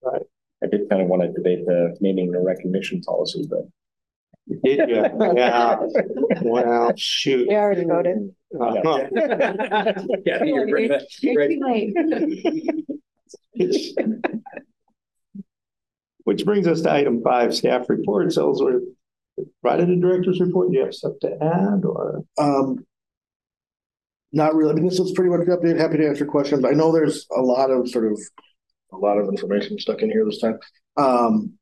Right. 0.00 0.22
I 0.62 0.68
did 0.68 0.88
kind 0.88 1.02
of 1.02 1.08
want 1.08 1.22
to 1.22 1.32
debate 1.32 1.66
the 1.66 1.96
naming 2.00 2.32
and 2.36 2.46
recognition 2.46 3.00
policy, 3.00 3.44
but. 3.50 3.62
Did 4.48 4.88
you? 4.88 5.04
Yeah. 5.36 5.76
Well, 6.42 6.92
shoot. 6.96 7.48
We 7.48 7.54
already 7.54 7.84
voted. 7.84 8.34
Uh-huh. 8.60 9.08
Yeah, 10.24 10.44
you're 10.44 10.66
right. 10.70 11.02
Which 16.24 16.44
brings 16.44 16.66
us 16.66 16.82
to 16.82 16.90
item 16.92 17.22
five, 17.22 17.54
staff 17.54 17.88
reports. 17.88 18.36
Elsworth, 18.38 18.82
provided 19.60 19.90
a 19.90 19.96
director's 19.96 20.40
report. 20.40 20.70
Do 20.70 20.78
you 20.78 20.84
have 20.84 20.94
stuff 20.94 21.14
to 21.22 21.32
add 21.42 21.84
or? 21.84 22.24
Um, 22.38 22.84
not 24.32 24.54
really. 24.54 24.72
I 24.72 24.74
mean, 24.74 24.86
this 24.86 24.98
is 24.98 25.12
pretty 25.12 25.30
much 25.30 25.46
the 25.46 25.56
update. 25.56 25.78
Happy 25.78 25.98
to 25.98 26.08
answer 26.08 26.26
questions. 26.26 26.64
I 26.64 26.70
know 26.72 26.92
there's 26.92 27.26
a 27.36 27.40
lot 27.40 27.70
of 27.70 27.88
sort 27.88 28.10
of 28.10 28.18
a 28.92 28.96
lot 28.96 29.18
of 29.18 29.28
information 29.28 29.78
stuck 29.78 30.02
in 30.02 30.10
here 30.10 30.24
this 30.24 30.40
time. 30.40 30.58
Um, 30.96 31.58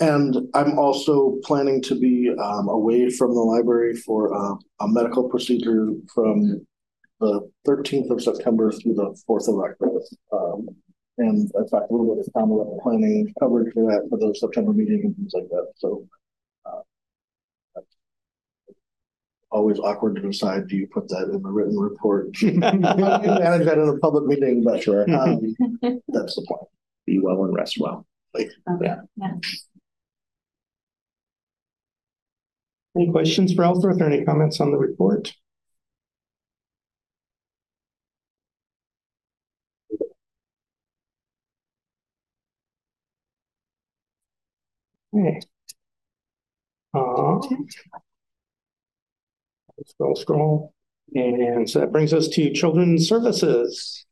and 0.00 0.36
I'm 0.54 0.78
also 0.78 1.36
planning 1.44 1.80
to 1.82 1.94
be 1.98 2.30
um, 2.38 2.68
away 2.68 3.08
from 3.10 3.34
the 3.34 3.40
library 3.40 3.94
for 3.96 4.34
uh, 4.34 4.54
a 4.80 4.88
medical 4.88 5.28
procedure 5.28 5.92
from 6.14 6.66
the 7.20 7.50
13th 7.66 8.10
of 8.10 8.22
September 8.22 8.70
through 8.72 8.94
the 8.94 9.16
4th 9.28 9.48
of 9.48 9.58
October. 9.58 10.00
Um, 10.32 10.68
and 11.18 11.50
in 11.54 11.68
fact, 11.68 11.86
a 11.90 11.92
little 11.92 12.14
bit 12.14 12.26
of 12.26 12.32
time 12.34 12.50
about 12.50 12.78
planning 12.82 13.32
coverage 13.40 13.72
for 13.72 13.90
that 13.90 14.06
for 14.10 14.18
the 14.18 14.34
September 14.34 14.74
meeting 14.74 15.00
and 15.02 15.16
things 15.16 15.32
like 15.32 15.48
that. 15.48 15.68
So 15.76 16.06
uh, 16.66 17.80
always 19.50 19.78
awkward 19.78 20.16
to 20.16 20.20
decide, 20.20 20.68
do 20.68 20.76
you 20.76 20.86
put 20.92 21.08
that 21.08 21.30
in 21.32 21.42
the 21.42 21.48
written 21.48 21.78
report? 21.78 22.36
How 22.38 22.40
do 22.40 22.48
you 22.50 22.60
manage 22.60 23.64
that 23.64 23.78
in 23.78 23.88
a 23.88 23.96
public 23.96 24.26
meeting? 24.26 24.62
But 24.62 24.82
Sure. 24.82 25.10
um, 25.10 25.40
that's 26.08 26.34
the 26.36 26.44
point. 26.46 26.68
Be 27.06 27.18
well 27.18 27.44
and 27.44 27.54
rest 27.54 27.78
well. 27.80 28.06
Yeah. 28.82 28.96
Any 32.96 33.10
questions 33.10 33.52
for 33.52 33.62
Elsworth 33.62 34.00
or 34.00 34.06
any 34.06 34.24
comments 34.24 34.58
on 34.58 34.70
the 34.70 34.78
report? 34.78 35.34
Okay. 45.14 45.40
Uh, 46.94 47.38
scroll, 49.84 50.16
scroll. 50.16 50.74
And 51.14 51.68
so 51.68 51.80
that 51.80 51.92
brings 51.92 52.14
us 52.14 52.28
to 52.28 52.52
children's 52.52 53.06
services. 53.06 54.06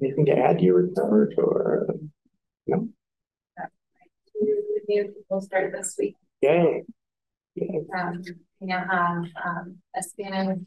Anything 0.00 0.26
to 0.26 0.32
add 0.38 0.58
to 0.58 0.64
your 0.64 0.76
report 0.76 1.34
or 1.36 1.88
no? 2.66 2.88
New 4.88 5.12
people 5.16 5.40
start 5.40 5.72
this 5.72 5.96
week. 5.98 6.14
Yay. 6.40 6.84
Um, 7.96 8.22
we 8.60 8.66
now 8.66 8.84
have, 8.90 9.24
um, 9.44 9.76
a 9.96 10.02
Spanish 10.02 10.58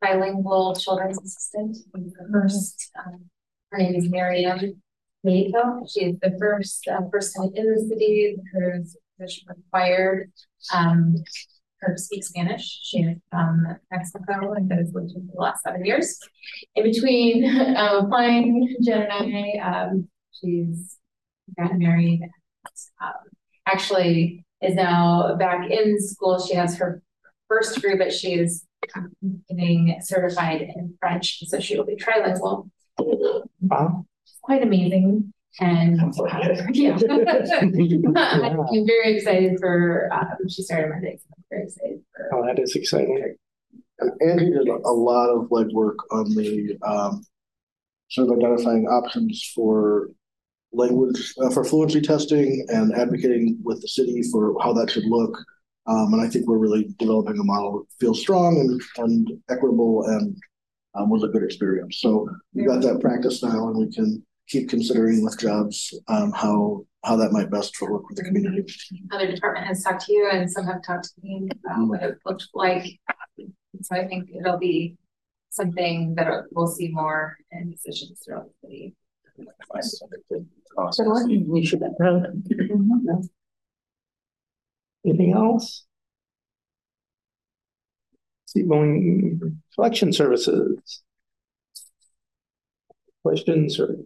bilingual 0.00 0.74
children's 0.76 1.18
assistant, 1.18 1.76
the 1.92 2.28
first, 2.32 2.90
um, 3.04 3.24
her 3.70 3.78
name 3.78 3.94
is 3.94 4.08
Miriam 4.08 4.80
Meiko. 5.26 5.90
She 5.90 6.06
is 6.06 6.16
the 6.20 6.36
first, 6.38 6.86
uh, 6.88 7.02
person 7.10 7.52
in 7.54 7.74
the 7.74 7.80
city 7.80 8.36
whose 8.52 8.96
position 9.18 9.48
required, 9.48 10.32
um, 10.72 11.16
her 11.80 11.94
to 11.94 12.00
speak 12.00 12.24
Spanish. 12.24 12.80
She 12.82 12.98
is 12.98 13.18
from 13.30 13.66
Mexico 13.90 14.52
and 14.52 14.70
has 14.72 14.92
lived 14.94 15.10
here 15.10 15.22
for 15.26 15.32
the 15.34 15.40
last 15.40 15.62
seven 15.62 15.84
years. 15.84 16.18
In 16.74 16.84
between, 16.84 17.44
uh, 17.76 18.00
applying 18.02 18.76
Jen 18.82 19.02
and 19.02 19.12
I, 19.12 19.58
um, 19.58 20.08
she's 20.32 20.96
gotten 21.58 21.78
married. 21.78 22.20
Um, 23.02 23.12
actually 23.66 24.44
is 24.62 24.74
now 24.74 25.36
back 25.36 25.70
in 25.70 26.00
school. 26.00 26.38
She 26.40 26.54
has 26.54 26.76
her 26.78 27.02
first 27.48 27.74
degree, 27.74 27.96
but 27.96 28.12
she 28.12 28.34
is 28.34 28.66
getting 29.48 29.98
certified 30.02 30.62
in 30.62 30.94
French, 31.00 31.42
so 31.46 31.60
she 31.60 31.76
will 31.76 31.84
be 31.84 31.96
trilingual. 31.96 32.70
Wow. 33.60 34.06
Quite 34.42 34.62
amazing. 34.62 35.32
And 35.58 36.00
I'm 36.00 36.12
so 36.12 36.26
happy. 36.26 36.54
yeah, 36.72 36.92
I'm 37.10 38.86
very 38.86 39.16
excited 39.16 39.58
for. 39.58 40.08
Um, 40.12 40.48
she 40.48 40.62
started 40.62 40.90
Monday. 40.90 41.18
So 41.18 41.26
I'm 41.36 41.44
very 41.50 41.64
excited 41.64 42.02
for. 42.14 42.30
Oh, 42.32 42.46
that 42.46 42.58
is 42.58 42.74
exciting. 42.76 43.36
Angie 44.22 44.50
did 44.50 44.68
a 44.68 44.92
lot 44.92 45.28
of 45.28 45.48
legwork 45.50 45.96
on 46.10 46.34
the 46.34 46.78
um 46.86 47.22
sort 48.10 48.28
of 48.28 48.38
identifying 48.38 48.86
options 48.86 49.52
for 49.54 50.08
language 50.72 51.34
uh, 51.42 51.50
for 51.50 51.64
fluency 51.64 52.00
testing 52.00 52.64
and 52.68 52.94
advocating 52.94 53.58
with 53.62 53.80
the 53.80 53.88
city 53.88 54.22
for 54.30 54.54
how 54.62 54.72
that 54.72 54.90
should 54.90 55.06
look. 55.06 55.36
Um, 55.86 56.12
and 56.14 56.22
I 56.22 56.28
think 56.28 56.46
we're 56.46 56.58
really 56.58 56.94
developing 56.98 57.38
a 57.38 57.44
model 57.44 57.80
that 57.80 57.86
feels 57.98 58.20
strong 58.20 58.58
and, 58.60 58.80
and 58.98 59.42
equitable 59.48 60.04
and 60.06 60.36
um, 60.94 61.10
was 61.10 61.22
a 61.22 61.28
good 61.28 61.42
experience. 61.42 61.98
So 62.00 62.28
we've 62.54 62.66
got 62.66 62.82
that 62.82 63.00
practice 63.00 63.42
now, 63.42 63.68
and 63.68 63.76
we 63.76 63.92
can 63.92 64.24
keep 64.48 64.68
considering 64.68 65.24
with 65.24 65.38
jobs 65.38 65.94
um, 66.08 66.32
how 66.32 66.84
how 67.04 67.16
that 67.16 67.32
might 67.32 67.50
best 67.50 67.80
work 67.80 68.06
with 68.08 68.18
the 68.18 68.24
community. 68.24 68.62
Other 69.10 69.32
department 69.32 69.66
has 69.66 69.82
talked 69.82 70.04
to 70.06 70.12
you, 70.12 70.28
and 70.30 70.50
some 70.50 70.66
have 70.66 70.82
talked 70.82 71.04
to 71.14 71.20
me 71.22 71.48
about 71.64 71.88
what 71.88 72.02
it 72.02 72.18
looked 72.26 72.48
like. 72.54 72.84
So 73.82 73.96
I 73.96 74.06
think 74.06 74.28
it'll 74.38 74.58
be 74.58 74.96
something 75.48 76.14
that 76.16 76.44
we'll 76.52 76.66
see 76.66 76.88
more 76.88 77.36
in 77.52 77.70
decisions 77.70 78.20
throughout 78.24 78.50
the 78.62 78.68
city. 78.68 78.94
We 80.76 81.64
should 81.64 81.80
be 81.80 81.86
proud. 81.98 82.26
Anything 85.04 85.32
else? 85.32 85.84
See, 88.46 88.62
going 88.62 89.62
collection 89.74 90.12
services. 90.12 91.02
Questions 93.22 93.78
or? 93.78 93.96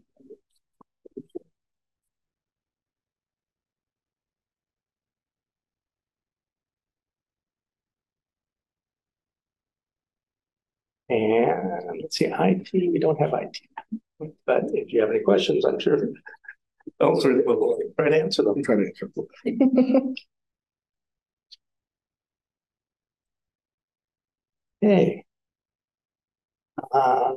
And 11.09 12.01
let's 12.01 12.17
see, 12.19 12.27
IT, 12.27 12.71
we 12.73 12.99
don't 12.99 13.21
have 13.21 13.35
IT. 13.35 13.59
But 14.47 14.65
if 14.73 14.93
you 14.93 15.01
have 15.01 15.11
any 15.11 15.21
questions, 15.21 15.65
I'm 15.65 15.79
sure 15.79 15.99
those 17.01 17.25
are, 17.25 17.43
we'll 17.45 17.79
try 17.99 18.09
to 18.09 18.17
answer 18.17 18.43
them. 18.43 18.63
Try 18.63 18.77
to 18.77 18.87
answer. 18.87 19.11
Okay. 24.85 25.25
Uh, 26.93 27.33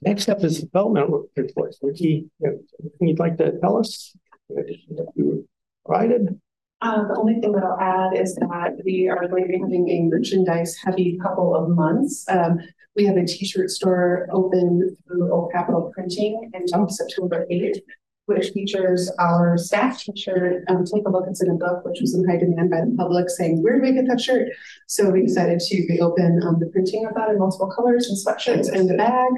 next 0.00 0.30
up 0.30 0.42
is 0.42 0.62
development 0.62 1.28
report. 1.36 1.74
Ricky, 1.82 2.30
anything 2.42 3.08
you'd 3.08 3.18
like 3.18 3.36
to 3.36 3.58
tell 3.60 3.76
us? 3.76 4.16
In 4.48 4.58
addition 4.60 4.96
to 4.96 5.02
what 5.02 5.16
you 5.16 5.48
provided? 5.84 6.40
Uh, 6.80 7.06
the 7.08 7.16
only 7.18 7.40
thing 7.40 7.52
that 7.52 7.64
I'll 7.64 7.80
add 7.80 8.18
is 8.18 8.34
that 8.36 8.80
we 8.84 9.08
are 9.08 9.28
going 9.28 9.42
to 9.42 9.48
be 9.48 9.58
having 9.58 9.88
a 9.88 10.02
merchandise 10.02 10.76
heavy 10.76 11.18
couple 11.22 11.54
of 11.54 11.68
months. 11.70 12.24
Um, 12.28 12.60
we 12.94 13.04
have 13.04 13.16
a 13.16 13.26
t-shirt 13.26 13.70
store 13.70 14.28
open 14.30 14.96
through 15.06 15.32
Old 15.32 15.52
Capitol 15.52 15.90
Printing 15.94 16.50
until 16.54 16.88
September 16.88 17.46
eighth, 17.50 17.80
which 18.26 18.50
features 18.50 19.10
our 19.18 19.56
staff 19.56 19.98
t-shirt. 20.00 20.64
Um, 20.68 20.84
take 20.84 21.06
a 21.06 21.10
look, 21.10 21.24
it's 21.28 21.42
in 21.42 21.50
a 21.50 21.54
book, 21.54 21.84
which 21.84 22.00
was 22.00 22.14
in 22.14 22.28
high 22.28 22.38
demand 22.38 22.70
by 22.70 22.80
the 22.82 22.94
public 22.96 23.30
saying, 23.30 23.62
where 23.62 23.76
do 23.76 23.82
we 23.82 23.92
get 23.92 24.06
that 24.08 24.20
shirt? 24.20 24.48
So 24.86 25.10
we 25.10 25.22
decided 25.22 25.60
to 25.60 25.86
reopen 25.88 26.40
um, 26.44 26.58
the 26.60 26.66
printing 26.66 27.06
of 27.06 27.14
that 27.14 27.30
in 27.30 27.38
multiple 27.38 27.70
colors 27.74 28.08
and 28.08 28.18
sweatshirts 28.18 28.72
and 28.72 28.88
the 28.90 28.94
bag. 28.94 29.32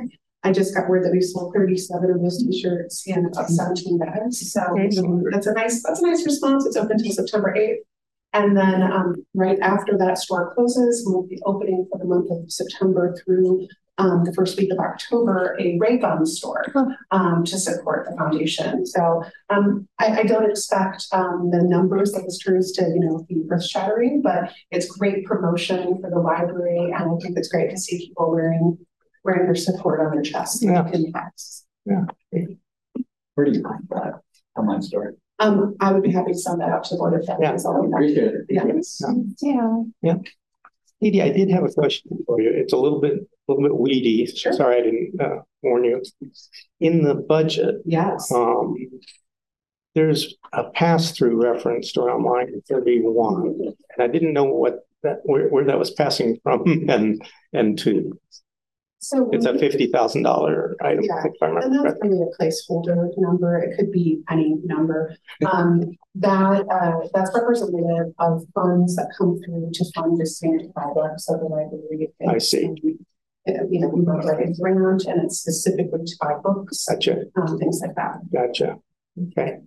I 0.44 0.52
just 0.52 0.74
got 0.74 0.88
word 0.88 1.04
that 1.04 1.12
we 1.12 1.20
sold 1.20 1.52
thirty-seven 1.52 2.10
of 2.10 2.22
those 2.22 2.38
t-shirts 2.38 3.06
in 3.06 3.26
about 3.26 3.48
seventeen 3.48 3.98
bags. 3.98 4.52
So 4.52 4.60
that's 5.32 5.46
a 5.46 5.52
nice, 5.52 5.82
that's 5.82 6.00
a 6.00 6.06
nice 6.06 6.24
response. 6.24 6.64
It's 6.64 6.76
open 6.76 6.92
until 6.92 7.12
September 7.12 7.54
eighth. 7.56 7.84
And 8.32 8.56
then 8.56 8.82
um, 8.82 9.26
right 9.34 9.58
after 9.58 9.98
that 9.98 10.18
store 10.18 10.54
closes, 10.54 11.02
we'll 11.04 11.26
be 11.26 11.40
opening 11.44 11.88
for 11.90 11.98
the 11.98 12.04
month 12.04 12.30
of 12.30 12.52
September 12.52 13.16
through 13.24 13.66
um, 13.98 14.24
the 14.24 14.32
first 14.32 14.56
week 14.56 14.72
of 14.72 14.78
October, 14.78 15.56
a 15.60 15.76
Raygun 15.78 16.24
store 16.24 16.64
um, 17.10 17.44
to 17.44 17.58
support 17.58 18.06
the 18.08 18.16
foundation. 18.16 18.86
So 18.86 19.22
um, 19.50 19.88
I, 19.98 20.20
I 20.20 20.22
don't 20.22 20.48
expect 20.48 21.06
um, 21.12 21.50
the 21.50 21.62
numbers 21.62 22.12
that 22.12 22.22
this 22.22 22.38
turns 22.38 22.72
to, 22.72 22.82
you 22.82 23.00
know, 23.00 23.24
be 23.28 23.44
earth 23.50 23.64
shattering, 23.66 24.22
but 24.22 24.52
it's 24.70 24.86
great 24.86 25.24
promotion 25.26 26.00
for 26.00 26.10
the 26.10 26.18
library. 26.18 26.92
And 26.92 26.94
I 27.12 27.16
think 27.22 27.36
it's 27.36 27.48
great 27.48 27.70
to 27.70 27.76
see 27.76 27.98
people 28.08 28.30
wearing 28.30 28.78
wearing 29.24 29.46
their 29.46 29.54
support 29.56 30.00
on 30.00 30.12
their 30.12 30.22
chest 30.22 30.62
Yeah. 30.62 30.88
in 30.92 31.12
packs. 31.12 31.66
Yeah. 31.84 32.04
Where 33.34 33.44
do 33.46 33.52
you 33.52 33.62
find 33.62 33.82
that 33.90 34.20
online 34.56 34.80
store? 34.82 35.14
Um, 35.40 35.74
I 35.80 35.92
would 35.92 36.02
be 36.02 36.10
happy 36.12 36.32
to 36.32 36.38
send 36.38 36.60
that 36.60 36.70
out 36.70 36.84
to 36.84 36.94
the 36.94 36.98
board 36.98 37.14
of 37.14 37.26
families. 37.26 37.66
I'll 37.66 37.80
leave 37.82 37.90
that. 37.90 37.96
Appreciate 37.96 38.34
it. 38.34 38.46
Yes. 38.48 39.02
Yeah. 40.02 40.14
Edie, 41.02 41.22
I 41.22 41.30
did 41.30 41.50
have 41.50 41.64
a 41.64 41.68
question 41.68 42.18
for 42.26 42.40
you. 42.40 42.50
It's 42.50 42.72
a 42.72 42.76
little 42.76 43.00
bit, 43.00 43.28
a 43.48 43.52
little 43.52 43.68
bit 43.68 43.78
weedy. 43.78 44.26
Sure. 44.26 44.52
Sorry, 44.52 44.78
I 44.78 44.82
didn't 44.82 45.20
uh, 45.20 45.42
warn 45.62 45.84
you. 45.84 46.02
In 46.80 47.02
the 47.02 47.14
budget, 47.14 47.76
Yes. 47.84 48.30
um, 48.32 48.74
there's 49.94 50.36
a 50.52 50.70
pass-through 50.70 51.42
reference 51.42 51.96
around 51.96 52.24
line 52.24 52.60
thirty-one. 52.68 53.60
And 53.60 54.02
I 54.02 54.06
didn't 54.06 54.32
know 54.32 54.44
what 54.44 54.86
that, 55.02 55.20
where, 55.24 55.48
where 55.48 55.64
that 55.64 55.78
was 55.78 55.90
passing 55.92 56.38
from 56.42 56.62
and, 56.88 57.22
and 57.52 57.78
to. 57.80 58.18
So. 59.00 59.30
It's 59.32 59.46
a 59.46 59.56
fifty 59.56 59.86
thousand 59.86 60.24
dollar 60.24 60.74
item, 60.82 61.04
Yeah, 61.04 61.22
And 61.40 61.84
that's 61.86 61.96
really 62.02 62.20
a 62.20 62.42
placeholder 62.42 63.08
number. 63.16 63.56
It 63.58 63.76
could 63.76 63.92
be 63.92 64.22
any 64.28 64.56
number. 64.64 65.14
Um, 65.50 65.92
that, 66.16 66.66
uh, 66.68 67.08
that's 67.14 67.30
representative 67.32 68.12
of 68.18 68.42
funds 68.56 68.96
that 68.96 69.08
come 69.16 69.40
through 69.44 69.70
to 69.72 69.84
fund 69.94 70.20
the 70.20 70.26
standard 70.26 70.74
projects 70.74 71.28
of 71.28 71.38
the 71.38 71.46
library. 71.46 72.08
I 72.28 72.38
see. 72.38 72.74
You 73.70 73.80
know, 73.80 73.88
we 73.88 74.02
might 74.04 74.24
write 74.24 74.48
a 74.48 74.52
grant 74.52 75.04
and 75.04 75.22
it's 75.22 75.38
specifically 75.40 76.04
to 76.04 76.16
buy 76.20 76.34
books, 76.42 76.86
Gotcha. 76.88 77.24
um, 77.36 77.58
things 77.58 77.80
like 77.80 77.94
that. 77.96 78.18
Gotcha. 78.32 78.76
Okay. 79.28 79.58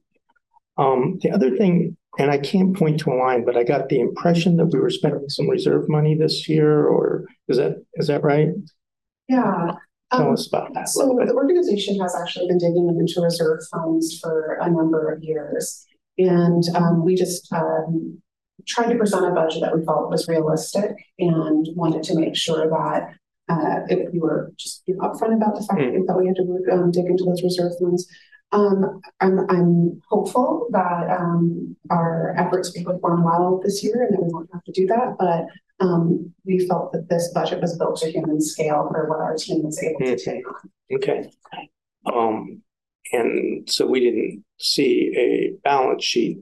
Um, 0.78 1.20
the 1.22 1.32
other 1.32 1.56
thing, 1.58 1.98
and 2.18 2.32
I 2.32 2.38
can't 2.38 2.76
point 2.76 3.00
to 3.02 3.12
a 3.12 3.16
line, 3.16 3.46
but 3.46 3.58
I 3.58 3.64
got 3.64 3.90
the 3.90 4.00
impression 4.00 4.58
that 4.58 4.68
we 4.68 4.80
were 4.80 4.90
spending 4.90 5.28
some 5.30 5.50
reserve 5.50 5.88
money 5.90 6.16
this 6.16 6.48
year, 6.50 6.86
or 6.88 7.26
is 7.48 7.58
that, 7.58 7.84
is 7.96 8.08
that 8.08 8.24
right? 8.24 8.50
Yeah. 9.28 9.74
Tell 10.12 10.28
Um, 10.28 10.34
us 10.34 10.48
about 10.48 10.74
that 10.74 10.90
So 10.90 11.18
the 11.26 11.34
organization 11.34 12.00
has 12.02 12.16
actually 12.16 12.48
been 12.48 12.58
digging 12.58 12.90
into 12.90 13.22
reserve 13.22 13.60
funds 13.72 14.20
for 14.20 14.58
a 14.62 14.70
number 14.70 15.10
of 15.12 15.24
years. 15.24 15.86
And 16.18 16.64
um, 16.76 17.06
we 17.06 17.16
just 17.16 17.52
um, 17.54 18.22
tried 18.68 18.92
to 18.92 18.98
present 18.98 19.26
a 19.26 19.32
budget 19.32 19.62
that 19.62 19.76
we 19.76 19.86
felt 19.86 20.10
was 20.10 20.28
realistic 20.28 20.92
and 21.18 21.66
wanted 21.76 22.04
to 22.04 22.20
make 22.20 22.36
sure 22.36 22.70
that 22.70 23.14
uh, 23.52 23.80
if 23.90 24.12
we 24.14 24.20
were 24.20 24.54
just 24.58 24.84
you 24.86 24.96
know, 24.96 25.02
upfront 25.02 25.36
about 25.36 25.56
the 25.56 25.66
fact 25.68 25.82
that 26.08 26.18
we 26.18 26.28
had 26.28 26.36
to 26.38 26.74
um, 26.74 26.92
dig 26.92 27.06
into 27.06 27.26
those 27.26 27.44
reserve 27.44 27.74
funds. 27.80 28.08
Um, 28.54 29.02
I'm, 29.22 29.40
I'm 29.50 30.02
hopeful 30.10 30.68
that 30.72 31.10
um, 31.20 31.76
our 31.90 32.36
efforts 32.38 32.74
will 32.76 32.94
perform 32.94 33.24
well 33.24 33.62
this 33.64 33.84
year 33.84 34.04
and 34.04 34.14
that 34.14 34.24
we 34.24 34.30
won't 34.32 34.50
have 34.54 34.64
to 34.64 34.72
do 34.72 34.88
that. 34.88 35.16
But 35.18 35.46
um, 35.86 36.34
we 36.46 36.66
felt 36.68 36.92
that 36.94 37.10
this 37.10 37.32
budget 37.34 37.62
was 37.62 37.78
built 37.78 37.98
to 38.02 38.12
human 38.12 38.42
scale 38.42 38.90
for 38.92 39.10
what 39.10 39.20
our 39.20 39.36
team 39.36 39.64
was 39.64 39.82
able 39.82 40.00
to 40.00 40.18
take 40.18 40.48
on. 40.48 40.70
Okay. 40.94 41.32
Um, 42.14 42.62
and 43.14 43.70
so 43.70 43.86
we 43.86 44.00
didn't 44.00 44.44
see 44.60 45.14
a 45.18 45.60
balance 45.64 46.04
sheet 46.04 46.40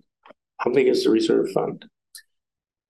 How 0.57 0.71
big 0.71 0.87
is 0.87 1.03
the 1.03 1.09
reserve 1.09 1.51
fund? 1.51 1.85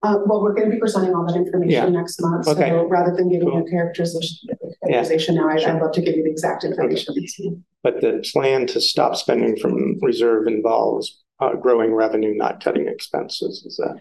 Uh, 0.02 0.20
well, 0.26 0.41
we're 0.41 0.54
gonna 0.54 0.70
be 0.70 0.80
presenting 0.80 1.14
all 1.14 1.26
that 1.26 1.36
Yeah. 1.36 1.41
information 1.41 1.93
next 1.93 2.22
month, 2.22 2.47
Okay. 2.47 2.70
so 2.70 2.88
rather 2.88 3.14
than 3.16 3.28
giving 3.28 3.50
you 3.50 3.58
a 3.60 3.70
characterization 3.70 4.47
Yeah. 4.50 4.56
characterization 4.82 5.36
now, 5.36 5.50
I'd. 5.50 5.64
I'd 5.64 5.82
love 5.82 5.91
to 5.93 6.02
give 6.02 6.16
you 6.16 6.24
the 6.24 6.30
exact 6.32 6.64
information. 6.64 7.64
But 7.84 8.00
the 8.02 8.24
plan 8.34 8.66
to 8.68 8.80
stop 8.82 9.16
spending 9.18 9.58
from 9.58 10.00
reserve 10.02 10.47
involves 10.47 11.22
uh, 11.41 11.56
growing 11.56 11.93
revenue, 11.93 12.34
not 12.36 12.62
cutting 12.62 12.86
expenses. 12.89 13.64
Is 13.66 13.78
that, 13.78 13.95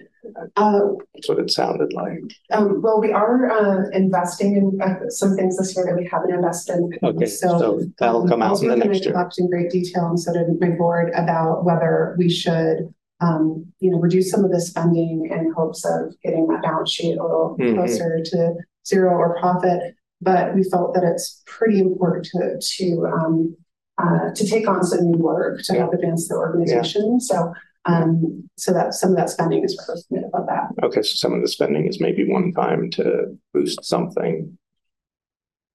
Uh, 0.56 0.80
that's 1.14 1.28
what 1.28 1.38
it 1.38 1.48
sounded 1.52 1.92
like? 1.92 2.18
um, 2.50 2.82
well, 2.82 3.00
we 3.00 3.12
are, 3.12 3.48
uh, 3.48 3.88
investing 3.90 4.56
in, 4.56 4.80
uh, 4.82 5.08
some 5.08 5.36
things 5.36 5.56
this 5.56 5.76
year 5.76 5.86
that 5.86 5.96
we 5.96 6.04
haven't 6.04 6.34
invested 6.34 6.78
in. 6.78 6.90
Okay, 7.00 7.26
So. 7.26 7.58
so 7.60 7.80
that'll 8.00 8.26
come 8.26 8.42
out 8.42 8.60
in 8.60 8.66
the 8.66 8.72
Um, 8.74 8.80
next 8.80 9.04
year. 9.04 9.14
talked 9.14 9.38
in 9.38 9.48
great 9.48 9.70
detail 9.70 10.06
and 10.06 10.18
so 10.18 10.32
did 10.32 10.60
my 10.60 10.70
board 10.70 11.12
about 11.14 11.64
whether 11.64 12.16
we 12.18 12.28
should, 12.28 12.92
um, 13.20 13.66
you 13.80 13.90
know, 13.90 13.98
reduce 13.98 14.30
some 14.30 14.44
of 14.44 14.50
the 14.50 14.60
spending 14.60 15.28
in 15.30 15.52
hopes 15.52 15.84
of 15.84 16.14
getting 16.22 16.46
that 16.48 16.62
balance 16.62 16.90
sheet 16.90 17.18
a 17.18 17.22
little 17.22 17.56
Mhm. 17.58 17.74
closer 17.74 18.20
to 18.22 18.54
zero 18.86 19.10
or 19.16 19.38
profit. 19.40 19.94
But 20.20 20.54
we 20.54 20.62
felt 20.64 20.94
that 20.94 21.04
it's 21.04 21.42
pretty 21.46 21.80
important 21.80 22.24
to, 22.26 22.58
to, 22.60 23.06
um, 23.06 23.56
uh, 23.98 24.30
to 24.34 24.46
take 24.46 24.68
on 24.68 24.84
some 24.84 25.10
new 25.10 25.18
work 25.18 25.62
to 25.64 25.74
help 25.74 25.92
advance 25.94 26.28
the 26.28 26.34
organization. 26.36 27.20
So, 27.20 27.52
um, 27.84 28.48
so 28.56 28.72
that 28.72 28.94
some 28.94 29.10
of 29.10 29.16
that 29.16 29.30
spending 29.30 29.64
is 29.64 29.76
represented 29.78 30.30
of 30.34 30.46
that. 30.46 30.70
Okay, 30.84 31.02
so 31.02 31.14
some 31.14 31.32
of 31.34 31.40
the 31.40 31.48
spending 31.48 31.86
is 31.86 32.00
maybe 32.00 32.28
one 32.30 32.52
time 32.52 32.90
to 32.90 33.36
boost 33.54 33.84
something. 33.84 34.58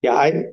Yeah, 0.02 0.16
I, 0.16 0.46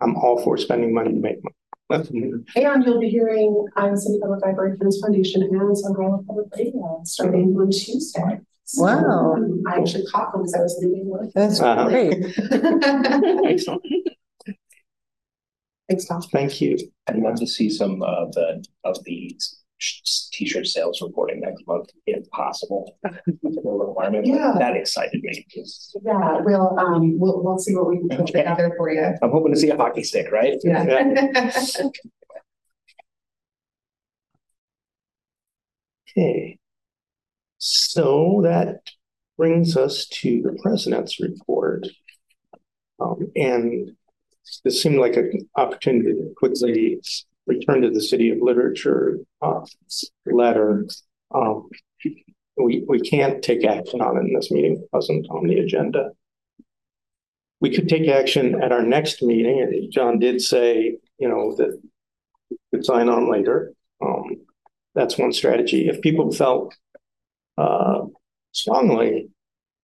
I'm 0.00 0.16
all 0.16 0.42
for 0.42 0.56
spending 0.56 0.92
money 0.92 1.12
to 1.12 1.18
make 1.18 1.42
money. 1.42 1.54
And 1.90 2.84
you'll 2.84 3.00
be 3.00 3.08
hearing, 3.10 3.66
Iowa 3.76 3.96
City 3.96 4.18
Public 4.20 4.44
Library 4.44 4.76
Friends 4.78 5.00
Foundation 5.00 5.42
and 5.42 5.60
Iowa 5.60 6.22
Public 6.26 6.46
Radio 6.56 7.00
starting 7.04 7.54
on 7.56 7.70
Tuesday. 7.70 8.40
So, 8.64 8.82
Wow. 8.84 9.34
um, 9.34 9.62
I 9.68 9.76
actually 9.78 10.06
caught 10.06 10.32
them 10.32 10.42
as 10.44 10.54
I 10.54 10.60
was 10.62 10.78
leaving 10.82 11.06
work. 11.06 11.30
That's 11.34 11.60
Uh-huh. 11.60 11.88
great. 11.88 12.24
Excellent. 13.46 13.82
Thanks, 15.88 16.06
Tom. 16.06 16.22
Thank 16.22 16.62
you. 16.62 16.78
I'd 17.06 17.16
love 17.18 17.34
to 17.36 17.46
see 17.46 17.68
some 17.68 18.02
of 18.02 18.32
the, 18.32 18.64
of 18.84 19.04
the 19.04 19.36
t-shirt 20.32 20.66
sales 20.66 21.00
reporting 21.02 21.40
next 21.40 21.66
month, 21.66 21.90
if 22.06 22.28
possible. 22.30 22.96
Requirement, 23.42 24.26
Yeah. 24.26 24.54
that 24.58 24.76
excited 24.76 25.22
me. 25.22 25.46
Yeah, 26.04 26.40
we'll, 26.44 26.78
um, 26.78 27.18
we'll, 27.18 27.42
we'll 27.42 27.58
see 27.58 27.74
what 27.74 27.88
we 27.88 27.98
can 27.98 28.08
put 28.08 28.26
together 28.26 28.72
for 28.76 28.90
you. 28.92 29.02
I'm 29.22 29.30
hoping 29.30 29.52
to 29.54 29.58
see 29.58 29.70
a 29.70 29.76
hockey 29.76 30.02
stick, 30.02 30.30
right? 30.32 30.54
Yeah. 30.64 31.50
Okay. 36.16 36.58
So 37.58 38.40
that 38.44 38.90
brings 39.36 39.76
us 39.76 40.06
to 40.06 40.42
the 40.42 40.56
president's 40.62 41.18
report. 41.20 41.86
Um, 43.00 43.32
and 43.34 43.96
this 44.64 44.80
seemed 44.82 44.98
like 44.98 45.16
an 45.16 45.48
opportunity 45.56 46.12
to 46.12 46.32
quickly 46.36 47.00
return 47.46 47.82
to 47.82 47.90
the 47.90 48.00
City 48.00 48.30
of 48.30 48.38
Literature 48.40 49.18
uh, 49.42 49.60
letter. 50.26 50.86
Um, 51.34 51.68
we, 52.56 52.84
we 52.88 53.00
can't 53.00 53.42
take 53.42 53.64
action 53.64 54.00
on 54.00 54.16
it 54.16 54.20
in 54.20 54.34
this 54.34 54.50
meeting. 54.50 54.76
It 54.76 54.88
wasn't 54.92 55.26
on 55.30 55.46
the 55.46 55.58
agenda. 55.58 56.10
We 57.60 57.74
could 57.74 57.88
take 57.88 58.08
action 58.08 58.62
at 58.62 58.72
our 58.72 58.82
next 58.82 59.22
meeting. 59.22 59.88
John 59.92 60.18
did 60.18 60.40
say, 60.40 60.96
you 61.18 61.28
know, 61.28 61.54
that 61.56 61.80
we 62.50 62.56
could 62.72 62.84
sign 62.84 63.08
on 63.08 63.30
later. 63.30 63.72
Um, 64.04 64.36
that's 64.94 65.18
one 65.18 65.32
strategy. 65.32 65.88
If 65.88 66.00
people 66.00 66.30
felt 66.30 66.74
uh, 67.58 68.02
strongly, 68.52 69.30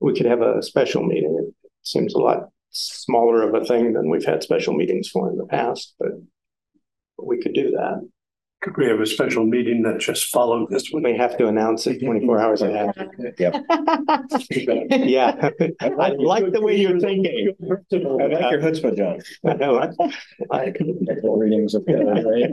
we 0.00 0.14
could 0.14 0.26
have 0.26 0.42
a 0.42 0.62
special 0.62 1.02
meeting. 1.02 1.48
It 1.48 1.70
seems 1.82 2.14
a 2.14 2.18
lot 2.18 2.48
smaller 2.70 3.42
of 3.42 3.60
a 3.60 3.64
thing 3.64 3.92
than 3.92 4.10
we've 4.10 4.24
had 4.24 4.42
special 4.42 4.74
meetings 4.74 5.08
for 5.08 5.30
in 5.30 5.36
the 5.36 5.46
past, 5.46 5.94
but 5.98 6.12
we 7.26 7.40
could 7.42 7.54
do 7.54 7.70
that. 7.72 8.08
Could 8.62 8.76
we 8.76 8.84
have 8.86 9.00
a 9.00 9.06
special 9.06 9.46
meeting 9.46 9.80
that 9.84 10.00
just 10.00 10.26
followed 10.26 10.68
this 10.68 10.90
one? 10.90 11.02
We 11.02 11.16
have 11.16 11.38
to 11.38 11.46
announce 11.46 11.86
it 11.86 12.04
twenty-four 12.04 12.36
mm-hmm. 12.36 12.44
hours 12.44 12.60
ahead. 12.60 12.92
Yep. 13.38 13.54
Yeah, 15.08 15.50
I 15.80 15.88
like 16.18 16.52
the 16.52 16.60
way 16.60 16.76
you're 16.76 17.00
thinking. 17.00 17.54
I 17.62 17.66
like 17.96 18.50
your 18.52 18.60
chutzpah, 18.60 18.96
John. 18.96 19.20
I 19.46 19.54
know, 19.54 19.78
I- 19.78 19.88
I- 20.50 20.72
Four 21.22 21.38
readings 21.38 21.74
of, 21.74 21.84
right? 21.86 22.50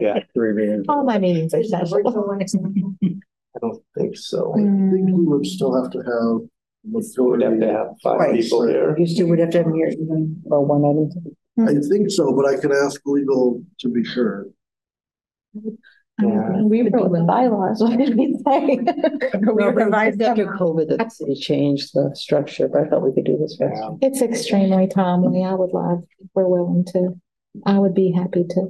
Yeah, 0.00 0.20
Three 0.32 0.52
readings. 0.52 0.86
All 0.88 1.04
my 1.04 1.18
meetings 1.18 1.52
are 1.52 1.62
special. 1.62 1.98
I 1.98 3.58
don't 3.60 3.82
think 3.98 4.16
so. 4.16 4.54
Mm. 4.56 4.88
I 4.88 4.94
think 4.94 5.06
we 5.08 5.24
would 5.26 5.44
still 5.46 5.74
have 5.82 5.90
to 5.92 5.98
have. 5.98 6.48
We'd 6.82 7.42
have 7.42 7.60
to 7.60 7.66
have 7.66 7.88
five 8.02 8.20
Right. 8.20 8.40
people 8.40 8.66
here. 8.66 8.96
You 8.98 9.06
still 9.06 9.26
would 9.28 9.38
have 9.40 9.50
to 9.50 9.58
have 9.58 9.72
here, 9.74 9.92
or 10.46 10.64
one 10.64 10.84
item. 10.84 11.36
Hmm. 11.56 11.68
I 11.68 11.74
think 11.88 12.10
so, 12.10 12.34
but 12.34 12.46
I 12.46 12.56
could 12.60 12.72
ask 12.72 13.00
legal 13.04 13.62
to 13.80 13.88
be 13.88 14.04
sure. 14.04 14.46
Yeah. 16.22 16.62
We 16.62 16.82
wrote 16.82 17.12
the 17.12 17.24
bylaws, 17.26 17.80
what 17.82 17.96
did 17.96 18.16
we 18.16 18.36
say? 18.46 18.78
We 19.40 19.64
revised 19.64 20.20
After 20.22 20.44
them. 20.44 20.56
COVID, 20.58 20.98
the 20.98 21.10
city 21.10 21.34
changed 21.34 21.90
the 21.94 22.10
structure, 22.14 22.68
but 22.68 22.82
I 22.82 22.88
thought 22.88 23.02
we 23.02 23.12
could 23.12 23.24
do 23.24 23.38
this 23.38 23.56
fast. 23.56 23.80
Yeah. 23.80 24.08
It's 24.08 24.20
extremely 24.20 24.86
timely. 24.86 25.44
I 25.44 25.54
would 25.54 25.72
love, 25.72 26.04
if 26.18 26.28
we're 26.34 26.46
willing 26.46 26.84
to, 26.92 27.18
I 27.66 27.78
would 27.78 27.94
be 27.94 28.12
happy 28.12 28.44
to. 28.50 28.68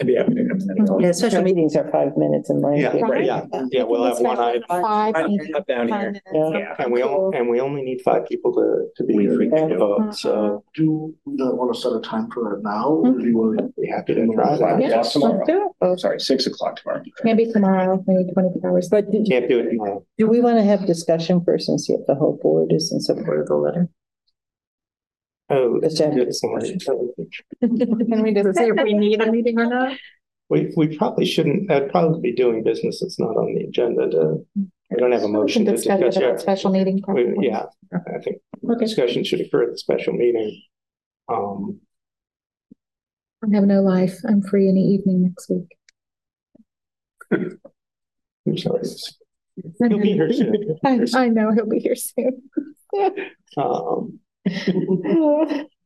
I'd 0.00 0.06
be 0.06 0.14
happy 0.16 0.34
to 0.34 0.48
come 0.48 0.58
in. 0.96 1.00
Yeah, 1.00 1.12
special 1.12 1.42
meetings 1.42 1.76
are 1.76 1.86
five 1.90 2.16
minutes 2.16 2.48
in 2.48 2.62
length. 2.62 2.80
Yeah, 2.80 2.96
Right. 3.02 3.26
yeah, 3.26 3.44
yeah, 3.70 3.82
we'll 3.82 4.02
have 4.04 4.18
one 4.20 4.38
item. 4.38 4.62
Five, 4.66 5.14
I'm 5.14 5.36
up 5.54 5.66
down 5.66 5.90
five 5.90 6.00
here. 6.00 6.12
minutes. 6.12 6.24
Yeah. 6.32 6.74
And 6.78 6.90
we 6.94 7.02
only, 7.02 7.36
and 7.38 7.46
we 7.50 7.60
only 7.60 7.82
need 7.82 8.00
five 8.00 8.24
people 8.26 8.54
to, 8.54 8.86
to 8.96 9.04
be 9.06 9.18
here 9.18 9.36
to 9.38 9.76
vote, 9.76 10.00
uh-huh. 10.00 10.12
so 10.12 10.64
Do 10.74 11.14
we 11.26 11.34
not 11.34 11.58
want 11.58 11.74
to 11.74 11.78
set 11.80 11.92
a 11.92 12.00
time 12.00 12.30
for 12.32 12.54
it 12.56 12.62
now? 12.62 12.88
or 12.88 13.12
do 13.18 13.22
you 13.26 13.36
want 13.36 13.58
to- 13.58 13.68
be 13.78 13.86
happy 13.88 14.14
to 14.14 14.26
try 14.32 14.56
that. 14.56 14.80
Yeah, 14.80 14.88
Yes, 14.88 15.12
tomorrow. 15.12 15.36
let's 15.36 15.46
do 15.46 15.70
Oh, 15.82 15.96
sorry, 15.96 16.20
six 16.20 16.46
o'clock 16.46 16.76
tomorrow. 16.76 17.02
Maybe 17.22 17.52
tomorrow, 17.52 18.02
maybe 18.06 18.30
twenty-four 18.32 18.70
hours. 18.70 18.88
But 18.88 19.10
do, 19.10 19.22
Can't 19.28 19.46
do 19.48 19.58
it 19.60 19.70
tomorrow. 19.70 20.06
do 20.16 20.26
we 20.26 20.40
want 20.40 20.56
to 20.56 20.62
have 20.64 20.86
discussion 20.86 21.42
first 21.44 21.68
and 21.68 21.78
see 21.78 21.92
if 21.92 22.06
the 22.06 22.14
whole 22.14 22.38
board 22.42 22.72
is 22.72 22.90
in 22.92 23.00
support 23.00 23.40
of 23.40 23.46
the 23.48 23.56
letter? 23.56 23.88
Oh, 25.52 25.78
Just 25.82 25.98
have 25.98 26.14
good 26.14 26.26
discussion. 26.28 26.78
Can 26.80 28.22
we 28.22 28.32
just 28.34 28.56
say 28.56 28.68
if 28.68 28.82
we 28.82 28.94
need 28.94 29.20
a 29.20 29.30
meeting 29.30 29.60
or 29.60 29.66
not? 29.66 29.98
We, 30.48 30.72
we 30.76 30.96
probably 30.96 31.24
shouldn't, 31.26 31.70
I'd 31.70 31.90
probably 31.90 32.20
be 32.20 32.34
doing 32.34 32.62
business 32.64 33.00
that's 33.00 33.18
not 33.18 33.36
on 33.36 33.54
the 33.54 33.64
agenda 33.64 34.08
to, 34.10 34.46
we 34.56 34.96
don't 34.98 35.12
have 35.12 35.22
a 35.24 35.28
motion 35.28 35.64
to 35.66 35.72
discuss 35.72 35.98
discuss 35.98 36.16
it 36.16 36.22
at 36.22 36.28
yet. 36.28 36.36
a 36.36 36.38
special 36.40 36.70
meeting. 36.70 36.96
We- 36.96 37.02
probably. 37.02 37.46
Yeah, 37.48 37.64
I 37.94 38.18
think 38.22 38.36
Okay. 38.70 38.84
discussion 38.84 39.24
should 39.24 39.40
occur 39.40 39.64
at 39.64 39.70
the 39.72 39.78
special 39.78 40.12
meeting. 40.14 40.62
Um, 41.28 41.80
I 43.44 43.54
have 43.54 43.64
no 43.64 43.82
life. 43.82 44.18
I'm 44.28 44.42
free 44.42 44.68
any 44.68 44.86
evening 44.94 45.22
next 45.22 45.50
week. 45.50 45.76
I'm 47.32 48.56
sorry. 48.58 48.82
He'll 49.88 49.98
be 49.98 50.12
here 50.12 50.32
soon. 50.32 50.78
I, 50.84 51.00
I 51.14 51.28
know 51.28 51.52
he'll 51.52 51.68
be 51.68 51.78
here 51.78 51.96
soon. 51.96 52.42
Um, 53.56 53.58
Can't 53.58 54.21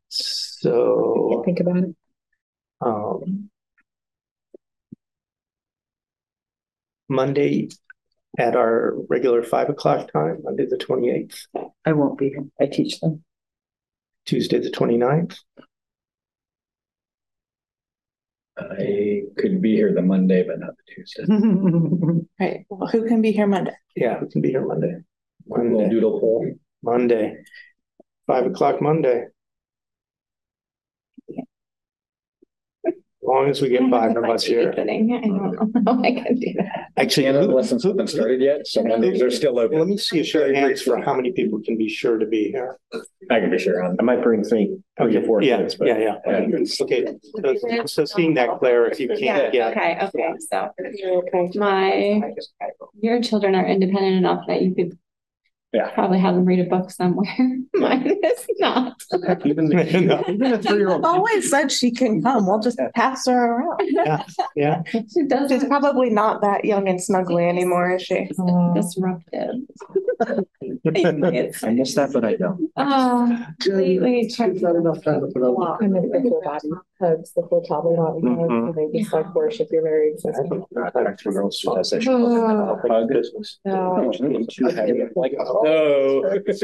so, 0.09 1.43
think 1.45 1.61
about 1.61 1.77
it. 1.79 1.95
um. 2.81 3.51
Monday 7.09 7.69
at 8.39 8.57
our 8.57 8.95
regular 9.09 9.43
five 9.43 9.69
o'clock 9.69 10.11
time, 10.13 10.39
Monday, 10.43 10.67
the 10.67 10.77
twenty-eighth, 10.77 11.47
I 11.85 11.93
won't 11.93 12.19
be 12.19 12.31
here. 12.31 12.45
I 12.61 12.67
teach 12.67 12.99
them. 13.01 13.23
Tuesday, 14.25 14.59
the 14.59 14.71
29th. 14.71 15.37
I 18.59 19.23
could 19.39 19.63
be 19.63 19.77
here 19.77 19.95
the 19.95 20.03
Monday, 20.03 20.43
but 20.43 20.59
not 20.59 20.71
the 20.77 20.95
Tuesday. 20.95 21.25
Right, 22.41 22.67
well, 22.69 22.89
who 22.89 23.07
can 23.07 23.23
be 23.23 23.31
here 23.33 23.47
Monday? 23.47 23.77
Yeah, 23.95 24.19
who 24.19 24.29
can 24.29 24.41
be 24.41 24.51
here 24.51 24.67
Monday. 24.67 24.97
Monday, 25.47 25.89
doodle 25.89 26.19
poll. 26.19 26.55
Monday, 26.83 27.37
five 28.27 28.47
o'clock 28.47 28.81
Monday. 28.83 29.27
As 32.87 32.95
long 33.29 33.49
as 33.51 33.61
we 33.61 33.68
get 33.70 33.83
five 33.91 34.16
of 34.16 34.22
us 34.24 34.45
here. 34.45 34.72
Kidding, 34.72 35.12
I 35.12 35.27
don't 35.27 35.74
know, 35.74 35.83
how 35.93 36.01
I 36.01 36.12
can 36.12 36.37
do 36.39 36.53
that. 36.59 36.91
Actually, 36.97 37.24
Canada 37.24 37.47
who- 37.49 37.55
lessons 37.55 37.83
haven't 37.83 38.07
started 38.07 38.41
yet, 38.41 38.66
so 38.68 38.85
Mondays 38.85 39.20
are 39.20 39.31
still 39.33 39.59
open. 39.59 39.79
let 39.81 39.89
me 39.89 39.97
see 39.97 40.20
a 40.20 40.24
show 40.24 40.43
of 40.49 40.55
hands 40.55 40.81
for 40.83 41.01
how 41.03 41.12
many 41.14 41.33
people 41.33 41.61
can 41.64 41.77
be 41.77 41.89
sure 41.89 42.18
to 42.18 42.27
be 42.27 42.51
here. 42.53 42.79
I 43.29 43.41
can 43.41 43.51
be 43.51 43.59
sure 43.59 43.83
on. 43.83 43.97
I 43.99 44.03
might 44.05 44.22
bring 44.22 44.45
three, 44.45 44.79
three 44.97 45.16
or 45.16 45.22
four 45.27 45.43
Yeah, 45.43 45.57
kids, 45.59 45.74
but. 45.74 45.89
yeah, 45.89 45.99
yeah. 45.99 46.14
Okay, 46.24 46.64
so- 46.66 47.87
so 47.87 48.05
seeing 48.05 48.35
that, 48.35 48.59
Claire, 48.61 48.87
if 48.87 49.01
you 49.01 49.09
can't 49.09 49.20
Yeah, 49.20 49.51
get, 49.51 49.77
okay, 49.77 49.99
okay, 50.03 50.35
so 50.49 50.70
my, 51.57 52.22
your 53.01 53.20
children 53.20 53.57
are 53.57 53.66
independent 53.66 54.16
enough 54.16 54.47
that 54.47 54.62
you 54.62 54.72
could 54.74 54.97
Yeah. 55.77 55.91
Probably 55.91 56.18
have 56.18 56.35
them 56.35 56.47
read 56.47 56.61
a 56.61 56.64
book 56.64 56.91
somewhere. 56.91 57.37
Mine 57.74 58.18
is 58.24 58.47
not. 58.59 58.99
Even 59.45 59.70
even 59.79 60.53
a 60.55 60.62
three-year-old. 60.62 61.05
Always 61.05 61.51
said 61.51 61.70
she 61.70 61.91
can 61.91 62.22
come. 62.22 62.47
We'll 62.47 62.61
just 62.61 62.81
pass 62.95 63.27
her 63.27 63.57
around. 63.57 63.83
Yeah, 63.85 64.22
yeah. 64.55 64.83
She 65.12 65.24
does. 65.24 65.51
She's 65.51 65.64
probably 65.64 66.09
not 66.09 66.41
that 66.41 66.64
young 66.64 66.89
and 66.89 66.99
snuggly 66.99 67.47
anymore, 67.47 67.93
is 67.93 68.03
she? 68.03 68.31
Oh. 68.39 68.72
disruptive. 68.74 69.55
I 71.62 71.70
miss 71.70 71.95
that, 71.95 72.11
but 72.12 72.24
I 72.24 72.37
don't. 72.37 72.70
Um, 72.77 72.89
oh, 72.89 73.47
completely. 73.61 74.33
Not 74.39 74.77
enough 74.77 75.03
time 75.05 75.20
to 75.20 75.27
put 75.27 75.43
up. 75.43 75.81
And 76.99 77.03
the 77.03 77.03
full 77.03 77.03
body 77.03 77.17
hugs, 77.17 77.33
the 77.33 77.43
full 77.43 77.63
toddler 77.63 77.97
body 77.97 78.21
hugs, 78.27 78.51
Mhm. 78.51 78.69
and 78.69 78.75
they 78.93 78.99
just 78.99 79.13
like 79.13 79.35
worship 79.35 79.69
your 79.71 79.83
very 79.83 80.13
existence. 80.13 80.49
Two 81.19 81.31
girls 81.33 81.61
who 81.61 81.75
does 81.75 81.93
it. 81.93 82.07
Oh. 82.09 82.77
Hug. 82.77 83.11
No. 83.65 84.13
Like, 85.15 85.33
no. 85.65 86.41
This 86.47 86.63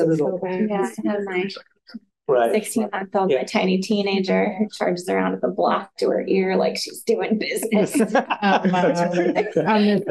is 0.00 0.18
so 0.18 0.38
bad. 0.42 0.68
Yeah, 0.70 0.88
I 1.04 1.08
have 1.10 1.20
my 1.24 1.48
Right. 2.28 2.50
sixteen 2.52 2.88
month 2.92 3.14
old, 3.14 3.30
my 3.30 3.44
tiny 3.44 3.78
teenager 3.78 4.52
who 4.58 4.66
charges 4.76 5.08
around 5.08 5.34
with 5.34 5.44
a 5.44 5.48
block 5.48 5.96
to 5.98 6.08
her 6.10 6.24
ear 6.26 6.56
like 6.56 6.76
she's 6.76 7.00
doing 7.02 7.38
business. 7.38 7.92
That's 8.12 9.56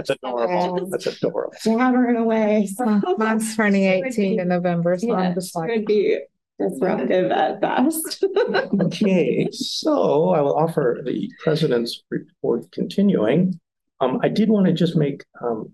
adorable. 0.10 0.88
That's 0.90 1.08
adorable. 1.08 1.54
Jabbering 1.62 2.16
away. 2.16 2.68
So 2.68 3.02
Mine's 3.18 3.54
turning 3.58 3.84
eighteen 3.84 4.40
in 4.40 4.48
November, 4.48 4.98
so 4.98 5.08
Yeah, 5.08 5.14
I'm 5.16 5.34
just 5.34 5.54
it 5.56 5.60
like. 5.60 5.70
would 5.72 5.86
be 5.86 6.18
disruptive 6.60 7.32
at 7.32 7.62
best. 7.62 8.24
Okay, 8.82 9.50
so 9.52 10.30
I 10.30 10.42
will 10.42 10.56
offer 10.56 11.02
the 11.04 11.32
president's 11.44 12.04
report 12.10 12.72
continuing. 12.72 13.60
Um, 14.00 14.20
I 14.24 14.30
did 14.30 14.50
want 14.50 14.66
to 14.68 14.74
just 14.74 14.96
make, 14.96 15.24
um, 15.42 15.74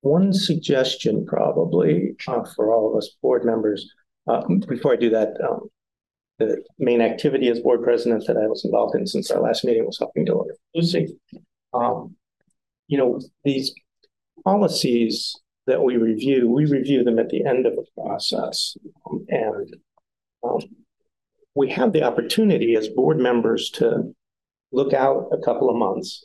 one 0.00 0.32
suggestion 0.32 1.26
probably, 1.26 2.14
uh, 2.28 2.44
for 2.54 2.72
all 2.72 2.90
of 2.90 2.96
us 2.96 3.16
board 3.22 3.44
members. 3.44 3.90
Uh, 4.26 4.42
before 4.68 4.92
I 4.92 4.96
do 4.96 5.10
that, 5.10 5.36
um, 5.40 5.68
the 6.38 6.62
main 6.78 7.00
activity 7.00 7.48
as 7.48 7.60
board 7.60 7.82
president 7.82 8.26
that 8.26 8.36
I 8.36 8.46
was 8.46 8.64
involved 8.64 8.94
in 8.94 9.06
since 9.06 9.30
our 9.30 9.40
last 9.40 9.64
meeting 9.64 9.86
was 9.86 9.98
helping 9.98 10.26
to 10.26 10.44
Lucy. 10.74 11.18
Um, 11.72 12.16
you 12.88 12.98
know, 12.98 13.20
these 13.44 13.74
policies 14.44 15.34
that 15.66 15.82
we 15.82 15.96
review, 15.96 16.48
we 16.48 16.64
review 16.66 17.02
them 17.04 17.18
at 17.18 17.28
the 17.28 17.44
end 17.44 17.66
of 17.66 17.74
the 17.74 17.84
process. 17.94 18.76
Um, 19.08 19.26
And 19.28 19.76
um, 20.42 20.60
we 21.54 21.70
have 21.70 21.92
the 21.92 22.02
opportunity 22.02 22.76
as 22.76 22.88
board 22.88 23.18
members 23.18 23.70
to 23.70 24.14
look 24.72 24.92
out 24.92 25.28
a 25.32 25.38
couple 25.38 25.70
of 25.70 25.76
months. 25.76 26.24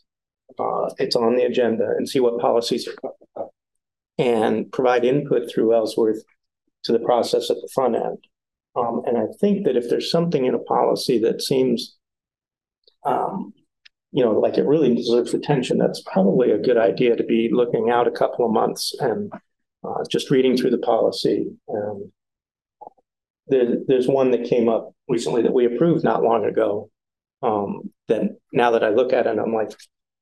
Uh, 0.59 0.89
it's 0.97 1.15
on 1.15 1.35
the 1.35 1.43
agenda 1.43 1.85
and 1.97 2.07
see 2.07 2.19
what 2.19 2.39
policies 2.39 2.87
are 2.87 2.93
coming 2.95 3.15
up 3.35 3.51
and 4.17 4.71
provide 4.71 5.05
input 5.05 5.49
through 5.49 5.73
Elsworth 5.73 6.21
to 6.83 6.91
the 6.91 6.99
process 6.99 7.49
at 7.49 7.57
the 7.57 7.69
front 7.73 7.95
end. 7.95 8.17
Um, 8.75 9.01
and 9.05 9.17
I 9.17 9.27
think 9.39 9.65
that 9.65 9.77
if 9.77 9.89
there's 9.89 10.11
something 10.11 10.45
in 10.45 10.53
a 10.53 10.59
policy 10.59 11.19
that 11.19 11.41
seems, 11.41 11.97
um, 13.05 13.53
you 14.11 14.23
know, 14.23 14.39
like 14.39 14.57
it 14.57 14.65
really 14.65 14.93
deserves 14.93 15.33
attention, 15.33 15.77
that's 15.77 16.01
probably 16.01 16.51
a 16.51 16.57
good 16.57 16.77
idea 16.77 17.15
to 17.15 17.23
be 17.23 17.49
looking 17.51 17.89
out 17.89 18.07
a 18.07 18.11
couple 18.11 18.45
of 18.45 18.51
months 18.51 18.93
and 18.99 19.31
uh, 19.83 20.03
just 20.09 20.29
reading 20.29 20.57
through 20.57 20.71
the 20.71 20.77
policy. 20.77 21.47
And 21.67 22.11
there, 23.47 23.77
there's 23.87 24.07
one 24.07 24.31
that 24.31 24.45
came 24.45 24.67
up 24.69 24.93
recently 25.07 25.43
that 25.43 25.53
we 25.53 25.65
approved 25.65 26.03
not 26.03 26.23
long 26.23 26.45
ago. 26.45 26.89
Um, 27.41 27.91
that 28.07 28.37
now 28.53 28.71
that 28.71 28.83
I 28.83 28.89
look 28.89 29.13
at 29.13 29.25
it, 29.25 29.39
I'm 29.39 29.53
like, 29.53 29.71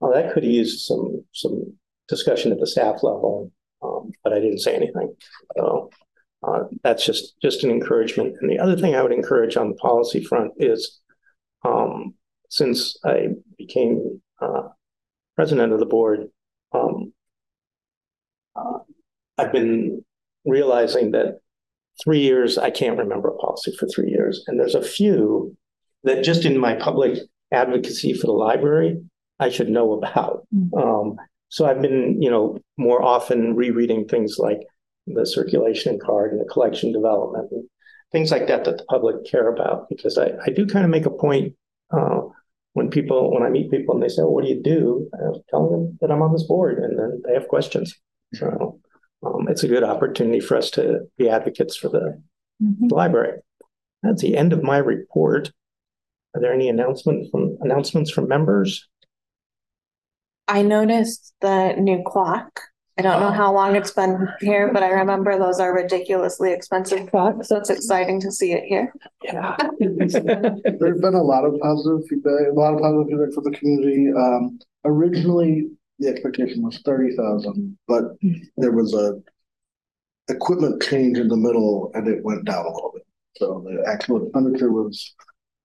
oh, 0.01 0.13
that 0.13 0.33
could 0.33 0.45
used 0.45 0.85
some 0.85 1.25
some 1.33 1.73
discussion 2.07 2.51
at 2.51 2.59
the 2.59 2.67
staff 2.67 3.03
level. 3.03 3.51
Um, 3.81 4.11
but 4.23 4.33
I 4.33 4.39
didn't 4.39 4.59
say 4.59 4.75
anything. 4.75 5.15
So 5.57 5.89
uh, 6.43 6.63
that's 6.83 7.05
just 7.05 7.39
just 7.41 7.63
an 7.63 7.71
encouragement. 7.71 8.37
And 8.39 8.49
the 8.49 8.59
other 8.59 8.77
thing 8.77 8.95
I 8.95 9.01
would 9.01 9.11
encourage 9.11 9.57
on 9.57 9.69
the 9.69 9.75
policy 9.75 10.23
front 10.23 10.53
is, 10.57 10.99
um, 11.65 12.13
since 12.49 12.97
I 13.03 13.29
became 13.57 14.21
uh, 14.41 14.63
president 15.35 15.73
of 15.73 15.79
the 15.79 15.85
board, 15.85 16.27
um, 16.73 17.13
uh, 18.55 18.79
I've 19.37 19.51
been 19.51 20.03
realizing 20.45 21.11
that 21.11 21.39
three 22.03 22.19
years 22.19 22.57
I 22.57 22.69
can't 22.69 22.97
remember 22.97 23.29
a 23.29 23.37
policy 23.37 23.75
for 23.77 23.87
three 23.87 24.09
years, 24.09 24.43
and 24.47 24.59
there's 24.59 24.75
a 24.75 24.81
few 24.81 25.55
that 26.03 26.23
just 26.23 26.45
in 26.45 26.57
my 26.57 26.75
public 26.75 27.19
advocacy 27.51 28.13
for 28.13 28.27
the 28.27 28.33
library 28.33 29.01
I 29.39 29.49
should 29.49 29.69
know 29.69 29.93
about. 29.93 30.45
Um, 30.77 31.17
so 31.49 31.65
I've 31.65 31.81
been, 31.81 32.21
you 32.21 32.29
know, 32.29 32.59
more 32.77 33.01
often 33.01 33.55
rereading 33.55 34.07
things 34.07 34.37
like 34.37 34.59
the 35.07 35.25
circulation 35.25 35.99
card 35.99 36.31
and 36.31 36.41
the 36.41 36.45
collection 36.45 36.91
development 36.91 37.49
and 37.51 37.67
things 38.11 38.31
like 38.31 38.47
that 38.47 38.65
that 38.65 38.77
the 38.77 38.85
public 38.85 39.25
care 39.25 39.51
about 39.51 39.89
because 39.89 40.17
I, 40.17 40.31
I 40.45 40.49
do 40.49 40.65
kind 40.65 40.85
of 40.85 40.91
make 40.91 41.05
a 41.05 41.11
point 41.11 41.55
uh, 41.91 42.21
when 42.73 42.89
people 42.89 43.33
when 43.33 43.43
I 43.43 43.49
meet 43.49 43.71
people 43.71 43.95
and 43.95 44.03
they 44.03 44.09
say, 44.09 44.21
well, 44.21 44.33
"What 44.33 44.43
do 44.43 44.49
you 44.49 44.61
do?" 44.61 45.09
I'm 45.13 45.41
telling 45.49 45.71
them 45.71 45.97
that 46.01 46.11
I'm 46.11 46.21
on 46.21 46.33
this 46.33 46.43
board, 46.43 46.79
and 46.79 46.97
then 46.97 47.21
they 47.25 47.33
have 47.33 47.47
questions. 47.47 47.95
So 48.33 48.79
um, 49.25 49.47
it's 49.49 49.63
a 49.63 49.67
good 49.67 49.83
opportunity 49.83 50.39
for 50.39 50.55
us 50.55 50.69
to 50.71 51.01
be 51.17 51.29
advocates 51.29 51.75
for 51.75 51.89
the 51.89 52.21
library. 52.89 53.39
That's 54.03 54.21
the 54.21 54.37
end 54.37 54.53
of 54.53 54.63
my 54.63 54.77
report. 54.77 55.51
Are 56.35 56.41
there 56.41 56.53
any 56.53 56.69
announcement 56.69 57.31
from 57.31 57.57
announcements 57.61 58.11
from 58.11 58.27
members? 58.27 58.87
I 60.47 60.61
noticed 60.61 61.33
the 61.41 61.73
new 61.73 62.03
clock. 62.05 62.61
I 62.99 63.01
don't 63.01 63.21
know 63.21 63.31
how 63.31 63.53
long 63.53 63.77
it's 63.77 63.91
been 63.91 64.27
here, 64.41 64.73
but 64.73 64.83
I 64.83 64.89
remember 64.89 65.39
those 65.39 65.61
are 65.61 65.73
ridiculously 65.73 66.51
expensive 66.51 67.09
clocks, 67.09 67.47
so 67.47 67.55
it's 67.55 67.69
exciting 67.69 68.19
to 68.19 68.29
see 68.29 68.51
it 68.51 68.65
here. 68.65 68.93
Yeah. 69.23 69.55
There's 69.79 70.11
been 70.99 71.13
a 71.13 71.23
lot 71.23 71.45
of 71.45 71.57
positive 71.61 72.05
feedback, 72.09 72.47
a 72.51 72.53
lot 72.53 72.73
of 72.73 72.81
positive 72.81 73.07
feedback 73.07 73.33
from 73.33 73.43
the 73.45 73.57
community. 73.57 74.11
Um, 74.11 74.59
originally, 74.83 75.69
the 75.99 76.09
expectation 76.09 76.61
was 76.61 76.81
thirty 76.83 77.15
thousand, 77.15 77.77
but 77.87 78.17
there 78.57 78.73
was 78.73 78.93
a 78.93 79.21
equipment 80.29 80.83
change 80.83 81.19
in 81.19 81.29
the 81.29 81.37
middle 81.37 81.91
and 81.93 82.05
it 82.05 82.21
went 82.25 82.43
down 82.43 82.65
a 82.65 82.69
little 82.69 82.91
bit. 82.93 83.05
So 83.37 83.65
the 83.65 83.89
actual 83.89 84.23
expenditure 84.23 84.73
was 84.73 85.15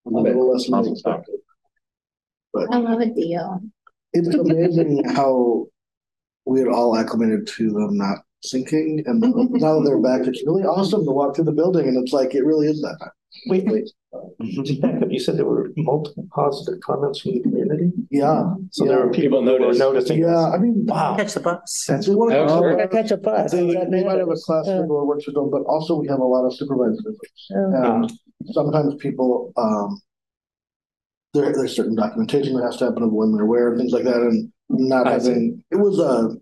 a 0.07 0.11
little 0.11 0.53
less 0.53 0.69
than 0.71 0.87
expected. 0.87 1.41
But 2.53 2.73
I 2.73 2.77
love 2.77 3.01
a 3.01 3.07
deal. 3.07 3.61
it's 4.13 4.33
amazing 4.33 5.03
how 5.17 5.67
we 6.47 6.59
had 6.61 6.69
all 6.69 6.97
acclimated 6.97 7.47
to 7.47 7.71
them 7.71 7.97
not 7.97 8.19
sinking 8.43 9.03
and 9.07 9.21
now 9.21 9.79
that 9.79 9.85
they're 9.87 9.99
back, 9.99 10.27
it's 10.27 10.43
really 10.47 10.65
awesome 10.65 11.05
to 11.05 11.11
walk 11.11 11.35
through 11.35 11.45
the 11.45 11.53
building 11.53 11.89
and 11.89 11.97
it's 11.97 12.13
like, 12.13 12.35
it 12.35 12.45
really 12.45 12.67
is 12.67 12.81
that. 12.83 13.11
Wait, 13.47 13.65
wait. 13.67 13.91
To 14.65 14.79
back 14.81 15.03
up, 15.03 15.09
you 15.11 15.19
said 15.19 15.37
there 15.37 15.45
were 15.45 15.71
multiple 15.77 16.29
positive 16.33 16.81
comments 16.83 17.21
from 17.21 17.33
the 17.33 17.41
community. 17.41 17.91
Yeah. 18.11 18.55
So 18.71 18.85
there 18.85 19.05
were 19.05 19.13
people 19.13 19.43
who 19.45 19.51
were 19.53 19.73
noticing. 19.75 20.21
Yeah, 20.21 20.51
I 20.51 20.59
mean. 20.59 20.87
Wow. 20.87 21.17
Catch 21.17 21.35
the 21.35 21.41
bus. 21.41 21.85
That's 21.89 22.07
they 22.07 22.15
want 22.15 22.31
to 22.31 22.39
Oh, 22.45 22.61
sure. 22.61 22.89
Catch 22.89 23.11
a 23.11 23.17
bus. 23.17 23.51
They, 23.51 23.67
they 23.67 24.05
might 24.05 24.19
have 24.19 24.29
a 24.29 24.37
class 24.37 24.67
Yeah. 24.69 24.83
or 24.89 25.05
works 25.05 25.27
with 25.27 25.35
them, 25.35 25.51
but 25.51 25.63
also 25.63 25.97
we 26.01 26.07
have 26.07 26.21
a 26.21 26.25
lot 26.25 26.45
of 26.47 26.55
supervisors. 26.55 27.03
visits. 27.05 27.47
Yeah. 27.51 27.95
And 27.95 28.13
sometimes 28.53 28.95
people, 29.01 29.53
um, 29.57 30.01
there, 31.33 31.53
there's 31.53 31.75
certain 31.75 31.97
documentation 31.97 32.55
that 32.55 32.63
has 32.63 32.77
to 32.77 32.85
happen 32.85 33.03
of 33.03 33.11
when 33.13 33.35
they're 33.35 33.47
where 33.47 33.71
and 33.71 33.79
things 33.81 33.93
like 33.93 34.05
that, 34.05 34.17
and 34.23 34.53
not 34.69 35.07
I 35.07 35.19
see. 35.19 35.29
having, 35.29 35.65
it 35.71 35.77
was 35.77 35.99
a, 35.99 36.37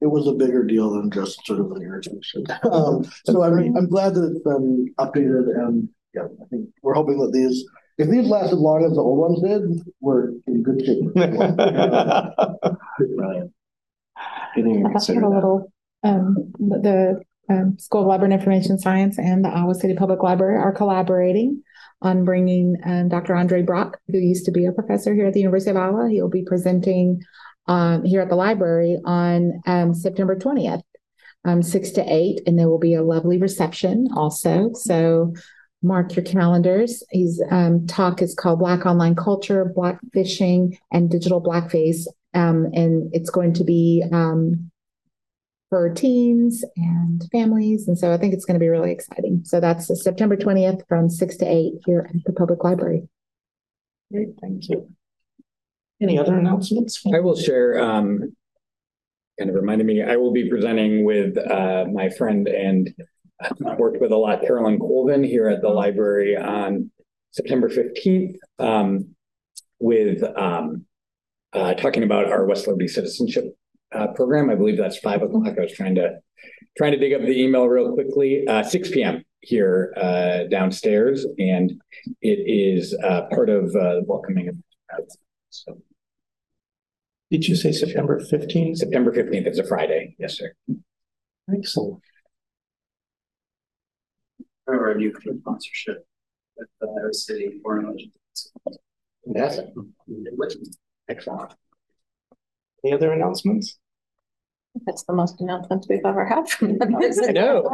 it 0.00 0.06
was 0.06 0.26
a 0.26 0.32
bigger 0.32 0.64
deal 0.64 0.90
than 0.90 1.10
just 1.10 1.44
sort 1.46 1.60
of 1.60 1.70
an 1.72 1.82
irritation. 1.82 2.44
Um, 2.64 3.04
so 3.26 3.42
I'm, 3.42 3.76
I'm 3.76 3.88
glad 3.88 4.14
that 4.14 4.24
it's 4.24 4.42
been 4.42 4.92
updated 4.98 5.54
and, 5.58 5.88
yeah, 6.14 6.24
I 6.24 6.44
think 6.50 6.68
we're 6.82 6.94
hoping 6.94 7.18
that 7.18 7.32
these, 7.32 7.64
if 7.98 8.08
these 8.08 8.26
last 8.26 8.52
as 8.52 8.58
long 8.58 8.84
as 8.84 8.92
the 8.92 9.00
old 9.00 9.18
ones 9.18 9.42
did, 9.42 9.82
we're 10.00 10.30
in 10.46 10.62
good 10.62 10.84
shape. 10.84 11.12
Brilliant. 11.14 13.52
Didn't 14.54 14.70
even 14.70 14.86
I 14.86 14.88
have 14.88 14.92
consider 14.92 15.22
a 15.22 15.34
little, 15.34 15.72
um, 16.02 16.52
the, 16.58 17.20
um, 17.48 17.78
School 17.78 18.02
of 18.02 18.06
Library 18.06 18.32
and 18.32 18.40
Information 18.40 18.78
Science 18.78 19.18
and 19.18 19.44
the 19.44 19.48
Iowa 19.48 19.74
City 19.74 19.94
Public 19.94 20.22
Library 20.22 20.56
are 20.56 20.72
collaborating 20.72 21.62
on 22.02 22.24
bringing, 22.24 22.76
um, 22.84 23.08
Dr. 23.08 23.34
Andre 23.34 23.62
Brock, 23.62 23.98
who 24.08 24.18
used 24.18 24.44
to 24.46 24.50
be 24.50 24.66
a 24.66 24.72
professor 24.72 25.14
here 25.14 25.26
at 25.26 25.34
the 25.34 25.40
University 25.40 25.70
of 25.70 25.76
Iowa. 25.76 26.08
He'll 26.08 26.28
be 26.28 26.44
presenting, 26.44 27.22
um, 27.66 28.04
here 28.04 28.22
at 28.22 28.28
the 28.28 28.36
library 28.36 28.98
on, 29.04 29.60
um, 29.66 29.94
September 29.94 30.36
twentieth, 30.38 30.82
um, 31.44 31.62
six 31.62 31.90
to 31.90 32.04
eight, 32.06 32.40
and 32.46 32.58
there 32.58 32.68
will 32.68 32.78
be 32.78 32.94
a 32.94 33.02
lovely 33.02 33.38
reception 33.38 34.08
also. 34.16 34.72
So 34.74 35.34
mark 35.82 36.14
your 36.14 36.24
calendars. 36.24 37.02
His, 37.10 37.42
um, 37.50 37.86
talk 37.86 38.22
is 38.22 38.34
called 38.34 38.58
Black 38.58 38.86
Online 38.86 39.14
Culture, 39.14 39.72
Black 39.74 39.98
Fishing, 40.12 40.78
and 40.92 41.10
Digital 41.10 41.42
Blackface. 41.42 42.06
Um, 42.34 42.70
and 42.74 43.10
it's 43.12 43.30
going 43.30 43.54
to 43.54 43.64
be, 43.64 44.04
for 45.70 45.88
teens 45.88 46.64
and 46.76 47.24
families. 47.30 47.86
And 47.86 47.96
so 47.96 48.12
I 48.12 48.18
think 48.18 48.34
it's 48.34 48.44
going 48.44 48.56
to 48.56 48.60
be 48.60 48.68
really 48.68 48.90
exciting. 48.90 49.42
So 49.44 49.60
that's 49.60 49.86
September 50.02 50.36
20th 50.36 50.82
from 50.88 51.08
six 51.08 51.36
to 51.38 51.46
eight 51.46 51.74
here 51.86 52.10
at 52.12 52.24
the 52.24 52.32
public 52.32 52.62
library. 52.64 53.08
Great, 54.12 54.30
thank 54.40 54.68
you. 54.68 54.90
Any 56.02 56.18
other 56.18 56.36
announcements? 56.36 57.00
I 57.14 57.20
will 57.20 57.36
share, 57.36 57.80
um, 57.80 58.34
kind 59.38 59.50
of 59.50 59.54
reminded 59.54 59.86
me, 59.86 60.02
I 60.02 60.16
will 60.16 60.32
be 60.32 60.48
presenting 60.48 61.04
with 61.04 61.38
uh, 61.38 61.84
my 61.92 62.10
friend 62.10 62.48
and 62.48 62.92
I've 63.40 63.78
worked 63.78 64.00
with 64.00 64.12
a 64.12 64.16
lot, 64.16 64.42
Carolyn 64.42 64.78
Colvin 64.78 65.24
here 65.24 65.48
at 65.48 65.62
the 65.62 65.68
library 65.68 66.36
on 66.36 66.90
September 67.30 67.70
15th 67.70 68.36
um, 68.58 69.14
with 69.78 70.22
um, 70.36 70.84
uh, 71.52 71.74
talking 71.74 72.02
about 72.02 72.30
our 72.30 72.44
West 72.44 72.66
Liberty 72.66 72.88
citizenship 72.88 73.56
uh, 73.92 74.08
program. 74.08 74.50
I 74.50 74.54
believe 74.54 74.76
that's 74.76 74.98
five 74.98 75.22
o'clock. 75.22 75.54
I 75.58 75.62
was 75.62 75.72
trying 75.72 75.94
to 75.96 76.18
trying 76.76 76.92
to 76.92 76.98
dig 76.98 77.12
up 77.12 77.20
the 77.22 77.38
email 77.40 77.66
real 77.68 77.92
quickly. 77.92 78.46
Uh, 78.46 78.62
6 78.62 78.90
p.m. 78.90 79.22
here 79.40 79.92
uh, 79.96 80.44
downstairs, 80.50 81.26
and 81.38 81.80
it 82.22 82.38
is 82.46 82.96
uh, 83.04 83.22
part 83.30 83.50
of 83.50 83.74
uh, 83.76 84.00
welcoming. 84.06 84.48
of- 84.48 84.56
So 85.50 85.78
Did 87.30 87.46
you 87.48 87.56
say 87.56 87.72
September 87.72 88.20
fifteenth? 88.20 88.78
September 88.78 89.12
15th 89.12 89.48
is 89.50 89.58
a 89.58 89.66
Friday. 89.66 90.14
Yes, 90.18 90.38
sir. 90.38 90.52
Excellent. 91.52 92.00
Or 94.66 94.88
review 94.92 95.12
for 95.12 95.32
sponsorship 95.40 96.06
with 96.56 96.68
the 96.80 97.12
City 97.12 97.58
Foreign 97.62 97.86
Relations. 97.86 98.12
Yes. 99.34 99.58
Excellent. 101.08 101.54
Any 102.84 102.94
other 102.94 103.12
announcements? 103.12 103.78
That's 104.86 105.02
the 105.02 105.12
most 105.14 105.40
announcements 105.40 105.88
we've 105.88 105.98
ever 106.04 106.24
had 106.24 106.48
from 106.48 106.78
them. 106.78 106.94
I 106.96 107.32
know. 107.32 107.68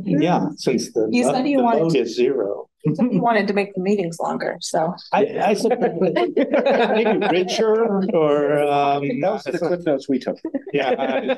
Yeah, 0.04 0.46
since 0.56 0.92
the. 0.92 1.08
You 1.12 1.24
said 1.24 1.46
you 1.46 1.58
the 1.58 1.62
wanted 1.62 1.80
vote 1.80 1.92
to- 1.92 1.98
is 2.00 2.16
zero. 2.16 2.66
You 2.86 3.20
wanted 3.20 3.46
to 3.48 3.52
make 3.52 3.74
the 3.74 3.82
meetings 3.82 4.18
longer, 4.18 4.56
so. 4.62 4.94
I, 5.12 5.26
I 5.50 5.52
said, 5.52 5.78
maybe 5.78 7.18
richer 7.30 8.00
or, 8.14 8.62
um. 8.62 9.20
That 9.20 9.32
was 9.32 9.44
the 9.44 9.58
clip 9.58 9.84
notes 9.84 10.08
we 10.08 10.18
took. 10.18 10.38
Yeah. 10.72 11.34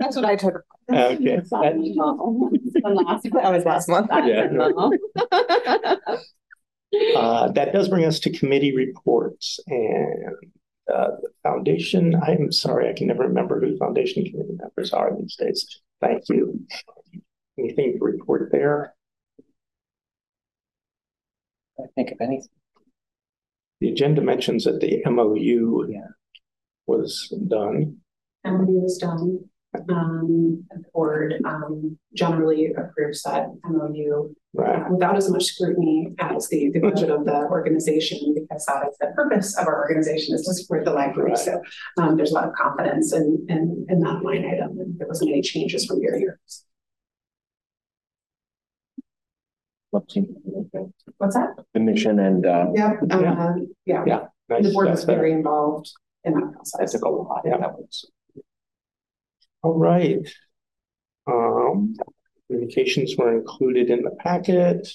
That's 0.00 0.16
what 0.16 0.24
I 0.24 0.34
took. 0.34 0.64
Okay. 0.92 1.40
That 2.82 3.52
was 3.52 3.64
last 3.64 3.88
month. 3.88 4.10
Uh, 7.16 7.50
that 7.52 7.72
does 7.72 7.88
bring 7.88 8.04
us 8.04 8.18
to 8.20 8.30
committee 8.30 8.74
reports 8.74 9.60
and, 9.68 10.34
uh, 10.92 11.10
the 11.22 11.28
foundation, 11.42 12.16
I'm 12.20 12.50
sorry, 12.50 12.88
I 12.88 12.92
can 12.92 13.06
never 13.06 13.24
remember 13.24 13.60
who 13.60 13.76
foundation 13.76 14.24
committee 14.24 14.56
members 14.56 14.92
are 14.92 15.16
these 15.16 15.36
days. 15.36 15.80
Thank 16.00 16.24
you. 16.28 16.66
Anything 17.58 17.98
to 17.98 18.04
report 18.04 18.50
there? 18.50 18.94
I 21.78 21.84
think 21.94 22.10
of 22.10 22.20
anything. 22.20 22.48
The 23.80 23.90
agenda 23.90 24.20
mentions 24.20 24.64
that 24.64 24.80
the 24.80 25.02
MOU 25.06 25.88
was 26.86 27.32
done. 27.48 27.98
MOU 28.44 28.84
is 28.84 28.98
done. 28.98 29.49
Um, 29.88 30.64
the 30.70 30.82
board, 30.92 31.34
um, 31.44 31.96
generally 32.12 32.72
approves 32.76 33.22
that 33.22 33.46
MOU 33.64 34.34
Right. 34.52 34.80
uh, 34.82 34.88
without 34.90 35.16
as 35.16 35.30
much 35.30 35.44
scrutiny 35.44 36.12
as 36.18 36.48
the, 36.48 36.70
the 36.70 36.80
budget 36.80 37.08
of 37.08 37.24
the 37.24 37.36
organization, 37.44 38.34
because 38.34 38.66
that 38.66 38.88
is 38.88 38.96
the 38.98 39.12
purpose 39.14 39.56
of 39.56 39.68
our 39.68 39.78
organization 39.82 40.34
is 40.34 40.42
to 40.46 40.54
support 40.54 40.84
the 40.84 40.90
library. 40.92 41.36
So, 41.36 41.62
um, 41.98 42.16
there's 42.16 42.32
a 42.32 42.34
lot 42.34 42.48
of 42.48 42.54
confidence 42.54 43.12
in, 43.12 43.46
in, 43.48 43.86
in 43.88 44.00
that 44.00 44.24
line 44.24 44.44
item, 44.44 44.80
and 44.80 44.98
there 44.98 45.06
wasn't 45.06 45.30
any 45.30 45.40
changes 45.42 45.86
from 45.86 46.00
year 46.00 46.12
to 46.14 46.18
year. 46.18 46.40
What's 49.90 50.14
that? 51.34 51.54
The 51.74 51.80
mission 51.80 52.18
and, 52.18 52.44
uh, 52.46 52.66
Yeah, 52.74 52.94
Yeah. 53.08 53.46
um, 53.46 53.68
yeah. 53.86 54.04
Yeah. 54.06 54.20
The 54.48 54.60
nice. 54.62 54.72
board 54.72 54.90
was 54.90 55.04
better. 55.04 55.18
very 55.20 55.32
involved 55.32 55.92
in 56.24 56.34
that 56.34 56.52
process. 56.54 56.92
that 56.92 56.98
took 56.98 57.04
a 57.06 57.08
lot. 57.08 57.42
Yeah. 57.44 57.58
That 57.58 57.72
was. 57.74 58.10
All 59.62 59.78
right. 59.78 60.26
Um, 61.26 61.94
communications 62.48 63.14
were 63.16 63.36
included 63.36 63.90
in 63.90 64.02
the 64.02 64.10
packet. 64.10 64.88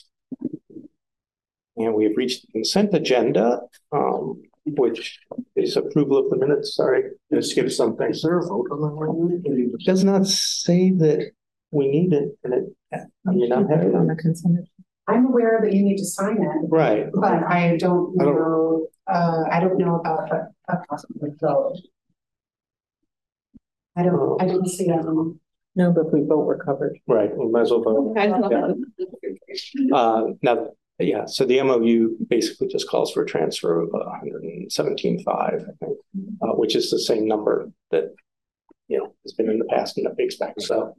And 1.77 1.93
we 1.93 2.05
have 2.05 2.15
reached 2.15 2.45
the 2.45 2.51
consent 2.53 2.93
agenda, 2.93 3.59
um, 3.91 4.41
which 4.65 5.19
is 5.55 5.75
approval 5.75 6.17
of 6.17 6.29
the 6.29 6.37
minutes. 6.37 6.75
Sorry, 6.75 7.03
just 7.33 7.51
skip 7.51 7.69
something. 7.69 8.09
Is 8.09 8.21
there 8.21 8.39
a 8.39 8.45
vote 8.47 8.67
on 8.71 8.81
that 8.81 8.95
one? 8.95 9.41
It 9.43 9.85
does 9.85 10.03
not 10.03 10.25
say 10.25 10.91
that 10.91 11.31
we 11.71 11.89
need 11.89 12.13
it, 12.13 12.29
and 12.45 12.53
it, 12.53 12.63
I 13.27 13.31
mean, 13.31 13.51
I'm 13.51 13.67
happy 13.67 13.87
On 13.87 13.95
on 13.95 14.07
the 14.07 14.15
consent. 14.15 14.69
I'm 15.07 15.25
aware 15.25 15.59
that 15.63 15.73
you 15.73 15.83
need 15.83 15.97
to 15.97 16.05
sign 16.05 16.37
it, 16.41 16.69
Right. 16.69 17.07
but 17.13 17.43
I 17.43 17.75
don't 17.77 18.15
I 18.21 18.23
don't- 18.23 18.35
know, 18.35 18.87
uh, 19.07 19.43
I 19.51 19.59
don't 19.59 19.77
know 19.77 19.95
about 19.99 20.29
the, 20.29 20.49
a 20.73 20.77
possible 20.87 21.27
vote. 21.41 21.77
I 23.95 24.03
don't, 24.03 24.41
I 24.41 24.45
didn't 24.45 24.69
see 24.69 24.87
that. 24.87 25.05
one. 25.05 25.39
No, 25.77 25.91
but 25.91 26.07
if 26.07 26.13
we 26.13 26.21
vote, 26.21 26.45
we're 26.45 26.57
covered. 26.63 26.97
Right, 27.07 27.35
we 27.35 27.47
might 27.49 27.61
as 27.63 27.71
well 27.71 27.81
vote. 27.83 28.15
Uh, 29.93 30.23
now, 30.41 30.69
yeah, 30.99 31.25
so 31.25 31.45
the 31.45 31.61
MOU 31.61 32.15
basically 32.29 32.67
just 32.67 32.89
calls 32.89 33.11
for 33.11 33.23
a 33.23 33.25
transfer 33.25 33.81
of 33.81 33.89
a 33.93 34.09
hundred 34.17 34.43
and 34.43 34.71
seventeen 34.71 35.21
five, 35.23 35.65
I 35.67 35.85
think, 35.85 35.97
uh, 36.41 36.53
which 36.53 36.75
is 36.75 36.89
the 36.89 36.99
same 36.99 37.27
number 37.27 37.69
that, 37.91 38.13
you 38.87 38.99
know, 38.99 39.13
has 39.23 39.33
been 39.33 39.49
in 39.49 39.59
the 39.59 39.65
past 39.65 39.97
and 39.97 40.05
that 40.05 40.15
we 40.17 40.23
expect. 40.23 40.61
So 40.61 40.95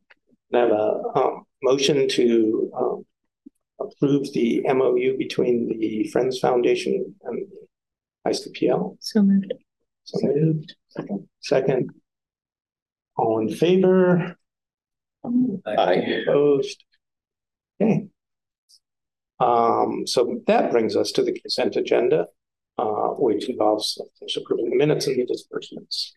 I 0.52 0.58
have 0.58 0.70
a, 0.70 1.02
um, 1.14 1.44
motion 1.62 2.06
to, 2.08 2.70
um, 2.76 3.06
approve 3.80 4.30
the 4.34 4.62
MOU 4.68 5.16
between 5.16 5.78
the 5.78 6.08
Friends 6.08 6.38
Foundation 6.38 7.14
and 7.24 7.46
ICPL. 8.26 8.96
So 9.00 9.22
moved. 9.22 9.52
So 10.04 10.18
moved. 10.22 10.74
Second. 10.88 11.28
Second. 11.40 11.90
All 13.16 13.38
in 13.40 13.54
favor? 13.54 14.36
Aye. 15.66 16.22
Opposed? 16.22 16.84
Okay. 17.80 18.06
Um, 19.40 20.06
so 20.06 20.40
that 20.46 20.70
brings 20.70 20.96
us 20.96 21.12
to 21.12 21.22
the 21.22 21.38
consent 21.38 21.76
agenda, 21.76 22.26
uh, 22.78 23.08
which 23.18 23.48
involves 23.48 24.00
approving 24.36 24.70
the 24.70 24.76
minutes 24.76 25.06
and 25.06 25.18
the 25.18 25.26
disbursements. 25.26 26.14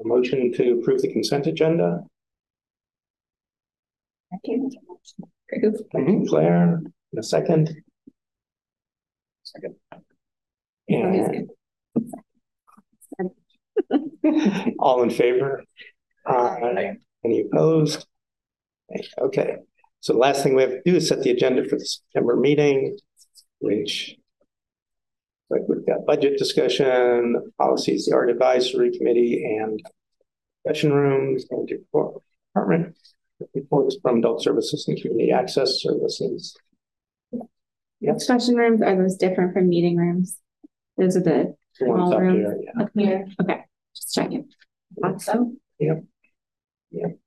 A 0.00 0.06
motion 0.06 0.52
to 0.52 0.78
approve 0.80 1.02
the 1.02 1.12
consent 1.12 1.46
agenda, 1.46 2.00
Mhm, 5.94 6.28
Claire, 6.28 6.80
in 7.12 7.18
a 7.18 7.22
second. 7.22 7.70
Second. 9.44 9.76
And 10.88 11.50
all 14.80 15.02
in 15.04 15.10
favor? 15.10 15.62
Aye. 16.26 16.96
Any 17.24 17.40
opposed? 17.40 18.06
Okay, 19.18 19.56
so 20.00 20.12
the 20.12 20.18
last 20.18 20.42
thing 20.42 20.54
we 20.54 20.62
have 20.62 20.72
to 20.72 20.82
do 20.84 20.96
is 20.96 21.08
set 21.08 21.22
the 21.22 21.30
agenda 21.30 21.64
for 21.64 21.76
the 21.78 21.84
September 21.84 22.36
meeting, 22.36 22.98
which 23.60 24.16
like 25.50 25.62
we've 25.68 25.86
got 25.86 26.06
budget 26.06 26.38
discussion, 26.38 27.52
policies, 27.58 28.06
the 28.06 28.14
art 28.14 28.30
advisory 28.30 28.96
committee 28.96 29.42
and 29.58 29.80
session 30.66 30.92
rooms, 30.92 31.46
and 31.50 31.68
department 31.68 32.96
reports 33.54 33.96
from 34.02 34.18
adult 34.18 34.42
services 34.42 34.86
and 34.88 35.00
community 35.00 35.32
access 35.32 35.80
services. 35.82 36.56
Yep. 38.00 38.18
Discussion 38.18 38.56
rooms, 38.56 38.82
are 38.82 38.96
those 38.96 39.16
different 39.16 39.54
from 39.54 39.68
meeting 39.68 39.96
rooms? 39.96 40.38
Those 40.98 41.16
are 41.16 41.22
the 41.22 41.54
small 41.74 42.12
up 42.12 42.20
rooms 42.20 42.36
here, 42.36 42.60
yeah. 42.62 42.82
up 42.82 42.90
here, 42.94 43.26
okay, 43.40 43.64
just 43.94 44.14
checking. 44.14 44.48
Thought 45.00 45.22
so. 46.94 47.18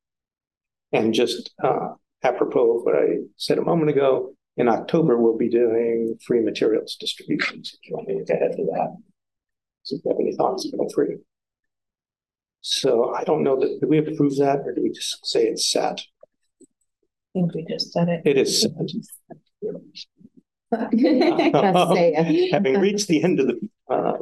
And 0.94 1.14
just 1.14 1.52
uh 1.64 1.94
apropos 2.24 2.78
of 2.78 2.84
what 2.84 2.96
I 2.96 3.18
said 3.36 3.58
a 3.58 3.62
moment 3.62 3.90
ago, 3.90 4.34
in 4.58 4.68
October, 4.68 5.18
we'll 5.18 5.38
be 5.38 5.50
doing 5.50 6.18
free 6.26 6.42
materials 6.42 6.98
distributions. 7.00 7.74
If 7.74 7.90
you 7.90 7.96
want 7.96 8.08
to 8.08 8.24
get 8.26 8.42
ahead 8.42 8.60
of 8.60 8.66
that. 8.66 8.98
So 9.84 9.96
if 9.98 10.02
you 10.04 10.12
have 10.12 10.20
any 10.20 10.36
thoughts, 10.36 10.70
feel 10.70 10.90
free. 10.94 11.18
So 12.62 13.14
I 13.14 13.24
don't 13.24 13.44
know 13.44 13.60
that, 13.60 13.80
do 13.80 13.88
we 13.88 14.00
approve 14.00 14.36
that 14.38 14.60
or 14.66 14.74
do 14.74 14.82
we 14.82 14.92
just 14.92 15.26
say 15.26 15.46
it's 15.46 15.72
set? 15.72 16.02
I 16.62 16.66
think 17.34 17.54
we 17.54 17.66
just 17.70 17.94
said 17.94 18.10
it. 18.10 18.22
It 18.26 18.38
is 18.38 18.62
set. 18.62 18.72
Just 18.88 19.12
say 20.74 22.14
it. 22.18 22.52
Having 22.52 22.80
reached 22.82 23.08
the 23.08 23.24
end 23.24 23.40
of 23.40 23.48
the 23.48 23.70
uh 23.90 24.18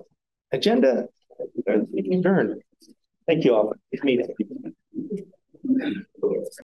agenda, 0.52 1.08
meeting 1.92 2.20
adjourned. 2.20 2.62
Thank 3.26 3.46
you 3.46 3.56
all. 3.56 3.74
for 3.98 4.06
meeting. 4.06 4.28
Thank 5.68 5.98
you. 6.22 6.65